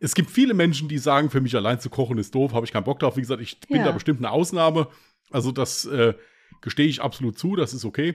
es 0.00 0.14
gibt 0.14 0.30
viele 0.30 0.54
Menschen, 0.54 0.88
die 0.88 0.98
sagen, 0.98 1.30
für 1.30 1.40
mich 1.40 1.56
allein 1.56 1.80
zu 1.80 1.88
kochen 1.88 2.18
ist 2.18 2.34
doof, 2.34 2.52
habe 2.52 2.66
ich 2.66 2.72
keinen 2.72 2.84
Bock 2.84 2.98
drauf. 2.98 3.16
Wie 3.16 3.22
gesagt, 3.22 3.40
ich 3.40 3.60
bin 3.60 3.78
ja. 3.78 3.84
da 3.84 3.92
bestimmt 3.92 4.20
eine 4.20 4.30
Ausnahme. 4.30 4.88
Also 5.30 5.52
das 5.52 5.84
äh, 5.86 6.14
gestehe 6.60 6.86
ich 6.86 7.00
absolut 7.00 7.38
zu, 7.38 7.56
das 7.56 7.72
ist 7.72 7.84
okay. 7.84 8.14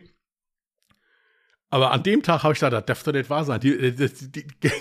Aber 1.70 1.92
an 1.92 2.04
dem 2.04 2.22
Tag 2.22 2.44
habe 2.44 2.54
ich 2.54 2.60
da, 2.60 2.70
das 2.70 2.86
darf 2.86 3.04
doch 3.04 3.14
nicht 3.14 3.30
wahr 3.30 3.46
sein. 3.46 3.60
Die, 3.60 3.74
äh, 3.74 3.92
die, 3.92 4.32
die, 4.32 4.48
die 4.48 4.72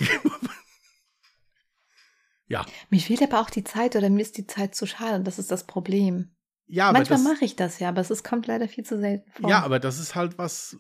Ja. 2.53 2.67
Mir 2.91 3.01
fehlt 3.01 3.23
aber 3.23 3.41
auch 3.41 3.49
die 3.49 3.65
Zeit 3.65 3.97
oder 3.97 4.11
mir 4.11 4.21
ist 4.21 4.37
die 4.37 4.47
Zeit 4.47 4.75
zu 4.75 4.85
schade. 4.85 5.25
Das 5.25 5.39
ist 5.39 5.51
das 5.51 5.67
Problem. 5.67 6.37
Ja, 6.67 6.93
Manchmal 6.93 7.23
mache 7.23 7.47
ich 7.47 7.57
das 7.57 7.79
ja, 7.79 7.89
aber 7.89 8.03
es 8.03 8.11
ist, 8.11 8.25
kommt 8.25 8.47
leider 8.47 8.69
viel 8.69 8.85
zu 8.85 9.01
selten 9.01 9.31
vor. 9.33 9.49
Ja, 9.49 9.63
aber 9.63 9.81
das 9.81 9.99
ist 9.99 10.15
halt 10.15 10.37
was, 10.37 10.77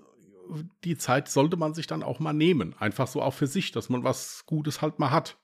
die 0.85 0.99
Zeit 0.99 1.29
sollte 1.29 1.57
man 1.57 1.73
sich 1.73 1.87
dann 1.87 2.03
auch 2.03 2.21
mal 2.21 2.35
nehmen. 2.35 2.75
Einfach 2.79 3.07
so 3.07 3.23
auch 3.23 3.33
für 3.33 3.47
sich, 3.47 3.73
dass 3.73 3.89
man 3.89 4.05
was 4.05 4.45
Gutes 4.45 4.83
halt 4.83 4.99
mal 4.99 5.11
hat. 5.11 5.39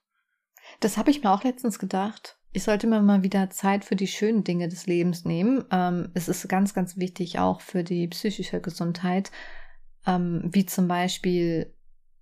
Das 0.80 0.98
habe 0.98 1.10
ich 1.10 1.22
mir 1.22 1.30
auch 1.30 1.44
letztens 1.44 1.78
gedacht. 1.78 2.38
Ich 2.52 2.64
sollte 2.64 2.86
mir 2.86 3.00
mal 3.00 3.22
wieder 3.22 3.48
Zeit 3.48 3.86
für 3.86 3.96
die 3.96 4.06
schönen 4.06 4.44
Dinge 4.44 4.68
des 4.68 4.86
Lebens 4.86 5.24
nehmen. 5.24 5.64
Ähm, 5.70 6.10
es 6.12 6.28
ist 6.28 6.46
ganz, 6.46 6.74
ganz 6.74 6.98
wichtig 6.98 7.38
auch 7.38 7.62
für 7.62 7.84
die 7.84 8.06
psychische 8.08 8.60
Gesundheit, 8.60 9.30
ähm, 10.06 10.42
wie 10.44 10.66
zum 10.66 10.88
Beispiel 10.88 11.74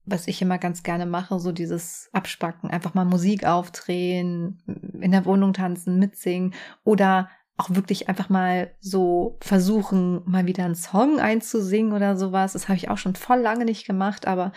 was 0.07 0.29
ich 0.29 0.41
immer 0.41 0.59
ganz 0.59 0.83
gerne 0.83 1.05
mache, 1.05 1.39
so 1.41 1.53
dieses 1.53 2.09
Abspacken, 2.13 2.71
einfach 2.71 2.95
mal 2.95 3.05
Musik 3.05 3.45
aufdrehen, 3.45 4.63
in 5.01 5.11
der 5.11 5.25
Wohnung 5.25 5.53
tanzen, 5.53 5.99
mitsingen 5.99 6.55
oder 6.85 7.29
auch 7.57 7.71
wirklich 7.71 8.09
einfach 8.09 8.29
mal 8.29 8.75
so 8.81 9.39
versuchen, 9.41 10.23
mal 10.31 10.47
wieder 10.47 10.65
einen 10.65 10.75
Song 10.75 11.19
einzusingen 11.19 11.93
oder 11.93 12.17
sowas. 12.17 12.53
Das 12.53 12.69
habe 12.69 12.77
ich 12.77 12.89
auch 12.89 12.99
schon 12.99 13.17
voll 13.17 13.41
lange 13.41 13.65
nicht 13.65 13.87
gemacht, 13.87 14.27
aber 14.27 14.53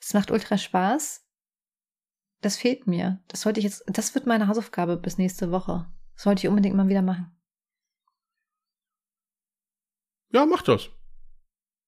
es 0.00 0.14
macht 0.14 0.30
ultra 0.30 0.58
Spaß. 0.58 1.24
Das 2.40 2.56
fehlt 2.56 2.86
mir. 2.86 3.20
Das 3.28 3.42
sollte 3.42 3.60
ich 3.60 3.64
jetzt, 3.64 3.84
das 3.86 4.14
wird 4.14 4.26
meine 4.26 4.48
Hausaufgabe 4.48 4.96
bis 4.96 5.18
nächste 5.18 5.50
Woche. 5.50 5.86
Das 6.14 6.24
sollte 6.24 6.40
ich 6.40 6.48
unbedingt 6.48 6.76
mal 6.76 6.88
wieder 6.88 7.02
machen. 7.02 7.34
Ja, 10.30 10.46
mach 10.46 10.62
das. 10.62 10.90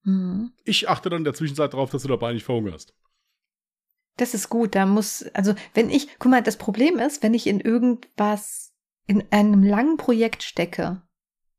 Mhm. 0.03 0.53
Ich 0.65 0.89
achte 0.89 1.11
dann 1.11 1.19
in 1.19 1.25
der 1.25 1.35
Zwischenzeit 1.35 1.73
darauf, 1.73 1.91
dass 1.91 2.03
du 2.03 2.09
dabei 2.09 2.33
nicht 2.33 2.45
verhungerst. 2.45 2.95
Das 4.17 4.35
ist 4.35 4.49
gut. 4.49 4.75
Da 4.75 4.87
muss, 4.87 5.25
also 5.35 5.55
wenn 5.75 5.91
ich, 5.91 6.19
guck 6.19 6.31
mal, 6.31 6.43
das 6.43 6.57
Problem 6.57 6.99
ist, 6.99 7.23
wenn 7.23 7.35
ich 7.35 7.47
in 7.47 7.61
irgendwas, 7.61 8.73
in 9.07 9.25
einem 9.31 9.63
langen 9.63 9.97
Projekt 9.97 10.43
stecke, 10.43 11.03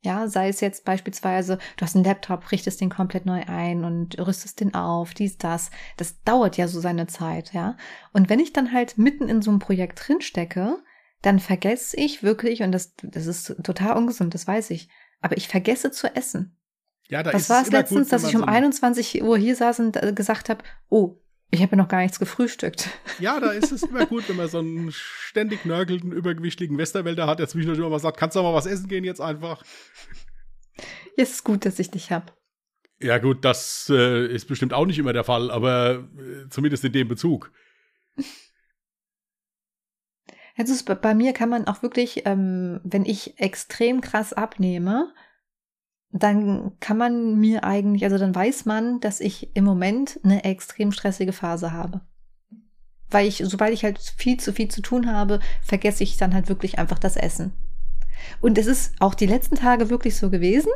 ja, 0.04 0.28
sei 0.28 0.48
es 0.48 0.62
jetzt 0.62 0.84
beispielsweise, 0.84 1.60
du 1.78 1.86
hast 1.86 1.96
einen 1.96 2.06
Laptop, 2.06 2.52
richtest 2.52 2.82
den 2.82 2.90
komplett 2.90 3.26
neu 3.26 3.44
ein 3.46 3.84
und 3.84 4.18
rüstest 4.20 4.60
den 4.60 4.74
auf, 4.74 5.14
dies, 5.14 5.38
das. 5.38 5.70
Das 5.98 6.24
dauert 6.24 6.58
ja 6.58 6.68
so 6.68 6.80
seine 6.80 7.06
Zeit, 7.06 7.54
ja. 7.54 7.78
Und 8.12 8.30
wenn 8.30 8.40
ich 8.40 8.52
dann 8.52 8.74
halt 8.74 8.98
mitten 8.98 9.30
in 9.30 9.44
so 9.44 9.52
einem 9.52 9.60
Projekt 9.60 10.08
drin 10.08 10.22
stecke, 10.22 10.82
dann 11.22 11.40
vergesse 11.40 11.98
ich 11.98 12.24
wirklich, 12.24 12.64
und 12.64 12.72
das, 12.72 12.96
das 13.04 13.28
ist 13.28 13.56
total 13.64 13.96
ungesund, 13.96 14.34
das 14.34 14.48
weiß 14.48 14.72
ich, 14.72 14.90
aber 15.20 15.38
ich 15.38 15.48
vergesse 15.48 15.92
zu 15.92 16.16
essen. 16.16 16.58
Ja, 17.12 17.24
da 17.24 17.34
Was 17.34 17.50
war 17.50 17.62
es 17.62 17.70
letztens, 17.70 18.08
gut, 18.08 18.14
dass 18.14 18.24
ich 18.24 18.36
um 18.36 18.42
so 18.42 18.48
ein- 18.48 18.64
21 18.64 19.22
Uhr 19.22 19.38
hier 19.38 19.54
saß 19.56 19.82
und 19.82 20.02
äh, 20.02 20.14
gesagt 20.14 20.48
habe, 20.48 20.64
oh, 20.88 21.18
ich 21.52 21.62
habe 21.62 21.72
ja 21.72 21.78
noch 21.78 21.90
gar 21.90 22.02
nichts 22.02 22.20
gefrühstückt. 22.20 22.88
Ja, 23.20 23.38
da 23.42 23.52
ist 23.52 23.74
es 23.74 23.84
immer 23.84 24.06
gut, 24.06 24.30
wenn 24.30 24.38
man 24.38 24.48
so 24.48 24.60
einen 24.60 24.94
ständig 24.94 25.66
nörgelnden, 25.66 26.14
übergewichtigen 26.14 26.78
Westerwälder 26.78 27.28
hat, 27.28 27.40
der 27.40 27.50
zwischendurch 27.50 27.80
immer 27.80 27.90
mal 27.90 28.00
sagt, 28.00 28.16
kannst 28.18 28.38
du 28.38 28.42
mal 28.42 28.54
was 28.54 28.66
essen 28.66 28.88
gehen 28.88 29.04
jetzt 29.04 29.20
einfach? 29.20 29.62
Ja, 31.18 31.24
es 31.24 31.32
ist 31.32 31.44
gut, 31.44 31.66
dass 31.66 31.80
ich 31.80 31.92
dich 31.92 32.14
hab. 32.14 32.34
Ja 33.02 33.18
gut, 33.18 33.44
das 33.44 33.92
äh, 33.94 34.28
ist 34.28 34.48
bestimmt 34.48 34.72
auch 34.74 34.86
nicht 34.86 34.98
immer 34.98 35.12
der 35.12 35.26
Fall, 35.26 35.52
aber 35.52 36.08
äh, 36.18 36.48
zumindest 36.50 36.86
in 36.86 36.94
dem 36.94 37.10
Bezug. 37.10 37.52
Also 40.56 40.96
bei 40.96 41.14
mir 41.14 41.34
kann 41.34 41.50
man 41.50 41.68
auch 41.68 41.82
wirklich, 41.84 42.26
ähm, 42.26 42.80
wenn 42.86 43.04
ich 43.06 43.38
extrem 43.40 44.00
krass 44.00 44.32
abnehme, 44.32 45.14
dann 46.12 46.74
kann 46.80 46.98
man 46.98 47.40
mir 47.40 47.64
eigentlich, 47.64 48.04
also 48.04 48.18
dann 48.18 48.36
weiß 48.36 48.66
man, 48.66 49.00
dass 49.00 49.20
ich 49.22 49.56
im 49.56 49.64
Moment 49.64 50.20
eine 50.24 50.44
extrem 50.44 50.92
stressige 50.92 51.34
Phase 51.34 51.72
habe. 51.72 52.02
Weil 53.10 53.28
ich, 53.28 53.44
sobald 53.46 53.74
ich 53.74 53.84
halt 53.84 54.00
viel 54.00 54.40
zu 54.40 54.54
viel 54.54 54.70
zu 54.70 54.82
tun 54.82 55.12
habe, 55.12 55.40
vergesse 55.62 56.04
ich 56.04 56.18
dann 56.18 56.34
halt 56.34 56.50
wirklich 56.50 56.80
einfach 56.80 57.00
das 57.00 57.16
Essen. 57.16 57.54
Und 58.40 58.58
es 58.58 58.68
ist 58.68 58.94
auch 59.00 59.16
die 59.16 59.26
letzten 59.26 59.56
Tage 59.56 59.90
wirklich 59.90 60.16
so 60.16 60.30
gewesen, 60.30 60.72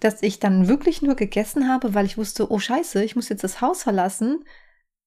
dass 0.00 0.22
ich 0.22 0.38
dann 0.38 0.68
wirklich 0.68 1.02
nur 1.02 1.14
gegessen 1.14 1.68
habe, 1.68 1.94
weil 1.94 2.06
ich 2.06 2.18
wusste, 2.18 2.50
oh 2.50 2.58
scheiße, 2.58 3.02
ich 3.04 3.16
muss 3.16 3.28
jetzt 3.28 3.44
das 3.44 3.60
Haus 3.60 3.82
verlassen. 3.82 4.44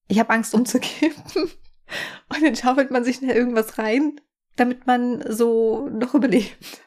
Ich 0.07 0.19
habe 0.19 0.31
Angst 0.31 0.53
umzukippen. 0.53 1.23
Und 2.29 2.43
dann 2.43 2.55
schaufelt 2.55 2.91
man 2.91 3.03
sich 3.03 3.17
schnell 3.17 3.35
irgendwas 3.35 3.77
rein, 3.77 4.19
damit 4.55 4.87
man 4.87 5.23
so 5.27 5.89
noch 5.89 6.13
überlebt. 6.13 6.81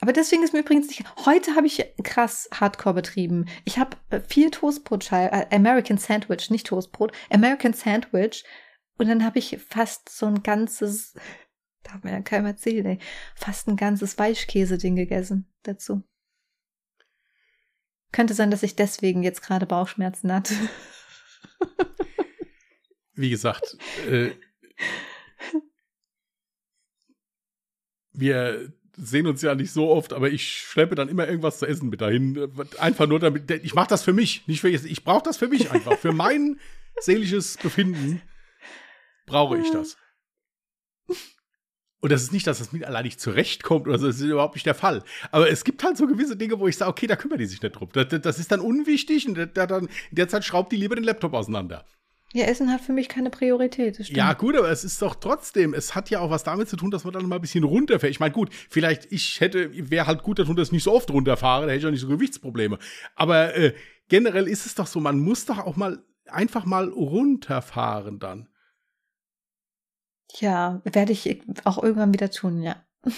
Aber 0.00 0.12
deswegen 0.12 0.42
ist 0.42 0.54
mir 0.54 0.60
übrigens 0.60 0.88
nicht. 0.88 1.04
Heute 1.26 1.54
habe 1.54 1.66
ich 1.66 1.84
krass 2.02 2.48
Hardcore 2.52 2.94
betrieben. 2.94 3.46
Ich 3.64 3.78
habe 3.78 3.96
äh, 4.08 4.20
vier 4.20 4.50
Toastbrotscheiben, 4.50 5.40
äh, 5.40 5.54
American 5.54 5.98
Sandwich, 5.98 6.50
nicht 6.50 6.66
Toastbrot, 6.66 7.12
American 7.28 7.74
Sandwich. 7.74 8.44
Und 8.96 9.08
dann 9.08 9.24
habe 9.24 9.38
ich 9.38 9.58
fast 9.68 10.08
so 10.08 10.26
ein 10.26 10.42
ganzes, 10.42 11.14
darf 11.82 12.02
mir 12.02 12.12
ja 12.12 12.20
keinem 12.22 12.46
erzählen, 12.46 12.86
ey, 12.86 12.98
fast 13.34 13.68
ein 13.68 13.76
ganzes 13.76 14.18
Weichkäse-Ding 14.18 14.96
gegessen 14.96 15.52
dazu. 15.62 16.02
Könnte 18.12 18.34
sein, 18.34 18.50
dass 18.50 18.62
ich 18.62 18.76
deswegen 18.76 19.22
jetzt 19.22 19.42
gerade 19.42 19.66
Bauchschmerzen 19.66 20.32
hatte. 20.32 20.54
Wie 23.12 23.30
gesagt, 23.30 23.76
äh, 24.08 24.30
wir 28.12 28.72
sehen 29.00 29.26
uns 29.26 29.42
ja 29.42 29.54
nicht 29.54 29.72
so 29.72 29.88
oft, 29.88 30.12
aber 30.12 30.30
ich 30.30 30.58
schleppe 30.58 30.94
dann 30.94 31.08
immer 31.08 31.26
irgendwas 31.26 31.58
zu 31.58 31.66
essen 31.66 31.88
mit 31.88 32.00
dahin. 32.00 32.50
Einfach 32.78 33.06
nur 33.06 33.18
damit, 33.18 33.50
ich 33.50 33.74
mache 33.74 33.88
das 33.88 34.02
für 34.02 34.12
mich, 34.12 34.46
nicht 34.46 34.60
für 34.60 34.68
ich 34.68 35.04
brauche 35.04 35.22
das 35.22 35.36
für 35.36 35.48
mich 35.48 35.70
einfach. 35.70 35.98
Für 35.98 36.12
mein 36.12 36.60
seelisches 37.00 37.56
Befinden 37.56 38.22
brauche 39.26 39.58
ich 39.58 39.70
das. 39.70 39.96
Und 42.00 42.10
das 42.10 42.22
ist 42.22 42.32
nicht, 42.32 42.46
dass 42.46 42.58
das 42.58 42.72
mit 42.72 42.84
allein 42.84 43.04
nicht 43.04 43.20
zurechtkommt 43.20 43.86
oder 43.86 43.98
so, 43.98 44.06
das 44.06 44.16
ist 44.16 44.22
überhaupt 44.22 44.54
nicht 44.54 44.66
der 44.66 44.74
Fall. 44.74 45.02
Aber 45.32 45.50
es 45.50 45.64
gibt 45.64 45.84
halt 45.84 45.98
so 45.98 46.06
gewisse 46.06 46.36
Dinge, 46.36 46.58
wo 46.58 46.66
ich 46.66 46.76
sage, 46.76 46.90
okay, 46.90 47.06
da 47.06 47.14
kümmern 47.14 47.38
die 47.38 47.46
sich 47.46 47.60
nicht 47.60 47.72
drum. 47.72 47.90
Das, 47.92 48.08
das 48.08 48.38
ist 48.38 48.50
dann 48.50 48.60
unwichtig 48.60 49.28
und 49.28 49.36
da 49.36 49.66
dann, 49.66 49.86
in 50.10 50.16
der 50.16 50.28
Zeit 50.28 50.44
schraubt 50.44 50.72
die 50.72 50.76
lieber 50.76 50.94
den 50.94 51.04
Laptop 51.04 51.34
auseinander. 51.34 51.84
Ja, 52.32 52.44
Essen 52.44 52.70
hat 52.70 52.80
für 52.80 52.92
mich 52.92 53.08
keine 53.08 53.28
Priorität. 53.28 53.98
Ja, 54.08 54.34
gut, 54.34 54.56
aber 54.56 54.70
es 54.70 54.84
ist 54.84 55.02
doch 55.02 55.16
trotzdem, 55.16 55.74
es 55.74 55.96
hat 55.96 56.10
ja 56.10 56.20
auch 56.20 56.30
was 56.30 56.44
damit 56.44 56.68
zu 56.68 56.76
tun, 56.76 56.92
dass 56.92 57.02
man 57.02 57.12
dann 57.12 57.26
mal 57.26 57.36
ein 57.36 57.40
bisschen 57.40 57.64
runterfährt. 57.64 58.12
Ich 58.12 58.20
meine, 58.20 58.32
gut, 58.32 58.50
vielleicht, 58.68 59.10
ich 59.10 59.40
hätte, 59.40 59.70
wäre 59.90 60.06
halt 60.06 60.22
gut 60.22 60.38
dass 60.38 60.48
ich 60.48 60.72
nicht 60.72 60.84
so 60.84 60.92
oft 60.92 61.10
runterfahre, 61.10 61.66
da 61.66 61.72
hätte 61.72 61.80
ich 61.80 61.86
auch 61.86 61.90
nicht 61.90 62.00
so 62.00 62.08
Gewichtsprobleme. 62.08 62.78
Aber 63.16 63.56
äh, 63.56 63.74
generell 64.08 64.46
ist 64.46 64.64
es 64.64 64.76
doch 64.76 64.86
so, 64.86 65.00
man 65.00 65.18
muss 65.18 65.44
doch 65.46 65.58
auch 65.58 65.74
mal 65.74 66.04
einfach 66.26 66.64
mal 66.64 66.88
runterfahren 66.88 68.20
dann. 68.20 68.48
Ja, 70.38 70.80
werde 70.84 71.12
ich 71.12 71.42
auch 71.64 71.82
irgendwann 71.82 72.14
wieder 72.14 72.30
tun, 72.30 72.62
ja. 72.62 72.76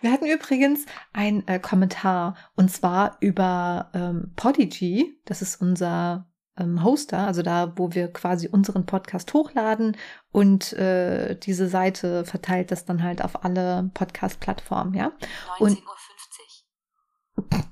Wir 0.00 0.12
hatten 0.12 0.26
übrigens 0.26 0.86
einen 1.12 1.46
äh, 1.46 1.58
Kommentar 1.58 2.36
und 2.56 2.70
zwar 2.70 3.16
über 3.20 3.90
ähm, 3.94 4.32
Podigy. 4.36 5.20
Das 5.26 5.42
ist 5.42 5.60
unser 5.60 6.26
ähm, 6.58 6.82
Hoster, 6.82 7.18
also 7.18 7.42
da, 7.42 7.74
wo 7.76 7.92
wir 7.92 8.12
quasi 8.12 8.48
unseren 8.48 8.86
Podcast 8.86 9.32
hochladen 9.34 9.96
und 10.32 10.72
äh, 10.74 11.36
diese 11.38 11.68
Seite 11.68 12.24
verteilt 12.24 12.70
das 12.70 12.84
dann 12.86 13.02
halt 13.02 13.22
auf 13.22 13.44
alle 13.44 13.90
Podcast-Plattformen, 13.94 14.94
ja. 14.94 15.12
19.50 15.58 15.60
Und- 15.60 15.78
Uhr. 15.78 15.86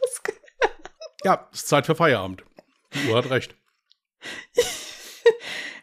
Das, 0.00 0.22
Ja, 1.24 1.48
es 1.52 1.60
ist 1.60 1.68
Zeit 1.68 1.86
für 1.86 1.94
Feierabend. 1.94 2.44
Die 2.92 3.08
Uhr 3.08 3.16
hat 3.16 3.30
recht. 3.30 3.56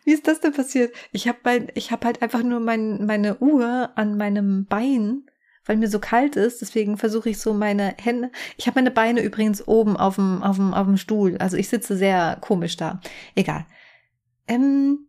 wie 0.03 0.13
ist 0.13 0.27
das 0.27 0.39
denn 0.39 0.53
passiert? 0.53 0.93
Ich 1.11 1.27
habe 1.27 1.67
hab 1.75 2.05
halt 2.05 2.21
einfach 2.21 2.43
nur 2.43 2.59
mein, 2.59 3.05
meine 3.05 3.37
Uhr 3.37 3.91
an 3.95 4.17
meinem 4.17 4.65
Bein, 4.65 5.23
weil 5.65 5.77
mir 5.77 5.89
so 5.89 5.99
kalt 5.99 6.35
ist. 6.35 6.61
Deswegen 6.61 6.97
versuche 6.97 7.29
ich 7.29 7.39
so 7.39 7.53
meine 7.53 7.95
Hände. 7.97 8.31
Ich 8.57 8.67
habe 8.67 8.79
meine 8.79 8.91
Beine 8.91 9.21
übrigens 9.21 9.67
oben 9.67 9.97
auf 9.97 10.15
dem, 10.15 10.41
auf 10.41 10.55
dem, 10.55 10.73
auf 10.73 10.87
dem 10.87 10.97
Stuhl. 10.97 11.37
Also 11.37 11.57
ich 11.57 11.69
sitze 11.69 11.95
sehr 11.95 12.37
komisch 12.41 12.77
da. 12.77 12.99
Egal. 13.35 13.65
Ähm, 14.47 15.07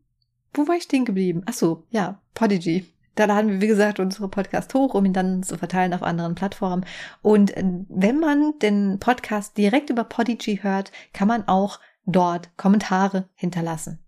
wo 0.54 0.68
war 0.68 0.76
ich 0.76 0.84
stehen 0.84 1.04
geblieben? 1.04 1.42
Ach 1.46 1.54
so, 1.54 1.84
ja, 1.90 2.20
Podigy. 2.34 2.86
Da 3.14 3.26
laden 3.26 3.50
wir, 3.50 3.60
wie 3.60 3.66
gesagt, 3.66 4.00
unsere 4.00 4.28
Podcast 4.28 4.72
hoch, 4.72 4.94
um 4.94 5.04
ihn 5.04 5.12
dann 5.12 5.42
zu 5.42 5.58
verteilen 5.58 5.92
auf 5.92 6.02
anderen 6.02 6.34
Plattformen. 6.34 6.86
Und 7.20 7.56
äh, 7.56 7.64
wenn 7.88 8.18
man 8.18 8.54
den 8.60 8.98
Podcast 9.00 9.56
direkt 9.58 9.90
über 9.90 10.04
Podigy 10.04 10.60
hört, 10.62 10.92
kann 11.12 11.28
man 11.28 11.46
auch 11.46 11.78
dort 12.06 12.56
Kommentare 12.56 13.28
hinterlassen. 13.34 13.98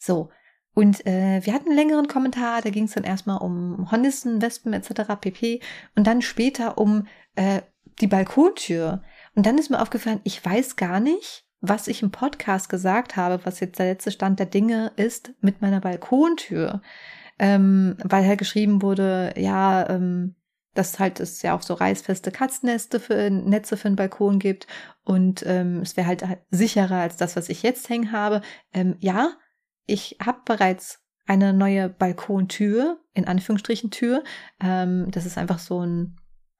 So. 0.00 0.30
Und 0.74 1.04
äh, 1.06 1.40
wir 1.44 1.52
hatten 1.52 1.68
einen 1.68 1.76
längeren 1.76 2.08
Kommentar, 2.08 2.62
da 2.62 2.70
ging 2.70 2.84
es 2.84 2.94
dann 2.94 3.04
erstmal 3.04 3.38
um 3.38 3.90
Hornissen, 3.90 4.40
Wespen 4.40 4.72
etc. 4.72 5.14
pp. 5.20 5.60
Und 5.94 6.06
dann 6.06 6.22
später 6.22 6.78
um 6.78 7.06
äh, 7.34 7.60
die 8.00 8.06
Balkontür. 8.06 9.02
Und 9.34 9.46
dann 9.46 9.58
ist 9.58 9.70
mir 9.70 9.80
aufgefallen, 9.80 10.20
ich 10.24 10.44
weiß 10.44 10.76
gar 10.76 11.00
nicht, 11.00 11.44
was 11.60 11.88
ich 11.88 12.02
im 12.02 12.10
Podcast 12.10 12.68
gesagt 12.68 13.16
habe, 13.16 13.40
was 13.44 13.60
jetzt 13.60 13.78
der 13.78 13.86
letzte 13.86 14.10
Stand 14.10 14.38
der 14.38 14.46
Dinge 14.46 14.92
ist 14.96 15.32
mit 15.40 15.60
meiner 15.60 15.80
Balkontür. 15.80 16.80
Ähm, 17.38 17.96
weil 18.02 18.26
halt 18.26 18.38
geschrieben 18.38 18.80
wurde, 18.80 19.34
ja, 19.36 19.88
ähm, 19.88 20.36
dass 20.74 20.98
halt 20.98 21.20
es 21.20 21.42
ja 21.42 21.54
auch 21.54 21.62
so 21.62 21.74
reißfeste 21.74 22.30
Katzenneste 22.30 23.00
für 23.00 23.28
Netze 23.30 23.76
für 23.76 23.88
den 23.88 23.96
Balkon 23.96 24.38
gibt 24.38 24.66
und 25.04 25.42
ähm, 25.46 25.80
es 25.80 25.96
wäre 25.96 26.06
halt 26.06 26.24
sicherer 26.50 27.00
als 27.00 27.16
das, 27.16 27.34
was 27.34 27.48
ich 27.48 27.62
jetzt 27.62 27.88
hängen 27.88 28.12
habe. 28.12 28.40
Ähm, 28.72 28.96
ja, 29.00 29.32
ich 29.90 30.16
habe 30.24 30.40
bereits 30.44 31.00
eine 31.26 31.52
neue 31.52 31.88
Balkontür, 31.88 32.98
in 33.14 33.26
Anführungsstrichen 33.26 33.90
Tür. 33.90 34.24
Ähm, 34.60 35.10
das 35.10 35.26
ist 35.26 35.38
einfach 35.38 35.58
so 35.58 35.84
ein 35.84 36.16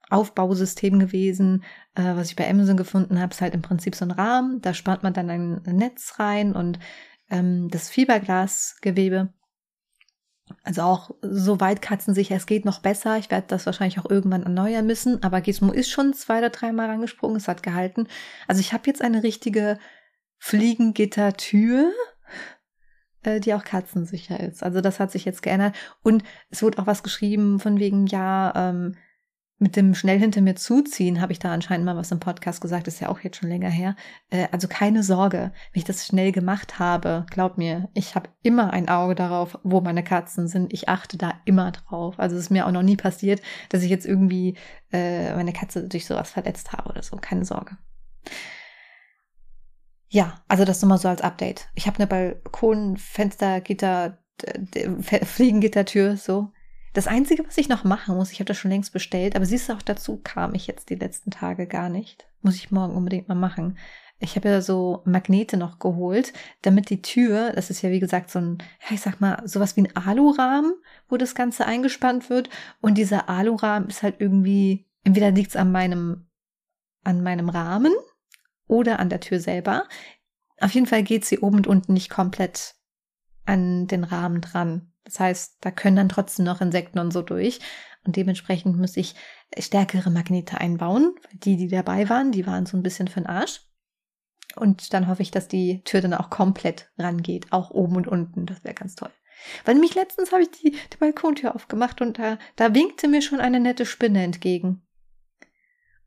Aufbausystem 0.09 0.99
gewesen, 0.99 1.63
äh, 1.95 2.15
was 2.15 2.29
ich 2.29 2.35
bei 2.35 2.49
Amazon 2.49 2.77
gefunden 2.77 3.19
habe. 3.19 3.33
Ist 3.33 3.41
halt 3.41 3.53
im 3.53 3.61
Prinzip 3.61 3.95
so 3.95 4.05
ein 4.05 4.11
Rahmen. 4.11 4.61
Da 4.61 4.73
spannt 4.73 5.03
man 5.03 5.13
dann 5.13 5.29
ein 5.29 5.61
Netz 5.65 6.19
rein 6.19 6.53
und 6.53 6.79
ähm, 7.29 7.69
das 7.69 7.89
Fiberglasgewebe. 7.89 9.33
Also 10.63 10.81
auch 10.81 11.11
so 11.21 11.61
weit 11.61 11.81
katzensicher, 11.81 12.35
es 12.35 12.45
geht 12.45 12.65
noch 12.65 12.79
besser. 12.79 13.17
Ich 13.17 13.31
werde 13.31 13.47
das 13.47 13.65
wahrscheinlich 13.65 13.99
auch 13.99 14.09
irgendwann 14.09 14.43
erneuern 14.43 14.85
müssen. 14.85 15.23
Aber 15.23 15.39
Gizmo 15.39 15.71
ist 15.71 15.89
schon 15.89 16.13
zwei 16.13 16.39
oder 16.39 16.49
dreimal 16.49 16.87
rangesprungen, 16.87 17.37
es 17.37 17.47
hat 17.47 17.63
gehalten. 17.63 18.07
Also 18.47 18.59
ich 18.59 18.73
habe 18.73 18.83
jetzt 18.87 19.01
eine 19.01 19.23
richtige 19.23 19.79
Fliegengittertür, 20.39 21.91
die 23.25 23.53
auch 23.53 23.63
katzensicher 23.63 24.39
ist. 24.39 24.63
Also 24.63 24.81
das 24.81 24.99
hat 24.99 25.11
sich 25.11 25.25
jetzt 25.25 25.41
geändert. 25.41 25.75
Und 26.03 26.23
es 26.49 26.63
wurde 26.63 26.79
auch 26.79 26.87
was 26.87 27.03
geschrieben 27.03 27.59
von 27.59 27.79
wegen, 27.79 28.07
ja, 28.07 28.53
ähm, 28.55 28.95
mit 29.61 29.75
dem 29.75 29.93
schnell 29.93 30.17
hinter 30.17 30.41
mir 30.41 30.55
zuziehen, 30.55 31.21
habe 31.21 31.33
ich 31.33 31.39
da 31.39 31.53
anscheinend 31.53 31.85
mal 31.85 31.95
was 31.95 32.11
im 32.11 32.19
Podcast 32.19 32.61
gesagt, 32.61 32.87
ist 32.87 32.99
ja 32.99 33.09
auch 33.09 33.19
jetzt 33.19 33.37
schon 33.37 33.49
länger 33.49 33.69
her. 33.69 33.95
Äh, 34.31 34.47
also 34.51 34.67
keine 34.67 35.03
Sorge, 35.03 35.51
wenn 35.71 35.79
ich 35.79 35.83
das 35.83 36.07
schnell 36.07 36.31
gemacht 36.31 36.79
habe, 36.79 37.27
glaub 37.29 37.59
mir, 37.59 37.87
ich 37.93 38.15
habe 38.15 38.29
immer 38.41 38.73
ein 38.73 38.89
Auge 38.89 39.13
darauf, 39.13 39.59
wo 39.61 39.79
meine 39.79 40.03
Katzen 40.03 40.47
sind. 40.47 40.73
Ich 40.73 40.89
achte 40.89 41.15
da 41.15 41.35
immer 41.45 41.71
drauf. 41.71 42.19
Also 42.19 42.35
es 42.35 42.43
ist 42.43 42.49
mir 42.49 42.65
auch 42.65 42.71
noch 42.71 42.81
nie 42.81 42.97
passiert, 42.97 43.39
dass 43.69 43.83
ich 43.83 43.91
jetzt 43.91 44.07
irgendwie 44.07 44.57
äh, 44.91 45.35
meine 45.35 45.53
Katze 45.53 45.87
durch 45.87 46.07
sowas 46.07 46.31
verletzt 46.31 46.73
habe 46.73 46.89
oder 46.89 47.03
so. 47.03 47.17
Keine 47.17 47.45
Sorge. 47.45 47.77
Ja, 50.13 50.43
also 50.49 50.65
das 50.65 50.81
nochmal 50.81 50.97
so 50.97 51.07
als 51.07 51.21
Update. 51.21 51.69
Ich 51.73 51.87
habe 51.87 51.97
eine 51.97 52.07
Balkonfenstergitter, 52.07 54.17
Fliegengittertür, 55.23 56.17
so. 56.17 56.51
Das 56.93 57.07
Einzige, 57.07 57.47
was 57.47 57.57
ich 57.57 57.69
noch 57.69 57.85
machen 57.85 58.17
muss, 58.17 58.33
ich 58.33 58.39
habe 58.39 58.49
das 58.49 58.57
schon 58.57 58.71
längst 58.71 58.91
bestellt, 58.91 59.37
aber 59.37 59.45
siehst 59.45 59.69
du, 59.69 59.73
auch 59.73 59.81
dazu 59.81 60.19
kam 60.21 60.53
ich 60.53 60.67
jetzt 60.67 60.89
die 60.89 60.95
letzten 60.95 61.31
Tage 61.31 61.65
gar 61.65 61.87
nicht. 61.87 62.27
Muss 62.41 62.55
ich 62.55 62.71
morgen 62.71 62.93
unbedingt 62.93 63.29
mal 63.29 63.35
machen. 63.35 63.77
ich 64.19 64.35
habe 64.35 64.49
ja 64.49 64.61
so 64.61 65.01
Magnete 65.05 65.55
noch 65.55 65.79
geholt, 65.79 66.33
damit 66.61 66.89
die 66.89 67.01
Tür, 67.01 67.53
das 67.53 67.69
ist 67.69 67.81
ja 67.81 67.89
wie 67.89 68.01
gesagt 68.01 68.29
so 68.29 68.39
ein, 68.39 68.57
ich 68.89 68.99
sag 68.99 69.21
mal, 69.21 69.41
sowas 69.47 69.77
wie 69.77 69.83
ein 69.83 69.95
Alurahmen, 69.95 70.73
wo 71.07 71.15
das 71.15 71.35
Ganze 71.35 71.65
eingespannt 71.65 72.29
wird. 72.29 72.49
Und 72.81 72.97
dieser 72.97 73.29
Alurahmen 73.29 73.87
ist 73.87 74.03
halt 74.03 74.15
irgendwie, 74.19 74.89
entweder 75.05 75.31
liegt 75.31 75.51
es 75.51 75.55
an 75.55 75.71
meinem, 75.71 76.27
an 77.05 77.23
meinem 77.23 77.47
Rahmen 77.47 77.93
oder 78.71 78.99
an 78.99 79.09
der 79.09 79.19
Tür 79.19 79.39
selber. 79.39 79.87
Auf 80.59 80.71
jeden 80.71 80.87
Fall 80.87 81.03
geht 81.03 81.25
sie 81.25 81.39
oben 81.39 81.57
und 81.57 81.67
unten 81.67 81.93
nicht 81.93 82.09
komplett 82.09 82.75
an 83.45 83.87
den 83.87 84.03
Rahmen 84.03 84.41
dran. 84.41 84.93
Das 85.03 85.19
heißt, 85.19 85.57
da 85.61 85.71
können 85.71 85.97
dann 85.97 86.09
trotzdem 86.09 86.45
noch 86.45 86.61
Insekten 86.61 86.99
und 86.99 87.11
so 87.11 87.21
durch. 87.21 87.59
Und 88.05 88.15
dementsprechend 88.15 88.77
muss 88.77 88.97
ich 88.97 89.15
stärkere 89.57 90.09
Magnete 90.09 90.59
einbauen. 90.59 91.13
Die, 91.33 91.57
die 91.57 91.67
dabei 91.67 92.09
waren, 92.09 92.31
die 92.31 92.47
waren 92.47 92.65
so 92.65 92.77
ein 92.77 92.83
bisschen 92.83 93.07
für 93.07 93.19
den 93.19 93.27
Arsch. 93.27 93.61
Und 94.55 94.93
dann 94.93 95.07
hoffe 95.07 95.21
ich, 95.21 95.31
dass 95.31 95.47
die 95.47 95.83
Tür 95.83 96.01
dann 96.01 96.13
auch 96.13 96.29
komplett 96.29 96.91
rangeht, 96.97 97.51
auch 97.51 97.71
oben 97.71 97.97
und 97.97 98.07
unten. 98.07 98.45
Das 98.45 98.63
wäre 98.63 98.73
ganz 98.73 98.95
toll. 98.95 99.11
Weil 99.65 99.75
nämlich 99.75 99.95
letztens 99.95 100.31
habe 100.31 100.43
ich 100.43 100.51
die, 100.51 100.71
die 100.71 100.97
Balkontür 100.97 101.55
aufgemacht 101.55 102.01
und 102.01 102.19
da, 102.19 102.37
da 102.55 102.73
winkte 102.73 103.07
mir 103.07 103.21
schon 103.21 103.41
eine 103.41 103.59
nette 103.59 103.85
Spinne 103.85 104.23
entgegen. 104.23 104.81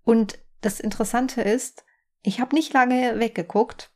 Und 0.04 0.38
das 0.60 0.80
Interessante 0.80 1.42
ist, 1.42 1.83
ich 2.24 2.40
habe 2.40 2.56
nicht 2.56 2.72
lange 2.72 3.20
weggeguckt. 3.20 3.90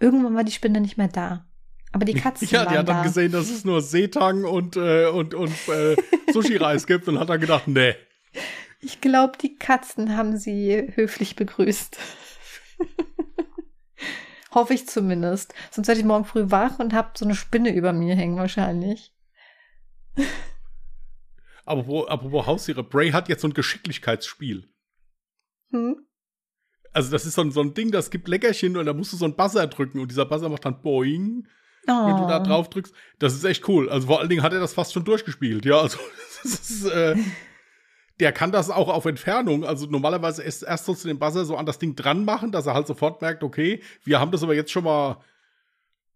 Irgendwann 0.00 0.34
war 0.34 0.44
die 0.44 0.52
Spinne 0.52 0.80
nicht 0.80 0.98
mehr 0.98 1.08
da. 1.08 1.46
Aber 1.92 2.04
die 2.04 2.14
Katzen 2.14 2.48
ja, 2.50 2.66
die 2.66 2.76
hat 2.76 2.88
dann 2.88 2.98
da. 2.98 3.02
gesehen, 3.02 3.32
dass 3.32 3.48
es 3.48 3.64
nur 3.64 3.80
Seetang 3.80 4.44
und, 4.44 4.76
äh, 4.76 5.06
und, 5.06 5.34
und 5.34 5.52
äh, 5.68 5.96
Sushi-Reis 6.32 6.86
gibt 6.86 7.08
und 7.08 7.18
hat 7.18 7.30
dann 7.30 7.40
gedacht, 7.40 7.66
nee. 7.68 7.94
Ich 8.80 9.00
glaube, 9.00 9.38
die 9.38 9.56
Katzen 9.56 10.16
haben 10.16 10.36
sie 10.36 10.92
höflich 10.94 11.36
begrüßt. 11.36 11.98
Hoffe 14.52 14.74
ich 14.74 14.86
zumindest. 14.88 15.54
Sonst 15.70 15.88
werde 15.88 16.00
ich 16.00 16.06
morgen 16.06 16.24
früh 16.24 16.50
wach 16.50 16.78
und 16.78 16.92
habe 16.92 17.10
so 17.16 17.24
eine 17.24 17.34
Spinne 17.34 17.74
über 17.74 17.92
mir 17.92 18.14
hängen 18.16 18.36
wahrscheinlich. 18.36 19.14
Apropos, 21.64 22.08
apropos 22.08 22.46
Haustiere, 22.46 22.82
Bray 22.82 23.10
hat 23.10 23.28
jetzt 23.28 23.42
so 23.42 23.48
ein 23.48 23.54
Geschicklichkeitsspiel. 23.54 24.68
Hm? 25.70 26.07
Also 26.92 27.10
das 27.10 27.26
ist 27.26 27.34
so 27.34 27.42
ein, 27.42 27.50
so 27.52 27.60
ein 27.60 27.74
Ding, 27.74 27.90
das 27.90 28.10
gibt 28.10 28.28
Leckerchen 28.28 28.76
und 28.76 28.86
da 28.86 28.92
musst 28.94 29.12
du 29.12 29.16
so 29.16 29.24
einen 29.24 29.36
Buzzer 29.36 29.66
drücken 29.66 30.00
und 30.00 30.10
dieser 30.10 30.24
Buzzer 30.24 30.48
macht 30.48 30.64
dann 30.64 30.80
Boing, 30.82 31.46
Oh. 31.90 32.06
wenn 32.06 32.16
du 32.16 32.26
da 32.28 32.40
drauf 32.40 32.68
drückst. 32.68 32.92
Das 33.18 33.34
ist 33.34 33.44
echt 33.44 33.66
cool. 33.66 33.88
Also 33.88 34.08
vor 34.08 34.20
allen 34.20 34.28
Dingen 34.28 34.42
hat 34.42 34.52
er 34.52 34.60
das 34.60 34.74
fast 34.74 34.92
schon 34.92 35.04
durchgespielt. 35.04 35.64
Ja, 35.64 35.80
also 35.80 35.98
das 36.42 36.70
ist, 36.70 36.84
äh, 36.86 37.16
der 38.20 38.32
kann 38.32 38.52
das 38.52 38.68
auch 38.68 38.88
auf 38.88 39.06
Entfernung. 39.06 39.64
Also 39.64 39.86
normalerweise 39.86 40.42
erst, 40.42 40.64
erst 40.64 40.84
sollst 40.84 41.04
du 41.04 41.08
den 41.08 41.18
Buzzer 41.18 41.46
so 41.46 41.56
an 41.56 41.64
das 41.64 41.78
Ding 41.78 41.96
dran 41.96 42.24
machen, 42.26 42.52
dass 42.52 42.66
er 42.66 42.74
halt 42.74 42.86
sofort 42.86 43.22
merkt, 43.22 43.42
okay, 43.42 43.80
wir 44.04 44.20
haben 44.20 44.32
das 44.32 44.42
aber 44.42 44.54
jetzt 44.54 44.70
schon 44.70 44.84
mal 44.84 45.22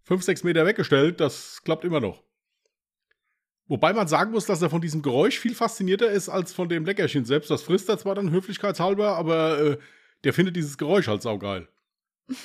fünf, 0.02 0.22
sechs 0.24 0.44
Meter 0.44 0.66
weggestellt. 0.66 1.20
Das 1.20 1.62
klappt 1.64 1.84
immer 1.84 2.00
noch. 2.00 2.22
Wobei 3.68 3.94
man 3.94 4.08
sagen 4.08 4.32
muss, 4.32 4.44
dass 4.44 4.60
er 4.60 4.68
von 4.68 4.82
diesem 4.82 5.00
Geräusch 5.00 5.38
viel 5.38 5.54
faszinierter 5.54 6.10
ist 6.10 6.28
als 6.28 6.52
von 6.52 6.68
dem 6.68 6.84
Leckerchen 6.84 7.24
selbst. 7.24 7.50
Das 7.50 7.62
frisst 7.62 7.88
er 7.88 7.96
zwar 7.96 8.14
dann 8.14 8.30
höflichkeitshalber, 8.30 9.16
aber 9.16 9.58
äh, 9.58 9.78
der 10.24 10.32
findet 10.32 10.56
dieses 10.56 10.78
Geräusch 10.78 11.08
halt 11.08 11.22
saugeil. 11.22 11.68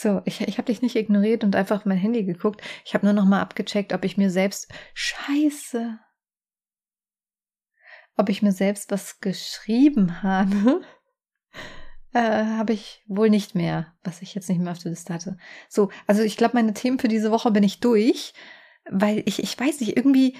So, 0.00 0.22
ich, 0.24 0.40
ich 0.40 0.56
habe 0.56 0.64
dich 0.64 0.80
nicht 0.80 0.96
ignoriert 0.96 1.44
und 1.44 1.54
einfach 1.54 1.84
mein 1.84 1.98
Handy 1.98 2.24
geguckt. 2.24 2.62
Ich 2.86 2.94
habe 2.94 3.04
nur 3.04 3.12
noch 3.12 3.26
mal 3.26 3.42
abgecheckt, 3.42 3.92
ob 3.92 4.02
ich 4.06 4.16
mir 4.16 4.30
selbst 4.30 4.72
Scheiße. 4.94 5.98
Ob 8.16 8.30
ich 8.30 8.40
mir 8.40 8.52
selbst 8.52 8.90
was 8.90 9.20
geschrieben 9.20 10.22
habe. 10.22 10.80
Äh, 12.12 12.44
habe 12.44 12.72
ich 12.72 13.04
wohl 13.06 13.30
nicht 13.30 13.54
mehr, 13.54 13.94
was 14.02 14.20
ich 14.20 14.34
jetzt 14.34 14.48
nicht 14.48 14.58
mehr 14.60 14.72
auf 14.72 14.80
der 14.80 14.90
Liste 14.90 15.14
hatte. 15.14 15.38
So, 15.68 15.92
also 16.08 16.22
ich 16.22 16.36
glaube, 16.36 16.54
meine 16.54 16.74
Themen 16.74 16.98
für 16.98 17.06
diese 17.06 17.30
Woche 17.30 17.52
bin 17.52 17.62
ich 17.62 17.78
durch, 17.78 18.34
weil 18.90 19.22
ich, 19.26 19.40
ich 19.40 19.56
weiß 19.56 19.78
nicht, 19.78 19.96
irgendwie 19.96 20.36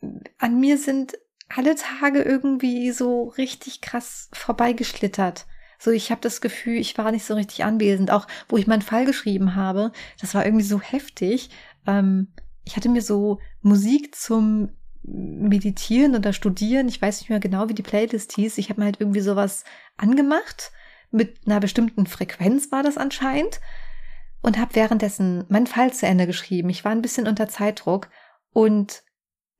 äh, 0.00 0.08
an 0.38 0.58
mir 0.58 0.78
sind 0.78 1.18
alle 1.56 1.76
Tage 1.76 2.22
irgendwie 2.22 2.90
so 2.90 3.28
richtig 3.38 3.80
krass 3.80 4.28
vorbeigeschlittert. 4.32 5.46
So, 5.78 5.90
ich 5.90 6.10
habe 6.10 6.20
das 6.20 6.40
Gefühl, 6.40 6.78
ich 6.78 6.96
war 6.98 7.12
nicht 7.12 7.24
so 7.24 7.34
richtig 7.34 7.64
anwesend. 7.64 8.10
Auch 8.10 8.26
wo 8.48 8.56
ich 8.56 8.66
meinen 8.66 8.82
Fall 8.82 9.04
geschrieben 9.04 9.54
habe, 9.54 9.92
das 10.20 10.34
war 10.34 10.44
irgendwie 10.44 10.64
so 10.64 10.80
heftig. 10.80 11.50
Ähm, 11.86 12.28
ich 12.64 12.76
hatte 12.76 12.88
mir 12.88 13.02
so 13.02 13.38
Musik 13.60 14.14
zum 14.14 14.70
Meditieren 15.02 16.16
oder 16.16 16.32
Studieren, 16.32 16.88
ich 16.88 17.00
weiß 17.00 17.20
nicht 17.20 17.28
mehr 17.28 17.40
genau, 17.40 17.68
wie 17.68 17.74
die 17.74 17.82
Playlist 17.82 18.32
hieß. 18.32 18.56
Ich 18.56 18.70
habe 18.70 18.80
mir 18.80 18.86
halt 18.86 19.00
irgendwie 19.00 19.20
sowas 19.20 19.64
angemacht. 19.96 20.72
Mit 21.10 21.40
einer 21.46 21.60
bestimmten 21.60 22.06
Frequenz 22.06 22.72
war 22.72 22.82
das 22.82 22.96
anscheinend. 22.96 23.60
Und 24.40 24.58
habe 24.58 24.74
währenddessen 24.74 25.44
meinen 25.48 25.66
Fall 25.66 25.92
zu 25.92 26.06
Ende 26.06 26.26
geschrieben. 26.26 26.68
Ich 26.70 26.84
war 26.84 26.92
ein 26.92 27.02
bisschen 27.02 27.26
unter 27.28 27.48
Zeitdruck 27.48 28.10
und 28.52 29.03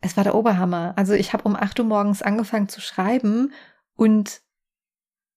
es 0.05 0.17
war 0.17 0.25
der 0.25 0.35
Oberhammer. 0.35 0.93
Also 0.97 1.15
ich 1.15 1.33
habe 1.33 1.45
um 1.45 1.57
8 1.57 1.81
Uhr 1.81 1.87
morgens 1.87 2.21
angefangen 2.21 2.69
zu 2.69 2.81
schreiben 2.81 3.53
und 3.97 4.43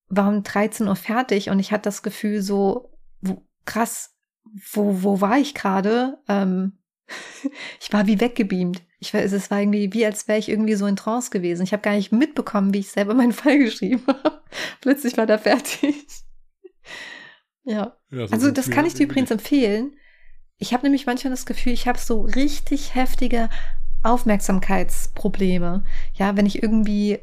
war 0.10 0.28
um 0.28 0.44
13 0.44 0.88
Uhr 0.88 0.96
fertig 0.96 1.50
und 1.50 1.60
ich 1.60 1.72
hatte 1.72 1.84
das 1.84 2.04
Gefühl 2.04 2.42
so, 2.42 2.92
wo, 3.22 3.46
krass, 3.66 4.16
wo, 4.74 5.04
wo 5.04 5.22
war 5.22 5.38
ich 5.38 5.54
gerade? 5.54 6.18
Ähm, 6.28 6.80
ich 7.80 7.94
war 7.94 8.08
wie 8.08 8.20
weggebeamt. 8.20 8.82
Ich 9.00 9.14
war, 9.14 9.22
es 9.22 9.52
war 9.52 9.60
irgendwie 9.60 9.94
wie, 9.94 10.06
als 10.06 10.28
wäre 10.28 10.40
ich 10.40 10.50
irgendwie 10.50 10.76
so 10.76 10.86
in 10.86 10.96
Trance 10.98 11.30
gewesen. 11.30 11.64
Ich 11.64 11.72
habe 11.72 11.84
gar 11.84 11.96
nicht 11.96 12.12
mitbekommen, 12.12 12.74
wie 12.74 12.80
ich 12.80 12.92
selber 12.92 13.14
meinen 13.14 13.34
Fall 13.34 13.58
geschrieben 13.60 14.04
habe. 14.06 14.42
Plötzlich 14.82 15.16
war 15.16 15.26
der 15.26 15.40
fertig. 15.40 15.96
ja. 17.64 17.98
Ja, 18.12 18.28
so 18.28 18.34
Also 18.34 18.52
das 18.52 18.70
kann 18.70 18.86
ich 18.86 18.96
dir 18.96 19.06
übrigens 19.06 19.32
empfehlen. 19.32 19.96
Ich 20.58 20.74
habe 20.74 20.84
nämlich 20.84 21.06
manchmal 21.06 21.32
das 21.32 21.46
Gefühl, 21.46 21.72
ich 21.72 21.88
habe 21.88 22.00
so 22.00 22.22
richtig 22.22 22.96
heftige 22.96 23.50
Aufmerksamkeitsprobleme. 24.10 25.84
Ja, 26.14 26.36
wenn 26.38 26.46
ich 26.46 26.62
irgendwie, 26.64 27.14
äh, 27.14 27.22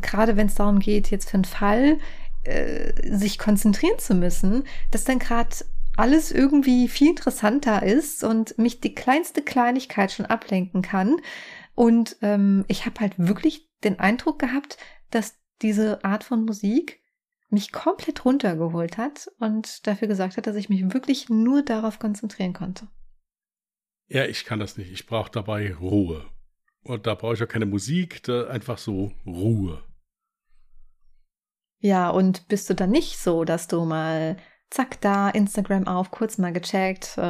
gerade 0.00 0.36
wenn 0.36 0.48
es 0.48 0.54
darum 0.54 0.78
geht, 0.78 1.10
jetzt 1.10 1.30
für 1.30 1.34
einen 1.34 1.44
Fall, 1.44 1.98
äh, 2.44 2.92
sich 3.16 3.38
konzentrieren 3.38 3.98
zu 3.98 4.14
müssen, 4.14 4.64
dass 4.90 5.04
dann 5.04 5.18
gerade 5.18 5.56
alles 5.96 6.32
irgendwie 6.32 6.88
viel 6.88 7.10
interessanter 7.10 7.82
ist 7.82 8.24
und 8.24 8.58
mich 8.58 8.80
die 8.80 8.94
kleinste 8.94 9.42
Kleinigkeit 9.42 10.12
schon 10.12 10.26
ablenken 10.26 10.82
kann. 10.82 11.16
Und 11.74 12.16
ähm, 12.22 12.64
ich 12.68 12.86
habe 12.86 13.00
halt 13.00 13.14
wirklich 13.16 13.68
den 13.84 13.98
Eindruck 13.98 14.38
gehabt, 14.38 14.76
dass 15.10 15.36
diese 15.62 16.04
Art 16.04 16.24
von 16.24 16.44
Musik 16.44 17.00
mich 17.48 17.72
komplett 17.72 18.24
runtergeholt 18.24 18.98
hat 18.98 19.30
und 19.38 19.86
dafür 19.86 20.08
gesagt 20.08 20.36
hat, 20.36 20.46
dass 20.46 20.56
ich 20.56 20.68
mich 20.68 20.92
wirklich 20.92 21.28
nur 21.28 21.62
darauf 21.62 21.98
konzentrieren 21.98 22.52
konnte. 22.52 22.88
Ja, 24.08 24.24
ich 24.26 24.44
kann 24.44 24.58
das 24.60 24.76
nicht. 24.76 24.92
Ich 24.92 25.06
brauche 25.06 25.30
dabei 25.30 25.74
Ruhe. 25.74 26.24
Und 26.82 27.06
da 27.06 27.14
brauche 27.14 27.34
ich 27.34 27.42
auch 27.42 27.48
keine 27.48 27.66
Musik, 27.66 28.22
da 28.24 28.46
einfach 28.48 28.78
so 28.78 29.12
Ruhe. 29.26 29.82
Ja, 31.80 32.10
und 32.10 32.48
bist 32.48 32.68
du 32.70 32.74
dann 32.74 32.90
nicht 32.90 33.18
so, 33.18 33.44
dass 33.44 33.68
du 33.68 33.84
mal 33.84 34.36
zack 34.70 35.00
da 35.00 35.30
Instagram 35.30 35.86
auf, 35.86 36.10
kurz 36.10 36.38
mal 36.38 36.52
gecheckt, 36.52 37.14
äh, 37.16 37.20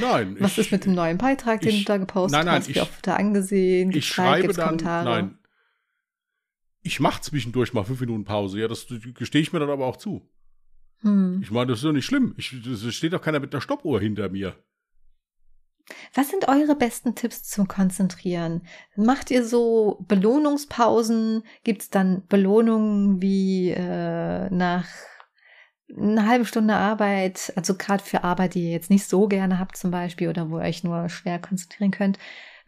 Nein. 0.00 0.36
was 0.40 0.52
ich, 0.52 0.58
ist 0.58 0.72
mit 0.72 0.84
dem 0.84 0.94
neuen 0.94 1.18
Beitrag, 1.18 1.60
den 1.60 1.70
ich- 1.70 1.84
du 1.84 1.92
da 1.92 1.96
gepostet 1.98 2.36
nein, 2.38 2.46
nein, 2.46 2.56
hast, 2.60 2.68
ich- 2.68 2.76
wie 2.76 2.80
oft 2.80 3.06
da 3.06 3.16
angesehen, 3.16 3.92
Ich 3.92 4.06
schreibe 4.08 4.52
dann, 4.52 4.66
Kommentare? 4.78 5.04
nein. 5.04 5.38
Ich 6.82 7.00
mache 7.00 7.22
zwischendurch 7.22 7.72
mal 7.72 7.84
fünf 7.84 8.00
Minuten 8.00 8.24
Pause. 8.24 8.60
Ja, 8.60 8.68
das 8.68 8.86
gestehe 9.14 9.40
ich 9.40 9.52
mir 9.54 9.58
dann 9.60 9.70
aber 9.70 9.86
auch 9.86 9.96
zu. 9.96 10.28
Hm. 11.00 11.40
Ich 11.42 11.50
meine, 11.50 11.68
das 11.68 11.78
ist 11.78 11.84
doch 11.84 11.92
nicht 11.92 12.04
schlimm. 12.04 12.34
Ich, 12.36 12.52
es 12.52 12.94
steht 12.94 13.14
doch 13.14 13.22
keiner 13.22 13.40
mit 13.40 13.54
einer 13.54 13.62
Stoppuhr 13.62 14.00
hinter 14.00 14.28
mir. 14.28 14.54
Was 16.14 16.30
sind 16.30 16.48
eure 16.48 16.76
besten 16.76 17.14
Tipps 17.14 17.42
zum 17.42 17.68
Konzentrieren? 17.68 18.66
Macht 18.96 19.30
ihr 19.30 19.44
so 19.44 19.98
Belohnungspausen? 20.08 21.44
Gibt's 21.62 21.90
dann 21.90 22.26
Belohnungen 22.26 23.20
wie 23.20 23.70
äh, 23.70 24.48
nach 24.50 24.86
einer 25.96 26.26
halben 26.26 26.46
Stunde 26.46 26.74
Arbeit, 26.74 27.52
also 27.56 27.74
gerade 27.76 28.02
für 28.02 28.24
Arbeit, 28.24 28.54
die 28.54 28.64
ihr 28.64 28.70
jetzt 28.70 28.90
nicht 28.90 29.06
so 29.06 29.28
gerne 29.28 29.58
habt 29.58 29.76
zum 29.76 29.90
Beispiel 29.90 30.28
oder 30.28 30.50
wo 30.50 30.58
ihr 30.58 30.64
euch 30.64 30.82
nur 30.82 31.08
schwer 31.08 31.38
konzentrieren 31.38 31.90
könnt? 31.90 32.18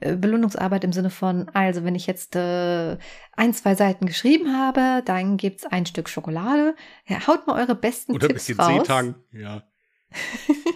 Äh, 0.00 0.16
Belohnungsarbeit 0.16 0.84
im 0.84 0.92
Sinne 0.92 1.10
von, 1.10 1.48
also 1.50 1.84
wenn 1.84 1.94
ich 1.94 2.06
jetzt 2.06 2.36
äh, 2.36 2.98
ein, 3.32 3.54
zwei 3.54 3.74
Seiten 3.74 4.06
geschrieben 4.06 4.54
habe, 4.56 5.02
dann 5.04 5.38
gibt's 5.38 5.64
ein 5.64 5.86
Stück 5.86 6.08
Schokolade. 6.08 6.76
Ja, 7.06 7.26
haut 7.26 7.46
mal 7.46 7.58
eure 7.60 7.74
besten 7.74 8.12
Oder 8.12 8.26
ein 8.26 8.28
Tipps 8.28 8.46
bisschen 8.46 8.60
raus. 8.60 8.86
Seetang. 8.86 9.14
Ja. 9.32 9.62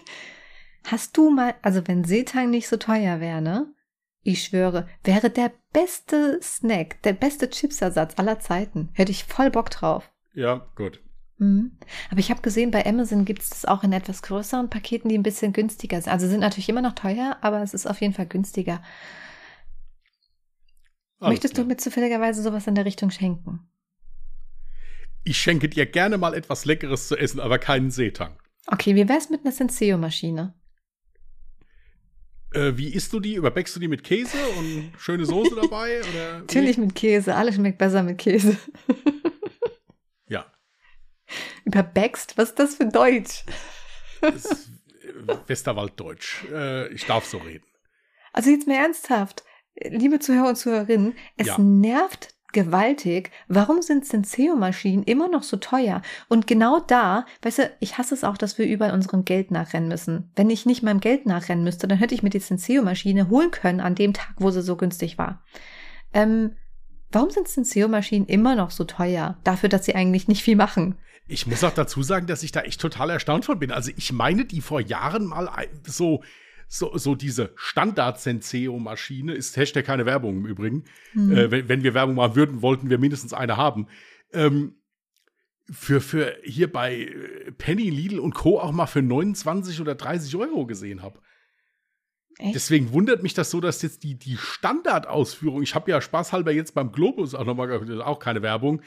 Hast 0.90 1.16
du 1.16 1.30
mal, 1.30 1.54
also 1.62 1.86
wenn 1.86 2.02
Seetang 2.02 2.50
nicht 2.50 2.66
so 2.66 2.76
teuer 2.76 3.20
wäre, 3.20 3.40
ne? 3.40 3.72
Ich 4.22 4.42
schwöre, 4.42 4.88
wäre 5.04 5.30
der 5.30 5.52
beste 5.72 6.40
Snack, 6.42 7.00
der 7.02 7.12
beste 7.12 7.48
Chipsersatz 7.48 8.18
aller 8.18 8.40
Zeiten. 8.40 8.88
Hätte 8.92 9.12
ich 9.12 9.22
voll 9.22 9.50
Bock 9.50 9.70
drauf. 9.70 10.10
Ja, 10.34 10.66
gut. 10.74 11.00
Mhm. 11.38 11.78
Aber 12.10 12.18
ich 12.18 12.30
habe 12.30 12.42
gesehen, 12.42 12.72
bei 12.72 12.84
Amazon 12.84 13.24
gibt 13.24 13.42
es 13.42 13.50
das 13.50 13.66
auch 13.66 13.84
in 13.84 13.92
etwas 13.92 14.22
größeren 14.22 14.68
Paketen, 14.68 15.08
die 15.08 15.16
ein 15.16 15.22
bisschen 15.22 15.52
günstiger 15.52 16.02
sind. 16.02 16.12
Also 16.12 16.26
sind 16.26 16.40
natürlich 16.40 16.68
immer 16.68 16.82
noch 16.82 16.94
teuer, 16.94 17.38
aber 17.40 17.62
es 17.62 17.72
ist 17.72 17.86
auf 17.86 18.00
jeden 18.00 18.12
Fall 18.12 18.26
günstiger. 18.26 18.82
Alles 21.20 21.34
Möchtest 21.34 21.54
klar. 21.54 21.64
du 21.64 21.68
mir 21.68 21.76
zufälligerweise 21.76 22.42
sowas 22.42 22.66
in 22.66 22.74
der 22.74 22.84
Richtung 22.84 23.10
schenken? 23.10 23.70
Ich 25.22 25.38
schenke 25.38 25.68
dir 25.68 25.86
gerne 25.86 26.18
mal 26.18 26.34
etwas 26.34 26.64
Leckeres 26.64 27.06
zu 27.06 27.16
essen, 27.16 27.38
aber 27.38 27.60
keinen 27.60 27.92
Seetang. 27.92 28.36
Okay, 28.66 28.96
wie 28.96 29.08
wär's 29.08 29.30
mit 29.30 29.42
einer 29.42 29.52
Senseo-Maschine? 29.52 30.54
Äh, 32.52 32.72
wie 32.76 32.92
isst 32.92 33.12
du 33.12 33.20
die? 33.20 33.34
Überbackst 33.34 33.76
du 33.76 33.80
die 33.80 33.88
mit 33.88 34.02
Käse 34.02 34.36
und 34.58 34.92
schöne 34.98 35.24
Soße 35.24 35.54
dabei? 35.62 36.00
Oder? 36.00 36.38
Natürlich 36.40 36.78
mit 36.78 36.94
Käse. 36.94 37.34
Alles 37.36 37.54
schmeckt 37.56 37.78
besser 37.78 38.02
mit 38.02 38.18
Käse. 38.18 38.56
Ja. 40.28 40.46
Überbackst? 41.64 42.38
Was 42.38 42.50
ist 42.50 42.58
das 42.60 42.74
für 42.76 42.86
Deutsch? 42.86 43.44
Das 44.20 44.44
ist 44.44 44.68
äh, 45.28 45.36
Westerwalddeutsch. 45.48 46.44
Äh, 46.52 46.88
ich 46.92 47.04
darf 47.06 47.24
so 47.26 47.38
reden. 47.38 47.64
Also 48.32 48.50
jetzt 48.50 48.68
mal 48.68 48.74
ernsthaft. 48.76 49.42
Liebe 49.74 50.20
Zuhörer 50.20 50.50
und 50.50 50.56
Zuhörerinnen, 50.56 51.14
es 51.36 51.48
Ja. 51.48 51.58
nervt 51.58 52.28
gewaltig. 52.52 53.30
Warum 53.48 53.82
sind 53.82 54.06
Senseo-Maschinen 54.06 55.04
immer 55.04 55.28
noch 55.28 55.42
so 55.42 55.56
teuer? 55.56 56.02
Und 56.28 56.46
genau 56.46 56.80
da, 56.80 57.26
weißt 57.42 57.58
du, 57.58 57.70
ich 57.80 57.98
hasse 57.98 58.14
es 58.14 58.24
auch, 58.24 58.36
dass 58.36 58.58
wir 58.58 58.66
überall 58.66 58.92
unserem 58.92 59.24
Geld 59.24 59.50
nachrennen 59.50 59.88
müssen. 59.88 60.30
Wenn 60.36 60.50
ich 60.50 60.66
nicht 60.66 60.82
meinem 60.82 61.00
Geld 61.00 61.26
nachrennen 61.26 61.64
müsste, 61.64 61.88
dann 61.88 61.98
hätte 61.98 62.14
ich 62.14 62.22
mir 62.22 62.30
die 62.30 62.38
Senseo-Maschine 62.38 63.28
holen 63.28 63.50
können 63.50 63.80
an 63.80 63.94
dem 63.94 64.12
Tag, 64.12 64.34
wo 64.38 64.50
sie 64.50 64.62
so 64.62 64.76
günstig 64.76 65.18
war. 65.18 65.42
Ähm, 66.12 66.56
warum 67.10 67.30
sind 67.30 67.48
Senseo-Maschinen 67.48 68.26
immer 68.26 68.54
noch 68.54 68.70
so 68.70 68.84
teuer? 68.84 69.38
Dafür, 69.44 69.68
dass 69.68 69.84
sie 69.84 69.94
eigentlich 69.94 70.28
nicht 70.28 70.42
viel 70.42 70.56
machen. 70.56 70.96
Ich 71.26 71.46
muss 71.46 71.62
auch 71.62 71.72
dazu 71.72 72.02
sagen, 72.02 72.26
dass 72.26 72.42
ich 72.42 72.50
da 72.50 72.62
echt 72.62 72.80
total 72.80 73.10
erstaunt 73.10 73.44
von 73.44 73.58
bin. 73.58 73.70
Also 73.70 73.92
ich 73.96 74.12
meine, 74.12 74.44
die 74.44 74.60
vor 74.60 74.80
Jahren 74.80 75.26
mal 75.26 75.48
so, 75.86 76.22
so, 76.72 76.96
so 76.96 77.16
diese 77.16 77.52
Standard-Senseo-Maschine 77.56 79.34
ist 79.34 79.56
Hashtag 79.56 79.84
keine 79.84 80.06
Werbung 80.06 80.38
im 80.38 80.46
Übrigen. 80.46 80.84
Hm. 81.12 81.32
Äh, 81.32 81.50
wenn, 81.50 81.68
wenn 81.68 81.82
wir 81.82 81.94
Werbung 81.94 82.14
machen 82.14 82.36
würden, 82.36 82.62
wollten 82.62 82.90
wir 82.90 82.98
mindestens 82.98 83.32
eine 83.32 83.56
haben. 83.56 83.88
Ähm, 84.32 84.76
für, 85.68 86.00
für 86.00 86.36
hier 86.44 86.70
bei 86.72 86.94
äh, 86.94 87.50
Penny, 87.58 87.90
Lidl 87.90 88.20
und 88.20 88.34
Co. 88.34 88.60
auch 88.60 88.70
mal 88.70 88.86
für 88.86 89.02
29 89.02 89.80
oder 89.80 89.96
30 89.96 90.36
Euro 90.36 90.64
gesehen 90.64 91.02
habe. 91.02 91.18
Echt? 92.38 92.54
Deswegen 92.54 92.92
wundert 92.92 93.24
mich 93.24 93.34
das 93.34 93.50
so, 93.50 93.60
dass 93.60 93.82
jetzt 93.82 94.04
die, 94.04 94.16
die 94.16 94.36
Standardausführung, 94.36 95.64
ich 95.64 95.74
habe 95.74 95.90
ja 95.90 96.00
spaßhalber 96.00 96.52
jetzt 96.52 96.74
beim 96.74 96.92
Globus 96.92 97.34
auch 97.34 97.44
nochmal, 97.44 98.00
auch 98.00 98.20
keine 98.20 98.42
Werbung, 98.42 98.80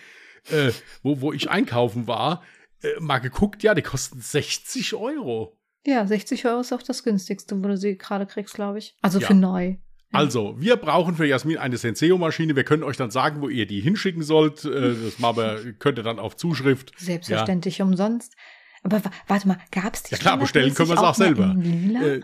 äh, 0.49 0.71
wo, 1.01 1.19
wo 1.19 1.33
ich 1.33 1.49
einkaufen 1.49 2.07
war, 2.07 2.43
äh, 2.81 2.97
mal 3.01 3.19
geguckt, 3.19 3.61
ja, 3.61 3.75
die 3.75 3.81
kosten 3.81 4.21
60 4.21 4.93
Euro. 4.93 5.59
Ja, 5.85 6.05
60 6.07 6.45
Euro 6.45 6.61
ist 6.61 6.71
auch 6.71 6.81
das 6.81 7.03
günstigste, 7.03 7.61
wo 7.61 7.67
du 7.67 7.77
sie 7.77 7.97
gerade 7.97 8.25
kriegst, 8.25 8.55
glaube 8.55 8.79
ich. 8.79 8.95
Also 9.01 9.19
Ja. 9.19 9.27
für 9.27 9.33
neu. 9.33 9.75
Also, 10.13 10.55
wir 10.59 10.77
brauchen 10.77 11.15
für 11.15 11.25
Jasmin 11.25 11.57
eine 11.57 11.75
Senseo-Maschine. 11.75 12.55
Wir 12.55 12.63
können 12.63 12.83
euch 12.83 12.97
dann 12.97 13.09
sagen, 13.09 13.41
wo 13.41 13.49
ihr 13.49 13.65
die 13.65 13.81
hinschicken 13.81 14.21
sollt. 14.21 14.63
Äh, 14.63 14.93
das 14.93 15.19
wir, 15.19 15.73
könnt 15.79 15.97
ihr 15.97 16.03
dann 16.03 16.19
auf 16.19 16.35
Zuschrift. 16.35 16.91
Selbstverständlich 16.97 17.81
umsonst. 17.81 18.35
Aber 18.83 19.03
wa 19.03 19.11
warte 19.27 19.47
mal, 19.47 19.57
gab's 19.71 20.03
die 20.03 20.11
Ja 20.11 20.19
klar, 20.19 20.37
bestellen 20.37 20.73
können 20.75 20.89
wir 20.89 20.95
es 20.95 21.01
auch 21.01 21.15
selber. 21.15 21.45
In 21.45 21.61
lila? 21.61 22.01
Äh, 22.03 22.21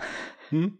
hm? 0.49 0.77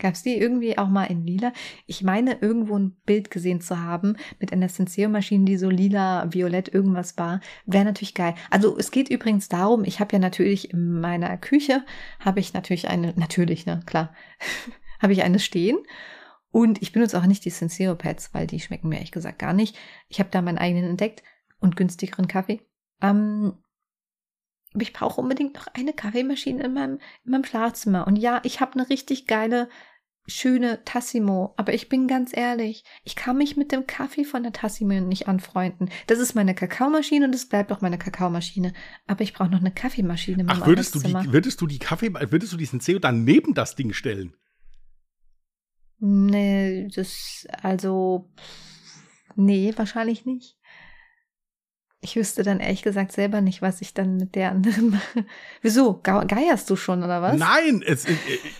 Gab's 0.00 0.22
die 0.22 0.36
irgendwie 0.36 0.76
auch 0.76 0.88
mal 0.88 1.04
in 1.04 1.24
lila? 1.24 1.52
Ich 1.86 2.02
meine, 2.02 2.38
irgendwo 2.40 2.76
ein 2.76 2.96
Bild 3.06 3.30
gesehen 3.30 3.60
zu 3.60 3.80
haben 3.80 4.16
mit 4.40 4.52
einer 4.52 4.68
Senseo-Maschine, 4.68 5.44
die 5.44 5.56
so 5.56 5.70
lila, 5.70 6.32
violett 6.32 6.72
irgendwas 6.72 7.16
war. 7.16 7.40
Wäre 7.66 7.84
natürlich 7.84 8.14
geil. 8.14 8.34
Also 8.50 8.76
es 8.76 8.90
geht 8.90 9.08
übrigens 9.08 9.48
darum, 9.48 9.84
ich 9.84 10.00
habe 10.00 10.12
ja 10.14 10.18
natürlich 10.18 10.72
in 10.72 11.00
meiner 11.00 11.36
Küche, 11.38 11.84
habe 12.18 12.40
ich 12.40 12.52
natürlich 12.52 12.88
eine, 12.88 13.14
natürlich, 13.16 13.66
ne, 13.66 13.80
klar, 13.86 14.12
habe 15.00 15.12
ich 15.12 15.22
eine 15.22 15.38
stehen. 15.38 15.78
Und 16.50 16.82
ich 16.82 16.92
benutze 16.92 17.16
auch 17.16 17.26
nicht 17.26 17.44
die 17.44 17.50
Senseo-Pads, 17.50 18.34
weil 18.34 18.46
die 18.46 18.58
schmecken 18.58 18.88
mir 18.88 18.96
ehrlich 18.96 19.12
gesagt 19.12 19.38
gar 19.38 19.52
nicht. 19.52 19.78
Ich 20.08 20.18
habe 20.18 20.30
da 20.32 20.42
meinen 20.42 20.58
eigenen 20.58 20.90
entdeckt 20.90 21.22
und 21.60 21.76
günstigeren 21.76 22.26
Kaffee. 22.26 22.60
Ähm, 23.00 23.54
aber 24.72 24.82
ich 24.82 24.92
brauche 24.92 25.20
unbedingt 25.20 25.54
noch 25.54 25.66
eine 25.74 25.92
Kaffeemaschine 25.92 26.62
in 26.62 26.74
meinem, 26.74 26.98
in 27.24 27.32
meinem 27.32 27.44
Schlafzimmer. 27.44 28.06
Und 28.06 28.16
ja, 28.16 28.40
ich 28.44 28.60
habe 28.60 28.74
eine 28.74 28.88
richtig 28.88 29.26
geile, 29.26 29.68
schöne 30.30 30.82
Tassimo. 30.84 31.54
Aber 31.56 31.74
ich 31.74 31.88
bin 31.88 32.08
ganz 32.08 32.36
ehrlich, 32.36 32.84
ich 33.04 33.16
kann 33.16 33.36
mich 33.36 33.56
mit 33.56 33.72
dem 33.72 33.86
Kaffee 33.86 34.24
von 34.24 34.42
der 34.42 34.52
Tassimo 34.52 35.00
nicht 35.00 35.28
anfreunden. 35.28 35.90
Das 36.06 36.18
ist 36.18 36.34
meine 36.34 36.54
Kakaomaschine 36.54 37.26
und 37.26 37.34
es 37.34 37.48
bleibt 37.48 37.72
auch 37.72 37.80
meine 37.80 37.98
Kakaomaschine. 37.98 38.72
Aber 39.06 39.22
ich 39.22 39.34
brauche 39.34 39.50
noch 39.50 39.60
eine 39.60 39.72
Kaffeemaschine 39.72 40.44
Ach, 40.48 40.66
würdest 40.66 40.94
du, 40.94 41.00
die, 41.00 41.32
würdest 41.32 41.60
du 41.60 41.66
die 41.66 41.78
Kaffee, 41.78 42.12
würdest 42.12 42.52
du 42.52 42.56
die 42.56 42.66
Senseo 42.66 42.98
dann 42.98 43.24
neben 43.24 43.54
das 43.54 43.74
Ding 43.74 43.92
stellen? 43.92 44.34
Nee, 45.98 46.88
das, 46.94 47.46
also, 47.62 48.30
nee, 49.36 49.72
wahrscheinlich 49.76 50.24
nicht. 50.24 50.56
Ich 52.02 52.16
wüsste 52.16 52.42
dann 52.42 52.60
ehrlich 52.60 52.82
gesagt 52.82 53.12
selber 53.12 53.42
nicht, 53.42 53.60
was 53.60 53.82
ich 53.82 53.92
dann 53.92 54.16
mit 54.16 54.34
der 54.34 54.50
anderen 54.52 54.90
mache. 55.14 55.26
Wieso? 55.60 56.00
Geierst 56.02 56.70
du 56.70 56.76
schon, 56.76 57.02
oder 57.04 57.20
was? 57.20 57.38
Nein, 57.38 57.82
es, 57.86 58.06
äh, 58.06 58.14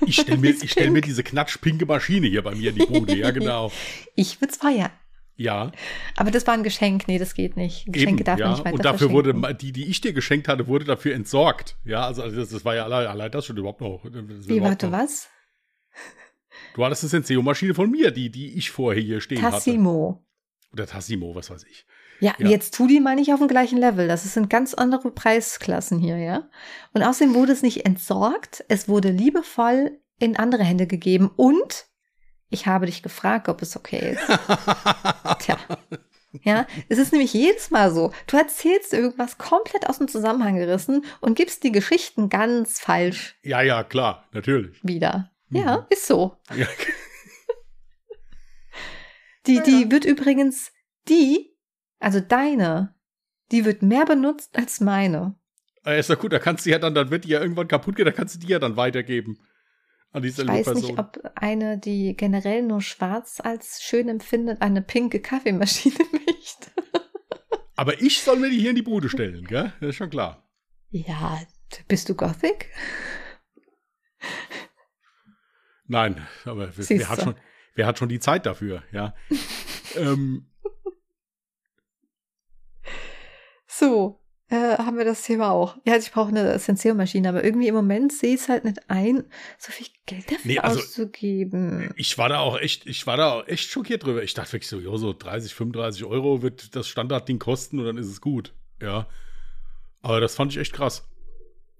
ich 0.04 0.16
stelle 0.20 0.36
mir, 0.40 0.50
ich 0.50 0.70
stell 0.70 0.90
mir 0.90 1.00
diese 1.00 1.22
knatschpinke 1.22 1.86
Maschine 1.86 2.26
hier 2.26 2.42
bei 2.42 2.54
mir 2.54 2.70
in 2.70 2.76
die 2.76 2.86
Bude. 2.86 3.16
Ja, 3.16 3.30
genau. 3.30 3.72
Ich 4.14 4.40
würde 4.42 4.52
es 4.52 4.58
feiern. 4.58 4.90
Ja, 5.36 5.72
Aber 6.16 6.30
das 6.30 6.46
war 6.46 6.52
ein 6.52 6.62
Geschenk. 6.62 7.08
Nee, 7.08 7.18
das 7.18 7.32
geht 7.32 7.56
nicht. 7.56 7.86
Geschenke 7.90 8.20
eben. 8.20 8.24
darf 8.24 8.38
man 8.38 8.48
Ja. 8.48 8.50
nicht 8.50 8.64
weiter 8.66 8.74
Und 8.74 8.84
dafür 8.84 9.10
wurde 9.10 9.54
die, 9.54 9.72
die 9.72 9.86
ich 9.88 10.02
dir 10.02 10.12
geschenkt 10.12 10.48
hatte, 10.48 10.66
wurde 10.66 10.84
dafür 10.84 11.14
entsorgt. 11.14 11.78
Ja, 11.86 12.04
also 12.04 12.28
das, 12.30 12.50
das 12.50 12.62
war 12.66 12.74
ja 12.74 12.84
allein, 12.84 13.06
allein 13.06 13.30
das 13.30 13.46
schon 13.46 13.56
überhaupt 13.56 13.80
noch. 13.80 14.04
Wie, 14.04 14.56
überhaupt 14.58 14.82
warte, 14.82 14.90
noch. 14.90 14.98
was? 14.98 15.30
Du 16.74 16.84
hattest 16.84 17.04
eine 17.04 17.08
Senseo-Maschine 17.10 17.72
von 17.72 17.90
mir, 17.90 18.10
die, 18.10 18.30
die 18.30 18.58
ich 18.58 18.70
vorher 18.70 19.02
hier 19.02 19.22
stehen 19.22 19.40
hatte. 19.40 19.54
Tassimo. 19.54 20.22
Oder 20.74 20.86
Tassimo, 20.86 21.34
was 21.34 21.48
weiß 21.48 21.64
ich. 21.64 21.86
Ja, 22.20 22.34
Ja. 22.38 22.48
jetzt 22.48 22.74
tu 22.74 22.86
die 22.86 23.00
mal 23.00 23.14
nicht 23.16 23.32
auf 23.32 23.38
dem 23.38 23.48
gleichen 23.48 23.78
Level. 23.78 24.06
Das 24.08 24.22
sind 24.32 24.50
ganz 24.50 24.74
andere 24.74 25.10
Preisklassen 25.10 25.98
hier, 25.98 26.18
ja. 26.18 26.48
Und 26.92 27.02
außerdem 27.02 27.34
wurde 27.34 27.52
es 27.52 27.62
nicht 27.62 27.86
entsorgt. 27.86 28.64
Es 28.68 28.88
wurde 28.88 29.10
liebevoll 29.10 29.98
in 30.18 30.36
andere 30.36 30.62
Hände 30.62 30.86
gegeben. 30.86 31.30
Und 31.34 31.86
ich 32.50 32.66
habe 32.66 32.86
dich 32.86 33.02
gefragt, 33.02 33.48
ob 33.48 33.62
es 33.62 33.76
okay 33.76 34.16
ist. 34.16 34.26
Tja. 35.40 35.56
Ja, 36.44 36.66
es 36.88 36.98
ist 36.98 37.10
nämlich 37.10 37.32
jedes 37.32 37.70
Mal 37.70 37.92
so. 37.92 38.12
Du 38.28 38.36
erzählst 38.36 38.92
irgendwas 38.92 39.36
komplett 39.36 39.88
aus 39.88 39.98
dem 39.98 40.06
Zusammenhang 40.06 40.56
gerissen 40.56 41.04
und 41.20 41.36
gibst 41.36 41.64
die 41.64 41.72
Geschichten 41.72 42.28
ganz 42.28 42.78
falsch 42.78 43.36
ja, 43.42 43.62
ja, 43.62 43.82
klar, 43.82 44.28
natürlich. 44.32 44.78
wieder. 44.84 45.32
Mhm. 45.48 45.56
Ja, 45.56 45.86
ist 45.90 46.06
so. 46.06 46.36
Ja. 46.54 46.66
Die, 49.46 49.60
die 49.62 49.82
ja. 49.84 49.90
wird 49.90 50.04
übrigens, 50.04 50.70
die, 51.08 51.56
also 52.00 52.18
deine, 52.20 52.94
die 53.52 53.64
wird 53.64 53.82
mehr 53.82 54.04
benutzt 54.04 54.56
als 54.58 54.80
meine. 54.80 55.36
Äh, 55.84 56.00
Ist 56.00 56.10
doch 56.10 56.18
gut, 56.18 56.32
da 56.32 56.38
kannst 56.38 56.66
du 56.66 56.70
ja 56.70 56.78
dann, 56.78 56.94
dann 56.94 57.10
wird 57.10 57.24
die 57.24 57.28
ja 57.28 57.40
irgendwann 57.40 57.68
kaputt 57.68 57.96
gehen, 57.96 58.04
da 58.06 58.12
kannst 58.12 58.34
du 58.34 58.38
die 58.40 58.48
ja 58.48 58.58
dann 58.58 58.76
weitergeben. 58.76 59.38
An 60.12 60.24
Ich 60.24 60.30
dieselbe 60.30 60.52
weiß 60.52 60.64
Person. 60.64 60.82
nicht, 60.82 60.98
ob 60.98 61.20
eine, 61.36 61.78
die 61.78 62.16
generell 62.16 62.62
nur 62.62 62.80
schwarz 62.82 63.40
als 63.40 63.80
schön 63.82 64.08
empfindet, 64.08 64.60
eine 64.60 64.82
pinke 64.82 65.20
Kaffeemaschine 65.20 65.94
möchte. 66.26 66.70
Aber 67.76 68.02
ich 68.02 68.20
soll 68.20 68.38
mir 68.38 68.50
die 68.50 68.58
hier 68.58 68.70
in 68.70 68.76
die 68.76 68.82
Bude 68.82 69.08
stellen, 69.08 69.44
gell? 69.46 69.72
Das 69.80 69.90
ist 69.90 69.96
schon 69.96 70.10
klar. 70.10 70.48
Ja, 70.90 71.40
bist 71.86 72.08
du 72.08 72.14
Gothic? 72.16 72.68
Nein, 75.86 76.26
aber 76.44 76.76
wer, 76.76 76.88
wer, 76.88 77.08
hat 77.08 77.22
schon, 77.22 77.34
wer 77.74 77.86
hat 77.86 77.98
schon 77.98 78.08
die 78.08 78.20
Zeit 78.20 78.46
dafür, 78.46 78.82
ja? 78.92 79.14
ähm, 79.96 80.49
So, 83.80 84.20
äh, 84.50 84.76
haben 84.76 84.98
wir 84.98 85.04
das 85.06 85.22
Thema 85.22 85.52
auch. 85.52 85.76
Ja, 85.86 85.94
also 85.94 86.06
ich 86.06 86.12
brauche 86.12 86.28
eine 86.28 86.58
Senseo-Maschine, 86.58 87.28
aber 87.30 87.42
irgendwie 87.44 87.68
im 87.68 87.74
Moment 87.74 88.12
sehe 88.12 88.34
ich 88.34 88.42
es 88.42 88.48
halt 88.50 88.64
nicht 88.64 88.90
ein, 88.90 89.24
so 89.58 89.72
viel 89.72 89.86
Geld 90.04 90.30
dafür 90.30 90.40
Nee, 90.44 90.58
also- 90.58 90.80
auszugeben. 90.80 91.94
ich 91.96 92.18
war 92.18 92.28
da 92.28 92.40
auch 92.40 92.58
echt, 92.58 92.86
ich 92.86 93.06
war 93.06 93.16
da 93.16 93.32
auch 93.32 93.48
echt 93.48 93.70
schockiert 93.70 94.04
drüber. 94.04 94.22
Ich 94.22 94.34
dachte 94.34 94.52
wirklich 94.52 94.68
so, 94.68 94.78
jo, 94.80 94.96
so 94.98 95.14
30, 95.14 95.54
35 95.54 96.04
Euro 96.04 96.42
wird 96.42 96.76
das 96.76 96.88
Standardding 96.88 97.38
kosten 97.38 97.78
und 97.78 97.86
dann 97.86 97.96
ist 97.96 98.08
es 98.08 98.20
gut. 98.20 98.52
Ja. 98.82 99.06
Aber 100.02 100.20
das 100.20 100.34
fand 100.34 100.52
ich 100.52 100.58
echt 100.58 100.72
krass. 100.74 101.08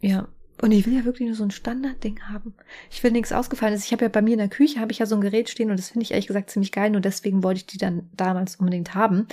Ja. 0.00 0.28
Und 0.62 0.72
ich 0.72 0.84
will 0.84 0.94
ja 0.94 1.06
wirklich 1.06 1.26
nur 1.26 1.36
so 1.36 1.44
ein 1.44 1.50
Standardding 1.50 2.20
haben. 2.28 2.54
Ich 2.90 3.02
will 3.02 3.12
nichts 3.12 3.32
Ausgefallenes. 3.32 3.86
Ich 3.86 3.92
habe 3.92 4.04
ja 4.04 4.08
bei 4.10 4.20
mir 4.20 4.32
in 4.32 4.38
der 4.38 4.48
Küche 4.48 4.78
habe 4.78 4.92
ich 4.92 4.98
ja 4.98 5.06
so 5.06 5.14
ein 5.14 5.22
Gerät 5.22 5.48
stehen 5.48 5.70
und 5.70 5.78
das 5.78 5.88
finde 5.90 6.04
ich 6.04 6.10
ehrlich 6.10 6.26
gesagt 6.26 6.50
ziemlich 6.50 6.70
geil. 6.70 6.90
Nur 6.90 7.00
deswegen 7.00 7.42
wollte 7.42 7.58
ich 7.58 7.66
die 7.66 7.78
dann 7.78 8.10
damals 8.12 8.56
unbedingt 8.56 8.94
haben, 8.94 9.26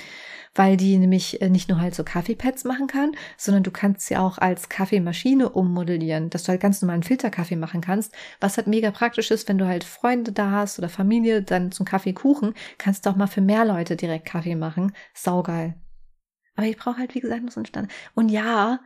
weil 0.55 0.77
die 0.77 0.97
nämlich 0.97 1.41
äh, 1.41 1.49
nicht 1.49 1.67
nur 1.67 1.81
halt 1.81 1.95
so 1.95 2.05
Kaffeepads 2.05 2.63
machen 2.63 2.87
kann, 2.87 3.11
sondern 3.35 3.63
du 3.63 3.71
kannst 3.71 4.07
sie 4.07 4.15
auch 4.15 4.37
als 4.37 4.69
Kaffeemaschine 4.69 5.49
ummodellieren, 5.49 6.29
dass 6.29 6.43
du 6.43 6.49
halt 6.49 6.61
ganz 6.61 6.81
normalen 6.81 7.03
Filterkaffee 7.03 7.57
machen 7.57 7.81
kannst, 7.81 8.13
was 8.39 8.55
halt 8.55 8.67
mega 8.67 8.91
praktisch 8.91 9.29
ist, 9.29 9.49
wenn 9.49 9.57
du 9.57 9.67
halt 9.67 9.83
Freunde 9.83 10.31
da 10.31 10.51
hast 10.51 10.79
oder 10.79 10.87
Familie, 10.87 11.41
dann 11.41 11.73
zum 11.73 11.85
Kaffeekuchen, 11.85 12.53
kannst 12.77 13.05
du 13.05 13.09
auch 13.09 13.17
mal 13.17 13.27
für 13.27 13.41
mehr 13.41 13.65
Leute 13.65 13.97
direkt 13.97 14.25
Kaffee 14.25 14.55
machen. 14.55 14.93
Saugeil. 15.13 15.75
Aber 16.55 16.65
ich 16.65 16.77
brauche 16.77 16.97
halt, 16.97 17.13
wie 17.13 17.19
gesagt, 17.19 17.41
nur 17.41 17.51
so 17.51 17.59
einen 17.59 17.67
Standard. 17.67 17.93
Und 18.15 18.29
ja, 18.29 18.79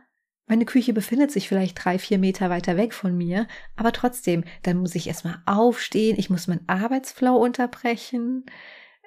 meine 0.46 0.64
Küche 0.66 0.92
befindet 0.92 1.30
sich 1.30 1.48
vielleicht 1.48 1.82
drei, 1.82 1.98
vier 1.98 2.18
Meter 2.18 2.50
weiter 2.50 2.76
weg 2.76 2.92
von 2.94 3.16
mir, 3.16 3.46
aber 3.76 3.92
trotzdem, 3.92 4.44
dann 4.62 4.78
muss 4.78 4.94
ich 4.94 5.06
erstmal 5.08 5.40
aufstehen, 5.46 6.18
ich 6.18 6.30
muss 6.30 6.46
meinen 6.48 6.68
Arbeitsflow 6.68 7.36
unterbrechen. 7.36 8.44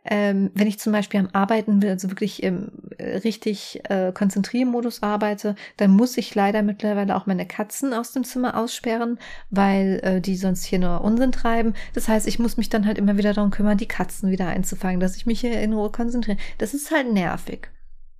ähm, 0.08 0.52
wenn 0.54 0.68
ich 0.68 0.80
zum 0.80 0.94
Beispiel 0.94 1.20
am 1.20 1.30
Arbeiten 1.34 1.82
will, 1.82 1.90
also 1.90 2.10
wirklich 2.10 2.44
im 2.44 2.72
äh, 3.00 3.18
richtig 3.18 3.82
äh, 3.90 4.12
Konzentriermodus 4.14 5.02
arbeite, 5.02 5.56
dann 5.78 5.92
muss 5.92 6.16
ich 6.18 6.36
leider 6.36 6.62
mittlerweile 6.62 7.16
auch 7.16 7.26
meine 7.26 7.48
Katzen 7.48 7.92
aus 7.94 8.12
dem 8.12 8.24
Zimmer 8.24 8.56
aussperren, 8.56 9.18
weil 9.50 10.00
äh, 10.04 10.22
die 10.22 10.36
sonst 10.38 10.64
hier 10.64 10.80
nur 10.80 11.02
Unsinn 11.02 11.32
treiben. 11.32 11.74
Das 11.94 12.08
heißt, 12.08 12.28
ich 12.28 12.38
muss 12.38 12.58
mich 12.58 12.70
dann 12.70 12.86
halt 12.86 13.00
immer 13.00 13.18
wieder 13.18 13.34
darum 13.34 13.50
kümmern, 13.50 13.78
die 13.80 13.88
Katzen 13.88 14.30
wieder 14.30 14.48
einzufangen, 14.48 15.00
dass 15.00 15.16
ich 15.16 15.26
mich 15.26 15.42
hier 15.42 15.60
in 15.60 15.74
Ruhe 15.74 15.92
konzentriere. 15.92 16.38
Das 16.60 16.76
ist 16.76 16.92
halt 16.92 17.12
nervig. 17.12 17.70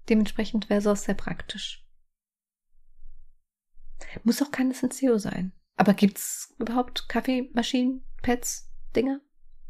Dementsprechend 0.10 0.70
wäre 0.72 0.82
sowas 0.82 1.04
sehr 1.04 1.16
praktisch. 1.16 1.85
Muss 4.24 4.42
auch 4.42 4.52
keine 4.52 4.74
Senseo 4.74 5.18
sein. 5.18 5.52
Aber 5.78 5.94
gibt's 5.94 6.54
überhaupt 6.58 7.10
Kaffeemaschinen, 7.10 8.06
Pads, 8.22 8.72
Dinger? 8.96 9.20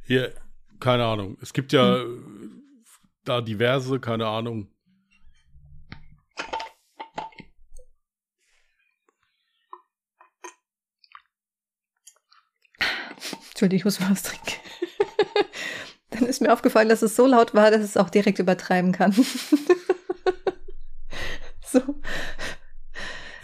Hier, 0.02 0.34
keine 0.80 1.06
Ahnung. 1.06 1.38
Es 1.42 1.54
gibt 1.54 1.74
ja 1.74 1.98
hm. 1.98 2.64
da 3.24 3.42
diverse, 3.42 4.00
keine 4.00 4.28
Ahnung. 4.28 4.70
Entschuldigung, 13.56 13.78
ich 13.78 13.86
muss 13.86 14.02
mal 14.02 14.12
was 14.12 14.24
trinken. 14.24 14.52
Dann 16.10 16.26
ist 16.26 16.42
mir 16.42 16.52
aufgefallen, 16.52 16.90
dass 16.90 17.02
es 17.02 17.16
so 17.16 17.26
laut 17.26 17.54
war, 17.54 17.72
dass 17.72 17.82
es 17.82 17.96
auch 17.96 18.10
direkt 18.10 18.40
übertreiben 18.40 18.92
kann. 18.92 19.14
so. 21.66 21.80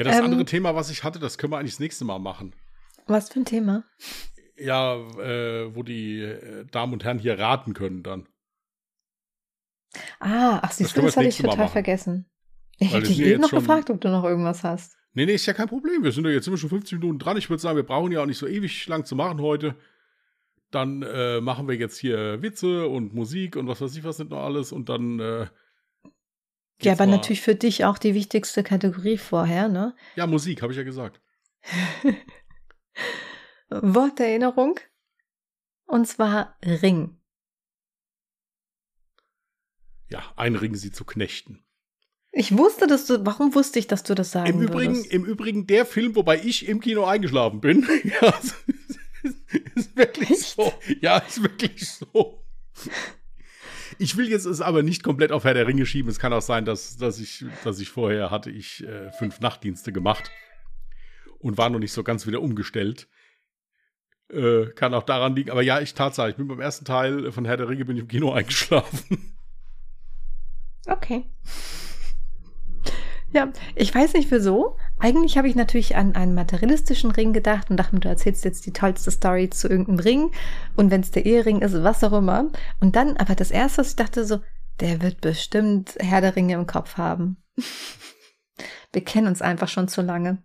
Ja, 0.02 0.10
das 0.10 0.18
ähm, 0.18 0.26
andere 0.26 0.46
Thema, 0.46 0.74
was 0.74 0.90
ich 0.90 1.04
hatte, 1.04 1.20
das 1.20 1.38
können 1.38 1.54
wir 1.54 1.60
eigentlich 1.60 1.74
das 1.74 1.80
nächste 1.80 2.06
Mal 2.06 2.18
machen. 2.18 2.56
Was 3.06 3.30
für 3.30 3.40
ein 3.40 3.46
Thema? 3.46 3.84
Ja, 4.58 4.96
äh, 4.96 5.76
wo 5.76 5.84
die 5.84 6.22
äh, 6.22 6.66
Damen 6.66 6.94
und 6.94 7.04
Herren 7.04 7.20
hier 7.20 7.38
raten 7.38 7.74
können 7.74 8.02
dann. 8.02 8.28
Ah, 10.20 10.60
ach, 10.64 10.72
siehst 10.72 10.98
du, 10.98 11.02
das, 11.02 11.14
das 11.14 11.18
hatte 11.18 11.28
ich 11.28 11.38
total 11.38 11.68
vergessen. 11.68 12.26
Ich 12.80 12.92
hätte 12.92 13.08
dich 13.08 13.20
eben 13.20 13.42
noch 13.42 13.50
schon... 13.50 13.60
gefragt, 13.60 13.90
ob 13.92 14.02
du 14.02 14.10
noch 14.10 14.24
irgendwas 14.24 14.64
hast. 14.64 14.98
Nee, 15.14 15.26
nee, 15.26 15.34
ist 15.34 15.46
ja 15.46 15.54
kein 15.54 15.68
Problem. 15.68 16.04
Wir 16.04 16.12
sind 16.12 16.26
ja 16.26 16.32
jetzt 16.32 16.48
immer 16.48 16.58
schon 16.58 16.70
15 16.70 16.98
Minuten 16.98 17.20
dran. 17.20 17.38
Ich 17.38 17.50
würde 17.50 17.62
sagen, 17.62 17.76
wir 17.76 17.84
brauchen 17.84 18.12
ja 18.12 18.22
auch 18.22 18.26
nicht 18.26 18.38
so 18.38 18.48
ewig 18.48 18.88
lang 18.88 19.06
zu 19.06 19.16
machen 19.16 19.40
heute. 19.42 19.76
Dann 20.72 21.04
äh, 21.04 21.42
machen 21.42 21.68
wir 21.68 21.76
jetzt 21.76 21.98
hier 21.98 22.42
Witze 22.42 22.88
und 22.88 23.14
Musik 23.14 23.56
und 23.58 23.68
was 23.68 23.82
weiß 23.82 23.96
ich 23.96 24.04
was 24.04 24.18
nicht 24.18 24.32
noch 24.32 24.42
alles 24.42 24.72
und 24.72 24.90
dann. 24.90 25.20
Äh, 25.20 25.48
ja, 26.86 26.94
aber 26.94 27.06
natürlich 27.06 27.42
für 27.42 27.56
dich 27.56 27.86
auch 27.86 27.98
die 27.98 28.14
wichtigste 28.14 28.64
Kategorie 28.64 29.18
vorher, 29.18 29.68
ne? 29.68 29.96
Ja, 30.16 30.28
Musik, 30.28 30.62
habe 30.62 30.74
ich 30.74 30.78
ja 30.78 30.84
gesagt. 30.84 31.22
Worterinnerung. 33.70 34.80
Und 35.86 36.08
zwar 36.08 36.58
Ring. 36.64 37.18
Ja, 40.10 40.24
ein 40.36 40.56
Ring 40.56 40.76
sie 40.76 40.92
zu 40.92 41.06
knechten. 41.06 41.64
Ich 42.34 42.58
wusste, 42.58 42.88
dass 42.88 43.08
du. 43.08 43.26
Warum 43.26 43.56
wusste 43.56 43.80
ich, 43.80 43.88
dass 43.88 44.04
du 44.04 44.16
das 44.16 44.32
sagen 44.32 44.50
Im 44.50 44.62
Übrigen, 44.62 44.96
würdest? 44.96 45.14
Im 45.14 45.26
Übrigen, 45.26 45.68
der 45.68 45.86
Film, 45.86 46.16
wobei 46.16 46.42
ich 46.42 46.68
im 46.68 46.80
Kino 46.80 47.04
eingeschlafen 47.06 47.60
bin. 47.60 47.86
ja, 48.22 48.34
ist 49.76 49.96
wirklich 49.96 50.32
Echt? 50.32 50.56
so. 50.56 50.74
Ja, 51.02 51.18
ist 51.18 51.44
wirklich 51.44 51.90
so. 51.90 52.46
Ich 54.02 54.18
will 54.18 54.28
jetzt 54.28 54.46
es 54.46 54.62
aber 54.62 54.82
nicht 54.82 55.04
komplett 55.04 55.32
auf 55.32 55.44
Herr 55.44 55.54
der 55.54 55.68
Ringe 55.68 55.86
schieben. 55.86 56.10
Es 56.10 56.18
kann 56.18 56.34
auch 56.34 56.42
sein, 56.42 56.66
dass, 56.66 56.98
dass, 56.98 57.20
ich, 57.20 57.46
dass 57.64 57.80
ich 57.80 57.90
vorher 57.90 58.32
hatte 58.32 58.50
ich 58.50 58.84
äh, 58.84 59.12
fünf 59.12 59.40
Nachtdienste 59.42 59.94
gemacht 59.94 60.32
und 61.38 61.60
war 61.60 61.70
noch 61.70 61.78
nicht 61.78 61.92
so 61.92 62.02
ganz 62.02 62.26
wieder 62.26 62.42
umgestellt. 62.42 63.08
Äh, 64.34 64.72
kann 64.74 64.96
auch 64.96 65.04
daran 65.04 65.36
liegen. 65.36 65.52
Aber 65.52 65.62
ja, 65.62 65.82
ich 65.82 65.94
tatsächlich, 65.94 66.32
ich 66.32 66.38
bin 66.38 66.48
beim 66.48 66.60
ersten 66.60 66.84
Teil 66.84 67.32
von 67.32 67.46
Herr 67.46 67.58
der 67.58 67.70
Ringe 67.70 67.86
bin 67.86 67.96
ich 67.96 68.02
im 68.02 68.08
Kino 68.08 68.32
eingeschlafen. 68.34 69.36
Okay. 70.88 71.30
Ja, 73.34 73.54
ich 73.76 73.94
weiß 73.94 74.14
nicht 74.14 74.32
wieso. 74.32 74.78
Eigentlich 75.02 75.36
habe 75.36 75.48
ich 75.48 75.56
natürlich 75.56 75.96
an 75.96 76.14
einen 76.16 76.36
materialistischen 76.36 77.10
Ring 77.10 77.34
gedacht 77.34 77.72
und 77.72 77.78
dachte 77.78 77.96
mir, 77.96 78.02
du 78.02 78.10
erzählst 78.10 78.46
jetzt 78.46 78.68
die 78.68 78.72
tollste 78.72 79.10
Story 79.10 79.50
zu 79.50 79.68
irgendeinem 79.68 79.98
Ring. 79.98 80.32
Und 80.76 80.92
wenn 80.92 81.02
es 81.02 81.10
der 81.10 81.26
Ehering 81.26 81.64
ist, 81.64 81.74
was 81.82 82.04
auch 82.04 82.14
immer. 82.14 82.52
Und 82.80 82.96
dann, 82.96 83.18
aber 83.18 83.34
das 83.34 83.50
erste, 83.50 83.80
was 83.80 83.90
ich 83.90 83.96
dachte, 83.96 84.26
so, 84.26 84.42
der 84.80 85.02
wird 85.02 85.20
bestimmt 85.20 85.96
Herr 86.00 86.22
der 86.22 86.36
Ringe 86.36 86.54
im 86.54 86.68
Kopf 86.68 86.98
haben. 86.98 87.44
Wir 88.94 89.04
kennen 89.04 89.26
uns 89.26 89.42
einfach 89.42 89.70
schon 89.70 89.88
zu 89.88 90.04
lange. 90.04 90.44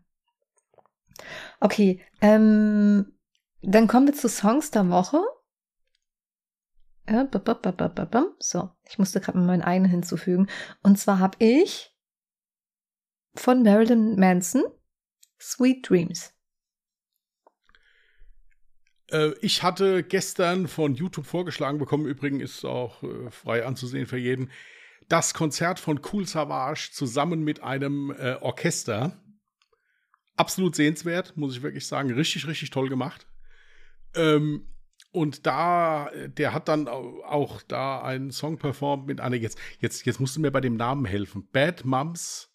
Okay, 1.61 2.01
ähm, 2.23 3.13
dann 3.61 3.89
kommen 3.89 4.07
wir 4.07 4.15
zu 4.15 4.29
Songs 4.29 4.71
der 4.71 4.89
Woche. 4.89 5.21
So, 8.39 8.71
ich 8.85 8.99
musste 8.99 9.21
gerade 9.21 9.37
mal 9.39 9.47
meinen 9.47 9.63
eigenen 9.63 9.91
hinzufügen. 9.91 10.49
Und 10.83 10.99
zwar 10.99 11.19
habe 11.19 11.37
ich 11.41 11.96
von 13.41 13.63
Marilyn 13.63 14.19
Manson, 14.19 14.65
Sweet 15.41 15.89
Dreams. 15.89 16.33
Äh, 19.11 19.33
ich 19.41 19.63
hatte 19.63 20.03
gestern 20.03 20.69
von 20.69 20.95
YouTube 20.95 21.27
vorgeschlagen 21.27 21.79
bekommen, 21.79 22.07
übrigens 22.07 22.43
ist 22.43 22.65
auch 22.65 23.03
äh, 23.03 23.31
frei 23.31 23.65
anzusehen 23.65 24.07
für 24.07 24.19
jeden, 24.19 24.51
das 25.09 25.35
Konzert 25.35 25.79
von 25.79 26.01
Cool 26.13 26.27
Savage 26.27 26.91
zusammen 26.93 27.43
mit 27.45 27.63
einem 27.63 28.11
äh, 28.11 28.35
Orchester. 28.41 29.23
Absolut 30.37 30.75
sehenswert, 30.75 31.37
muss 31.37 31.57
ich 31.57 31.63
wirklich 31.63 31.87
sagen. 31.87 32.13
Richtig, 32.13 32.47
richtig 32.47 32.71
toll 32.71 32.89
gemacht. 32.89 33.27
Ähm, 34.15 34.69
und 35.13 35.47
da, 35.47 36.11
der 36.27 36.53
hat 36.53 36.69
dann 36.69 36.89
auch 36.89 37.63
da 37.63 38.03
einen 38.03 38.33
Song 38.33 38.59
performt 38.59 39.07
mit 39.07 39.21
einer, 39.21 39.37
jetzt, 39.37 39.59
jetzt, 39.79 40.05
jetzt 40.05 40.21
musst 40.21 40.37
du 40.37 40.41
mir 40.41 40.51
bei 40.51 40.61
dem 40.61 40.77
Namen 40.77 41.07
helfen. 41.07 41.49
Bad 41.53 41.85
Mums 41.87 42.51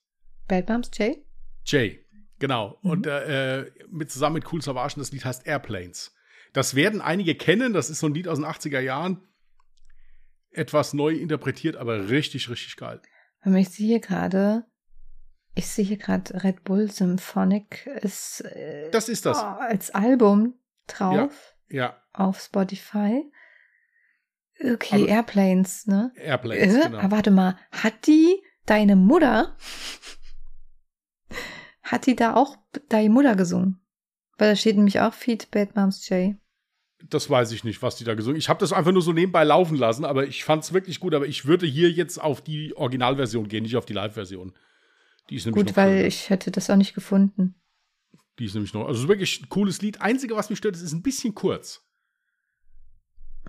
Bad 0.47 0.65
Bumps 0.65 0.89
Jay? 0.93 1.23
Jay, 1.65 2.05
genau. 2.39 2.79
Mhm. 2.81 2.89
Und 2.89 3.07
äh, 3.07 3.71
mit, 3.89 4.11
zusammen 4.11 4.35
mit 4.35 4.51
Cool 4.51 4.61
Savage, 4.61 4.95
das 4.97 5.11
Lied 5.11 5.25
heißt 5.25 5.45
Airplanes. 5.47 6.13
Das 6.53 6.75
werden 6.75 7.01
einige 7.01 7.35
kennen, 7.35 7.73
das 7.73 7.89
ist 7.89 7.99
so 7.99 8.07
ein 8.07 8.13
Lied 8.13 8.27
aus 8.27 8.37
den 8.37 8.45
80er 8.45 8.79
Jahren. 8.79 9.21
Etwas 10.51 10.93
neu 10.93 11.13
interpretiert, 11.13 11.77
aber 11.77 12.09
richtig, 12.09 12.49
richtig 12.49 12.75
geil. 12.75 13.01
Ich 13.45 13.69
sehe 13.69 13.87
hier 13.87 13.99
gerade, 14.01 14.65
ich 15.55 15.67
sehe 15.67 15.85
hier 15.85 15.97
gerade 15.97 16.43
Red 16.43 16.63
Bull 16.65 16.91
Symphonic 16.91 17.87
ist. 18.01 18.41
Äh, 18.41 18.91
das 18.91 19.07
ist 19.07 19.25
das. 19.25 19.37
Oh, 19.37 19.45
als 19.45 19.91
Album 19.91 20.55
drauf. 20.87 21.55
Ja. 21.69 21.75
ja. 21.77 22.01
Auf 22.11 22.41
Spotify. 22.41 23.23
Okay, 24.59 25.03
aber 25.03 25.07
Airplanes, 25.07 25.87
ne? 25.87 26.11
Airplanes, 26.15 26.75
äh, 26.75 26.81
genau. 26.81 26.99
Aber 26.99 27.11
warte 27.11 27.31
mal, 27.31 27.57
hat 27.71 28.05
die 28.05 28.43
deine 28.65 28.95
Mutter 28.95 29.57
hat 31.91 32.05
die 32.05 32.15
da 32.15 32.35
auch 32.35 32.57
Deine 32.89 33.09
Mutter 33.09 33.35
gesungen? 33.35 33.81
Weil 34.37 34.51
da 34.51 34.55
steht 34.55 34.77
nämlich 34.77 34.99
auch 35.01 35.13
Feed 35.13 35.51
Bad 35.51 35.75
Moms 35.75 36.07
J. 36.07 36.35
Das 37.09 37.29
weiß 37.29 37.51
ich 37.51 37.63
nicht, 37.63 37.81
was 37.81 37.95
die 37.95 38.03
da 38.03 38.13
gesungen 38.13 38.37
Ich 38.37 38.47
habe 38.47 38.59
das 38.59 38.73
einfach 38.73 38.91
nur 38.91 39.01
so 39.01 39.11
nebenbei 39.11 39.43
laufen 39.43 39.75
lassen, 39.75 40.05
aber 40.05 40.27
ich 40.27 40.43
fand 40.43 40.63
es 40.63 40.71
wirklich 40.71 40.99
gut. 40.99 41.13
Aber 41.13 41.27
ich 41.27 41.45
würde 41.45 41.65
hier 41.65 41.91
jetzt 41.91 42.17
auf 42.19 42.41
die 42.41 42.75
Originalversion 42.75 43.47
gehen, 43.47 43.63
nicht 43.63 43.75
auf 43.75 43.85
die 43.85 43.93
Live-Version. 43.93 44.53
Die 45.29 45.35
ist 45.35 45.45
nämlich 45.45 45.65
Gut, 45.65 45.75
weil 45.77 46.01
cool. 46.01 46.07
ich 46.07 46.29
hätte 46.29 46.51
das 46.51 46.69
auch 46.69 46.75
nicht 46.75 46.93
gefunden. 46.93 47.55
Die 48.39 48.45
ist 48.45 48.53
nämlich 48.53 48.73
noch. 48.73 48.87
Also 48.87 49.07
wirklich 49.07 49.41
ein 49.41 49.49
cooles 49.49 49.81
Lied. 49.81 50.01
Einzige, 50.01 50.35
was 50.35 50.49
mich 50.49 50.59
stört, 50.59 50.75
ist, 50.75 50.81
ist 50.81 50.93
ein 50.93 51.03
bisschen 51.03 51.35
kurz. 51.35 51.85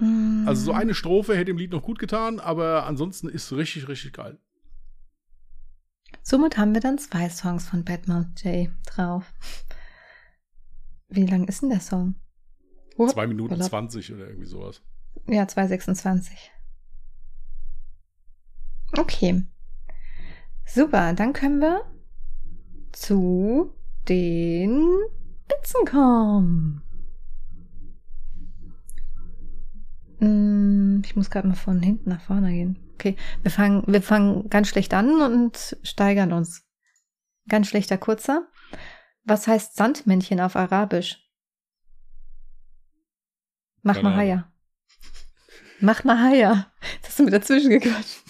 Mm. 0.00 0.48
Also 0.48 0.64
so 0.64 0.72
eine 0.72 0.94
Strophe 0.94 1.34
hätte 1.34 1.46
dem 1.46 1.58
Lied 1.58 1.72
noch 1.72 1.82
gut 1.82 1.98
getan, 1.98 2.40
aber 2.40 2.86
ansonsten 2.86 3.28
ist 3.28 3.44
es 3.44 3.56
richtig, 3.56 3.88
richtig 3.88 4.14
geil. 4.14 4.38
Somit 6.22 6.58
haben 6.58 6.74
wir 6.74 6.80
dann 6.80 6.98
zwei 6.98 7.28
Songs 7.28 7.68
von 7.68 7.84
Batman 7.84 8.34
J 8.42 8.70
drauf. 8.86 9.32
Wie 11.08 11.26
lang 11.26 11.44
ist 11.48 11.62
denn 11.62 11.70
der 11.70 11.80
Song? 11.80 12.14
Oh, 12.96 13.08
2 13.08 13.26
Minuten 13.26 13.52
Urlaub. 13.54 13.68
20 13.68 14.12
oder 14.12 14.28
irgendwie 14.28 14.46
sowas. 14.46 14.82
Ja, 15.26 15.44
2,26. 15.44 16.30
Okay. 18.96 19.44
Super, 20.66 21.12
dann 21.14 21.32
können 21.32 21.60
wir 21.60 21.82
zu 22.92 23.72
den 24.08 24.78
Witzen 25.48 25.86
kommen. 25.86 26.82
Hm, 30.18 31.02
ich 31.04 31.16
muss 31.16 31.30
gerade 31.30 31.48
mal 31.48 31.54
von 31.54 31.82
hinten 31.82 32.10
nach 32.10 32.20
vorne 32.20 32.52
gehen. 32.52 32.78
Okay, 33.02 33.16
wir 33.42 33.50
fangen, 33.50 33.82
wir 33.88 34.00
fangen 34.00 34.48
ganz 34.48 34.68
schlecht 34.68 34.94
an 34.94 35.22
und 35.22 35.76
steigern 35.82 36.32
uns. 36.32 36.64
Ganz 37.48 37.66
schlechter 37.66 37.98
Kurzer. 37.98 38.46
Was 39.24 39.48
heißt 39.48 39.74
Sandmännchen 39.74 40.38
auf 40.40 40.54
Arabisch? 40.54 41.18
Mach 43.82 44.00
mal 44.02 44.14
Haya. 44.14 44.52
Mach 45.80 46.04
mal 46.04 46.16
Haya. 46.16 46.72
Das 47.00 47.10
hast 47.10 47.18
du 47.18 47.24
mir 47.24 47.32
dazwischen 47.32 47.70
gequatscht. 47.70 48.22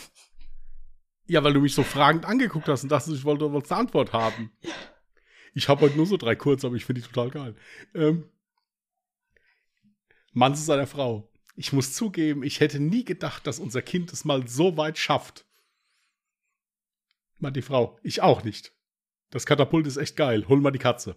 Ja, 1.27 1.45
weil 1.45 1.53
du 1.53 1.61
mich 1.61 1.75
so 1.75 1.83
fragend 1.83 2.25
angeguckt 2.25 2.67
hast 2.67 2.83
und 2.83 2.89
dachtest, 2.89 3.15
ich 3.15 3.25
wollte 3.25 3.45
eine 3.45 3.63
Antwort 3.79 4.15
haben. 4.15 4.53
Ich 5.53 5.69
habe 5.69 5.83
heute 5.83 5.99
nur 5.99 6.07
so 6.07 6.17
drei 6.17 6.35
kurz, 6.35 6.65
aber 6.65 6.77
ich 6.77 6.87
finde 6.87 7.03
die 7.03 7.09
total 7.09 7.29
geil. 7.29 7.57
Ähm, 7.95 8.31
Mann 10.33 10.55
zu 10.55 10.63
seiner 10.63 10.87
Frau. 10.87 11.31
Ich 11.55 11.73
muss 11.73 11.93
zugeben, 11.93 12.43
ich 12.43 12.61
hätte 12.61 12.81
nie 12.81 13.05
gedacht, 13.05 13.47
dass 13.47 13.59
unser 13.59 13.83
Kind 13.83 14.13
es 14.13 14.25
mal 14.25 14.49
so 14.49 14.77
weit 14.77 14.99
schafft. 14.99 15.47
Meint 17.39 17.57
die 17.57 17.63
Frau. 17.63 17.99
Ich 18.03 18.23
auch 18.23 18.45
nicht. 18.45 18.73
Das 19.31 19.47
Katapult 19.47 19.87
ist 19.87 19.97
echt 19.97 20.17
geil. 20.17 20.47
Hol 20.49 20.61
mal 20.61 20.71
die 20.71 20.79
Katze. 20.79 21.17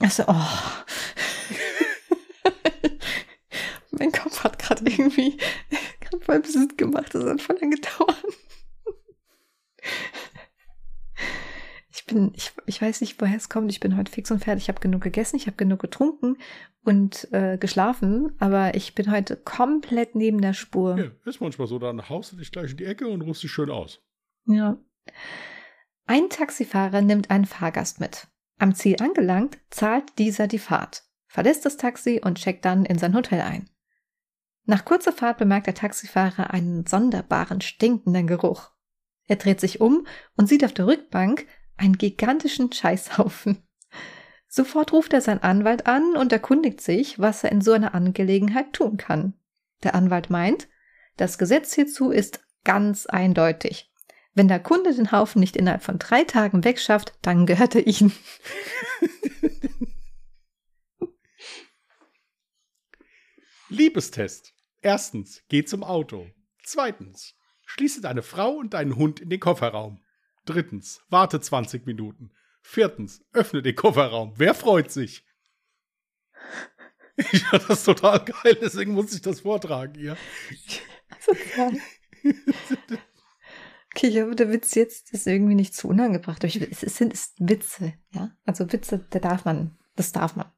Also, 0.00 0.24
oh. 0.26 0.32
mein 3.92 4.12
Kopf 4.12 4.42
hat 4.42 4.58
gerade 4.58 4.84
irgendwie 4.84 5.38
gerade 6.00 6.24
voll 6.24 6.40
Besitz 6.40 6.76
gemacht. 6.76 7.14
Das 7.14 7.24
hat 7.24 7.40
voll 7.40 7.56
lange 7.60 7.76
gedauert. 7.76 8.24
Ich 12.06 12.14
bin, 12.14 12.32
ich, 12.34 12.52
ich 12.66 12.82
weiß 12.82 13.00
nicht, 13.00 13.18
woher 13.20 13.36
es 13.36 13.48
kommt. 13.48 13.70
Ich 13.70 13.80
bin 13.80 13.96
heute 13.96 14.12
fix 14.12 14.30
und 14.30 14.44
fertig. 14.44 14.64
Ich 14.64 14.68
habe 14.68 14.80
genug 14.80 15.02
gegessen, 15.02 15.36
ich 15.36 15.46
habe 15.46 15.56
genug 15.56 15.80
getrunken 15.80 16.36
und 16.84 17.32
äh, 17.32 17.56
geschlafen, 17.56 18.32
aber 18.38 18.74
ich 18.74 18.94
bin 18.94 19.10
heute 19.10 19.36
komplett 19.36 20.14
neben 20.14 20.42
der 20.42 20.52
Spur. 20.52 20.98
Ja, 20.98 21.10
ist 21.24 21.40
manchmal 21.40 21.66
so, 21.66 21.78
dann 21.78 22.10
haust 22.10 22.32
du 22.32 22.36
dich 22.36 22.52
gleich 22.52 22.72
in 22.72 22.76
die 22.76 22.84
Ecke 22.84 23.08
und 23.08 23.22
rufst 23.22 23.42
dich 23.42 23.50
schön 23.50 23.70
aus. 23.70 24.02
Ja. 24.44 24.76
Ein 26.04 26.28
Taxifahrer 26.28 27.00
nimmt 27.00 27.30
einen 27.30 27.46
Fahrgast 27.46 28.00
mit. 28.00 28.28
Am 28.58 28.74
Ziel 28.74 28.96
angelangt, 29.00 29.56
zahlt 29.70 30.18
dieser 30.18 30.46
die 30.46 30.58
Fahrt, 30.58 31.04
verlässt 31.26 31.64
das 31.64 31.78
Taxi 31.78 32.20
und 32.22 32.36
checkt 32.36 32.66
dann 32.66 32.84
in 32.84 32.98
sein 32.98 33.14
Hotel 33.14 33.40
ein. 33.40 33.70
Nach 34.66 34.84
kurzer 34.84 35.12
Fahrt 35.12 35.38
bemerkt 35.38 35.68
der 35.68 35.74
Taxifahrer 35.74 36.52
einen 36.52 36.84
sonderbaren, 36.84 37.62
stinkenden 37.62 38.26
Geruch. 38.26 38.72
Er 39.26 39.36
dreht 39.36 39.60
sich 39.60 39.80
um 39.80 40.06
und 40.36 40.50
sieht 40.50 40.66
auf 40.66 40.74
der 40.74 40.86
Rückbank 40.86 41.46
einen 41.76 41.98
gigantischen 41.98 42.72
Scheißhaufen. 42.72 43.62
Sofort 44.48 44.92
ruft 44.92 45.12
er 45.12 45.20
seinen 45.20 45.42
Anwalt 45.42 45.86
an 45.86 46.16
und 46.16 46.32
erkundigt 46.32 46.80
sich, 46.80 47.18
was 47.18 47.42
er 47.42 47.50
in 47.50 47.60
so 47.60 47.72
einer 47.72 47.94
Angelegenheit 47.94 48.72
tun 48.72 48.96
kann. 48.96 49.34
Der 49.82 49.94
Anwalt 49.94 50.30
meint, 50.30 50.68
das 51.16 51.38
Gesetz 51.38 51.74
hierzu 51.74 52.10
ist 52.10 52.40
ganz 52.64 53.06
eindeutig. 53.06 53.90
Wenn 54.34 54.48
der 54.48 54.60
Kunde 54.60 54.94
den 54.94 55.12
Haufen 55.12 55.40
nicht 55.40 55.56
innerhalb 55.56 55.82
von 55.82 55.98
drei 55.98 56.24
Tagen 56.24 56.64
wegschafft, 56.64 57.18
dann 57.22 57.46
gehört 57.46 57.74
er 57.74 57.86
ihm. 57.86 58.12
Liebestest. 63.68 64.52
Erstens, 64.82 65.42
geh 65.48 65.64
zum 65.64 65.82
Auto. 65.82 66.26
Zweitens, 66.62 67.34
schließe 67.64 68.00
deine 68.00 68.22
Frau 68.22 68.52
und 68.52 68.74
deinen 68.74 68.94
Hund 68.96 69.18
in 69.20 69.30
den 69.30 69.40
Kofferraum. 69.40 70.03
Drittens, 70.44 71.02
warte 71.08 71.40
20 71.40 71.86
Minuten. 71.86 72.30
Viertens, 72.60 73.24
öffne 73.32 73.62
den 73.62 73.74
Kofferraum. 73.74 74.34
Wer 74.36 74.54
freut 74.54 74.90
sich? 74.90 75.24
Ich 77.30 77.44
fand 77.44 77.70
das 77.70 77.84
total 77.84 78.24
geil, 78.24 78.58
deswegen 78.60 78.92
muss 78.92 79.14
ich 79.14 79.22
das 79.22 79.42
vortragen 79.42 79.94
hier. 79.94 80.16
Okay, 83.94 84.08
ich 84.08 84.20
hoffe, 84.20 84.34
der 84.34 84.50
Witz 84.50 84.74
jetzt 84.74 85.12
ist 85.12 85.28
irgendwie 85.28 85.54
nicht 85.54 85.76
zu 85.76 85.86
unangebracht. 85.86 86.42
Ich, 86.42 86.60
es 86.60 86.96
sind 86.96 87.14
es 87.14 87.32
Witze, 87.38 87.94
ja. 88.10 88.32
Also 88.44 88.72
Witze, 88.72 88.98
der 88.98 89.20
darf 89.20 89.44
man, 89.44 89.78
das 89.94 90.10
darf 90.10 90.34
man. 90.34 90.50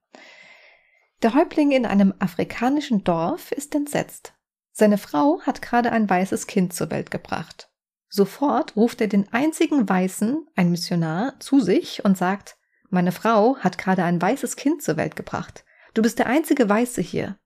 Der 1.23 1.35
Häuptling 1.35 1.73
in 1.73 1.85
einem 1.85 2.15
afrikanischen 2.19 3.05
Dorf 3.05 3.53
ist 3.53 3.75
entsetzt. 3.75 4.33
Seine 4.73 4.97
Frau 4.97 5.41
hat 5.43 5.61
gerade 5.61 5.93
ein 5.93 6.09
weißes 6.09 6.47
Kind 6.47 6.73
zur 6.73 6.91
Welt 6.91 7.11
gebracht. 7.11 7.71
Sofort 8.09 8.77
ruft 8.77 9.01
er 9.01 9.09
den 9.09 9.33
einzigen 9.33 9.89
Weißen, 9.89 10.47
ein 10.55 10.71
Missionar, 10.71 11.39
zu 11.41 11.61
sich 11.61 12.05
und 12.05 12.17
sagt, 12.17 12.57
meine 12.89 13.13
Frau 13.13 13.57
hat 13.59 13.79
gerade 13.79 14.05
ein 14.05 14.21
weißes 14.21 14.57
Kind 14.57 14.83
zur 14.83 14.97
Welt 14.97 15.17
gebracht. 15.17 15.65
Du 15.95 16.03
bist 16.03 16.19
der 16.19 16.27
einzige 16.27 16.69
Weiße 16.69 17.01
hier. 17.01 17.39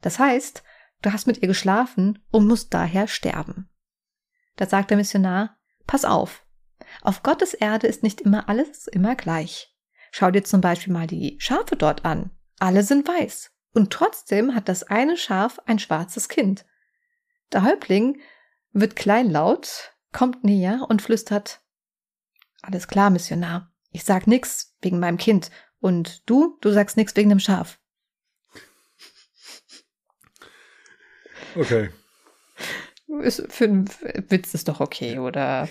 Das 0.00 0.18
heißt, 0.18 0.62
du 1.02 1.12
hast 1.12 1.26
mit 1.26 1.42
ihr 1.42 1.48
geschlafen 1.48 2.18
und 2.30 2.46
musst 2.46 2.72
daher 2.72 3.08
sterben. 3.08 3.68
Da 4.56 4.66
sagt 4.66 4.90
der 4.90 4.96
Missionar, 4.96 5.58
pass 5.86 6.04
auf. 6.04 6.46
Auf 7.02 7.22
Gottes 7.22 7.54
Erde 7.54 7.86
ist 7.86 8.02
nicht 8.02 8.20
immer 8.20 8.48
alles 8.48 8.86
immer 8.86 9.14
gleich. 9.16 9.74
Schau 10.12 10.30
dir 10.30 10.44
zum 10.44 10.60
Beispiel 10.60 10.92
mal 10.92 11.06
die 11.06 11.36
Schafe 11.40 11.76
dort 11.76 12.04
an. 12.04 12.30
Alle 12.58 12.82
sind 12.82 13.06
weiß. 13.06 13.52
Und 13.72 13.92
trotzdem 13.92 14.54
hat 14.54 14.68
das 14.68 14.84
eine 14.84 15.16
Schaf 15.18 15.58
ein 15.66 15.78
schwarzes 15.78 16.28
Kind. 16.28 16.64
Der 17.52 17.62
Häuptling 17.62 18.20
wird 18.72 18.96
kleinlaut, 18.96 19.92
kommt 20.16 20.44
näher 20.44 20.86
und 20.88 21.02
flüstert 21.02 21.60
Alles 22.62 22.88
klar, 22.88 23.10
Missionar. 23.10 23.72
Ich 23.90 24.04
sag 24.04 24.26
nix 24.26 24.76
wegen 24.80 24.98
meinem 24.98 25.18
Kind. 25.18 25.50
Und 25.78 26.28
du, 26.28 26.58
du 26.60 26.72
sagst 26.72 26.96
nix 26.96 27.14
wegen 27.16 27.28
dem 27.28 27.40
Schaf. 27.40 27.78
Okay. 31.54 31.90
Ist, 33.20 33.46
für 33.50 33.64
einen 33.64 33.88
Witz 34.28 34.54
ist 34.54 34.68
doch 34.68 34.80
okay, 34.80 35.18
oder? 35.18 35.68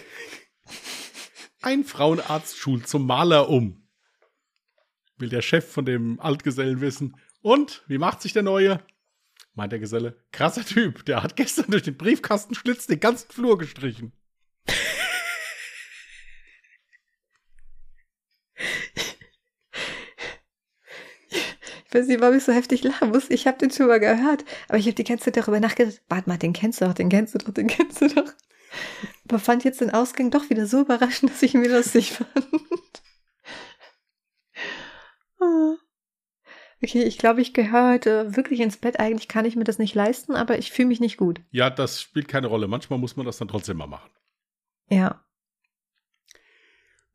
Ein 1.62 1.84
Frauenarzt 1.84 2.58
schult 2.58 2.88
zum 2.88 3.06
Maler 3.06 3.50
um 3.50 3.86
will 5.18 5.30
der 5.30 5.42
Chef 5.42 5.72
von 5.72 5.86
dem 5.86 6.20
Altgesellen 6.20 6.82
wissen. 6.82 7.18
Und, 7.42 7.84
wie 7.88 7.98
macht 7.98 8.22
sich 8.22 8.34
der 8.34 8.44
Neue? 8.44 8.82
Meint 9.54 9.72
der 9.72 9.80
Geselle. 9.80 10.18
Krasser 10.32 10.66
Typ, 10.66 11.06
der 11.06 11.24
hat 11.24 11.36
gestern 11.36 11.72
durch 11.72 11.84
den 11.84 11.98
Briefkastenschlitz 11.98 12.88
den 12.88 13.00
ganzen 13.00 13.32
Flur 13.32 13.58
gestrichen. 13.58 14.12
Ich 21.96 22.02
weiß 22.02 22.08
nicht, 22.10 22.20
warum 22.20 22.36
ich 22.36 22.44
so 22.44 22.52
heftig 22.52 22.84
lachen 22.84 23.12
muss. 23.12 23.30
Ich 23.30 23.48
habe 23.48 23.58
den 23.58 23.72
schon 23.72 23.88
mal 23.88 24.02
gehört, 24.02 24.44
aber 24.68 24.78
ich 24.78 24.86
habe 24.86 24.96
die 24.96 25.06
ganze 25.06 25.24
Zeit 25.26 25.38
darüber 25.38 25.62
nachgedacht. 25.62 26.02
Warte 26.10 26.28
mal, 26.28 26.38
den 26.38 26.52
kennst 26.52 26.82
du 26.82 26.86
doch, 26.86 26.94
den 26.94 27.08
kennst 27.08 27.36
du 27.36 27.38
doch, 27.38 27.54
den 27.54 27.68
kennst 27.68 28.02
du 28.02 28.10
doch. 28.10 28.34
Aber 29.30 29.40
fand 29.40 29.64
jetzt 29.64 29.80
den 29.80 29.92
Ausgang 29.92 30.30
doch 30.30 30.50
wieder 30.50 30.68
so 30.68 30.82
überraschend, 30.82 31.32
dass 31.32 31.42
ich 31.42 31.54
ihn 31.54 31.64
wieder 31.64 31.78
lustig 31.78 32.12
fand. 32.12 33.02
Okay, 36.84 37.04
ich 37.04 37.18
glaube, 37.18 37.40
ich 37.40 37.54
gehöre 37.54 37.94
heute 37.94 38.36
wirklich 38.36 38.60
ins 38.60 38.76
Bett. 38.76 39.00
Eigentlich 39.00 39.30
kann 39.30 39.46
ich 39.46 39.56
mir 39.56 39.64
das 39.64 39.80
nicht 39.80 39.96
leisten, 39.96 40.36
aber 40.36 40.58
ich 40.58 40.74
fühle 40.74 40.90
mich 40.90 41.00
nicht 41.00 41.16
gut. 41.16 41.40
Ja, 41.52 41.70
das 41.70 42.02
spielt 42.02 42.28
keine 42.28 42.48
Rolle. 42.48 42.68
Manchmal 42.68 43.00
muss 43.00 43.16
man 43.16 43.26
das 43.26 43.38
dann 43.38 43.48
trotzdem 43.48 43.78
mal 43.78 43.88
machen. 43.88 44.12
Ja. 44.90 45.24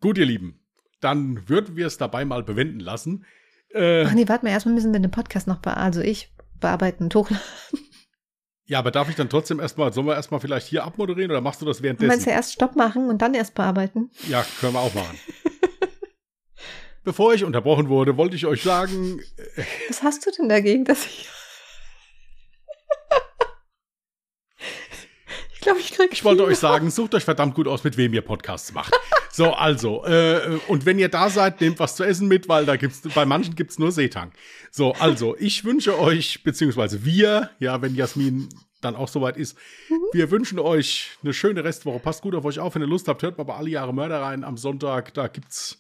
Gut, 0.00 0.16
ihr 0.16 0.24
Lieben. 0.24 0.66
Dann 1.00 1.50
würden 1.50 1.76
wir 1.76 1.86
es 1.86 1.98
dabei 1.98 2.24
mal 2.24 2.42
bewenden 2.42 2.80
lassen. 2.80 3.26
Äh, 3.74 4.04
Ach 4.04 4.12
nee, 4.12 4.28
warte 4.28 4.44
mal, 4.44 4.50
erstmal 4.50 4.74
müssen 4.74 4.92
wir 4.92 5.00
den 5.00 5.10
Podcast 5.10 5.46
noch 5.46 5.58
bearbeiten. 5.58 5.84
Also 5.84 6.00
ich 6.00 6.32
bearbeiten 6.60 7.04
und 7.04 7.14
hochladen. 7.14 7.42
Ja, 8.66 8.78
aber 8.78 8.90
darf 8.92 9.08
ich 9.08 9.16
dann 9.16 9.28
trotzdem 9.28 9.58
erstmal, 9.58 9.92
sollen 9.92 10.06
wir 10.06 10.14
erstmal 10.14 10.38
vielleicht 10.40 10.66
hier 10.68 10.84
abmoderieren 10.84 11.30
oder 11.32 11.40
machst 11.40 11.60
du 11.60 11.66
das 11.66 11.78
Du 11.78 11.82
währenddessen? 11.82 12.08
meinst 12.08 12.26
ja 12.26 12.32
erst 12.32 12.52
Stopp 12.52 12.76
machen 12.76 13.08
und 13.08 13.20
dann 13.20 13.34
erst 13.34 13.54
bearbeiten? 13.54 14.10
Ja, 14.28 14.44
können 14.60 14.74
wir 14.74 14.80
auch 14.80 14.94
machen. 14.94 15.18
Bevor 17.02 17.32
ich 17.34 17.44
unterbrochen 17.44 17.88
wurde, 17.88 18.16
wollte 18.16 18.36
ich 18.36 18.46
euch 18.46 18.62
sagen, 18.62 19.20
Was 19.88 20.02
hast 20.02 20.24
du 20.26 20.30
denn 20.30 20.48
dagegen, 20.48 20.84
dass 20.84 21.04
ich. 21.06 21.28
Ich 25.60 25.64
glaube, 25.64 25.80
ich 25.80 25.92
krieg. 25.92 26.08
ich 26.10 26.24
wollte 26.24 26.42
euch 26.44 26.56
sagen, 26.56 26.90
sucht 26.90 27.14
euch 27.14 27.24
verdammt 27.24 27.54
gut 27.54 27.68
aus, 27.68 27.84
mit 27.84 27.98
wem 27.98 28.14
ihr 28.14 28.22
Podcasts 28.22 28.72
macht. 28.72 28.94
So, 29.30 29.52
also, 29.52 30.06
äh, 30.06 30.58
und 30.68 30.86
wenn 30.86 30.98
ihr 30.98 31.10
da 31.10 31.28
seid, 31.28 31.60
nehmt 31.60 31.78
was 31.78 31.96
zu 31.96 32.02
essen 32.02 32.28
mit, 32.28 32.48
weil 32.48 32.64
da 32.64 32.76
gibt's, 32.76 33.02
bei 33.14 33.26
manchen 33.26 33.54
gibt's 33.56 33.78
nur 33.78 33.92
Seetang. 33.92 34.32
So, 34.70 34.92
also, 34.94 35.36
ich 35.38 35.66
wünsche 35.66 35.98
euch, 35.98 36.42
beziehungsweise 36.44 37.04
wir, 37.04 37.50
ja, 37.58 37.82
wenn 37.82 37.94
Jasmin 37.94 38.48
dann 38.80 38.96
auch 38.96 39.08
soweit 39.08 39.36
ist, 39.36 39.56
wir 40.12 40.30
wünschen 40.30 40.58
euch 40.58 41.10
eine 41.22 41.34
schöne 41.34 41.62
Restwoche. 41.62 42.00
Passt 42.00 42.22
gut 42.22 42.34
auf 42.34 42.46
euch 42.46 42.58
auf, 42.58 42.74
wenn 42.74 42.82
ihr 42.82 42.88
Lust 42.88 43.06
habt, 43.06 43.22
hört 43.22 43.36
mal 43.36 43.44
bei 43.44 43.54
Alle 43.54 43.68
Jahre 43.68 43.92
Mörder 43.92 44.22
rein 44.22 44.44
am 44.44 44.56
Sonntag. 44.56 45.12
Da 45.12 45.28
gibt's 45.28 45.78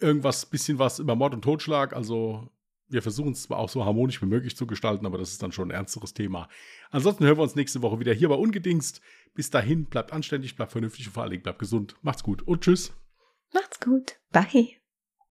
irgendwas, 0.00 0.44
bisschen 0.44 0.80
was 0.80 0.98
über 0.98 1.14
Mord 1.14 1.34
und 1.34 1.42
Totschlag. 1.42 1.92
Also, 1.94 2.50
wir 2.90 3.02
versuchen 3.02 3.32
es 3.32 3.42
zwar 3.42 3.58
auch 3.58 3.68
so 3.68 3.84
harmonisch 3.84 4.20
wie 4.22 4.26
möglich 4.26 4.56
zu 4.56 4.66
gestalten, 4.66 5.06
aber 5.06 5.18
das 5.18 5.32
ist 5.32 5.42
dann 5.42 5.52
schon 5.52 5.68
ein 5.68 5.74
ernsteres 5.74 6.14
Thema. 6.14 6.48
Ansonsten 6.90 7.24
hören 7.24 7.38
wir 7.38 7.42
uns 7.42 7.56
nächste 7.56 7.82
Woche 7.82 8.00
wieder 8.00 8.12
hier 8.12 8.28
bei 8.28 8.34
Ungedingst. 8.34 9.00
Bis 9.34 9.50
dahin, 9.50 9.86
bleibt 9.86 10.12
anständig, 10.12 10.56
bleibt 10.56 10.72
vernünftig 10.72 11.06
und 11.06 11.12
vor 11.12 11.22
allen 11.22 11.30
Dingen 11.30 11.42
bleibt 11.42 11.58
gesund. 11.58 11.96
Macht's 12.02 12.22
gut 12.22 12.42
und 12.42 12.62
tschüss. 12.62 12.92
Macht's 13.52 13.80
gut. 13.80 14.16
Bye. 14.32 14.79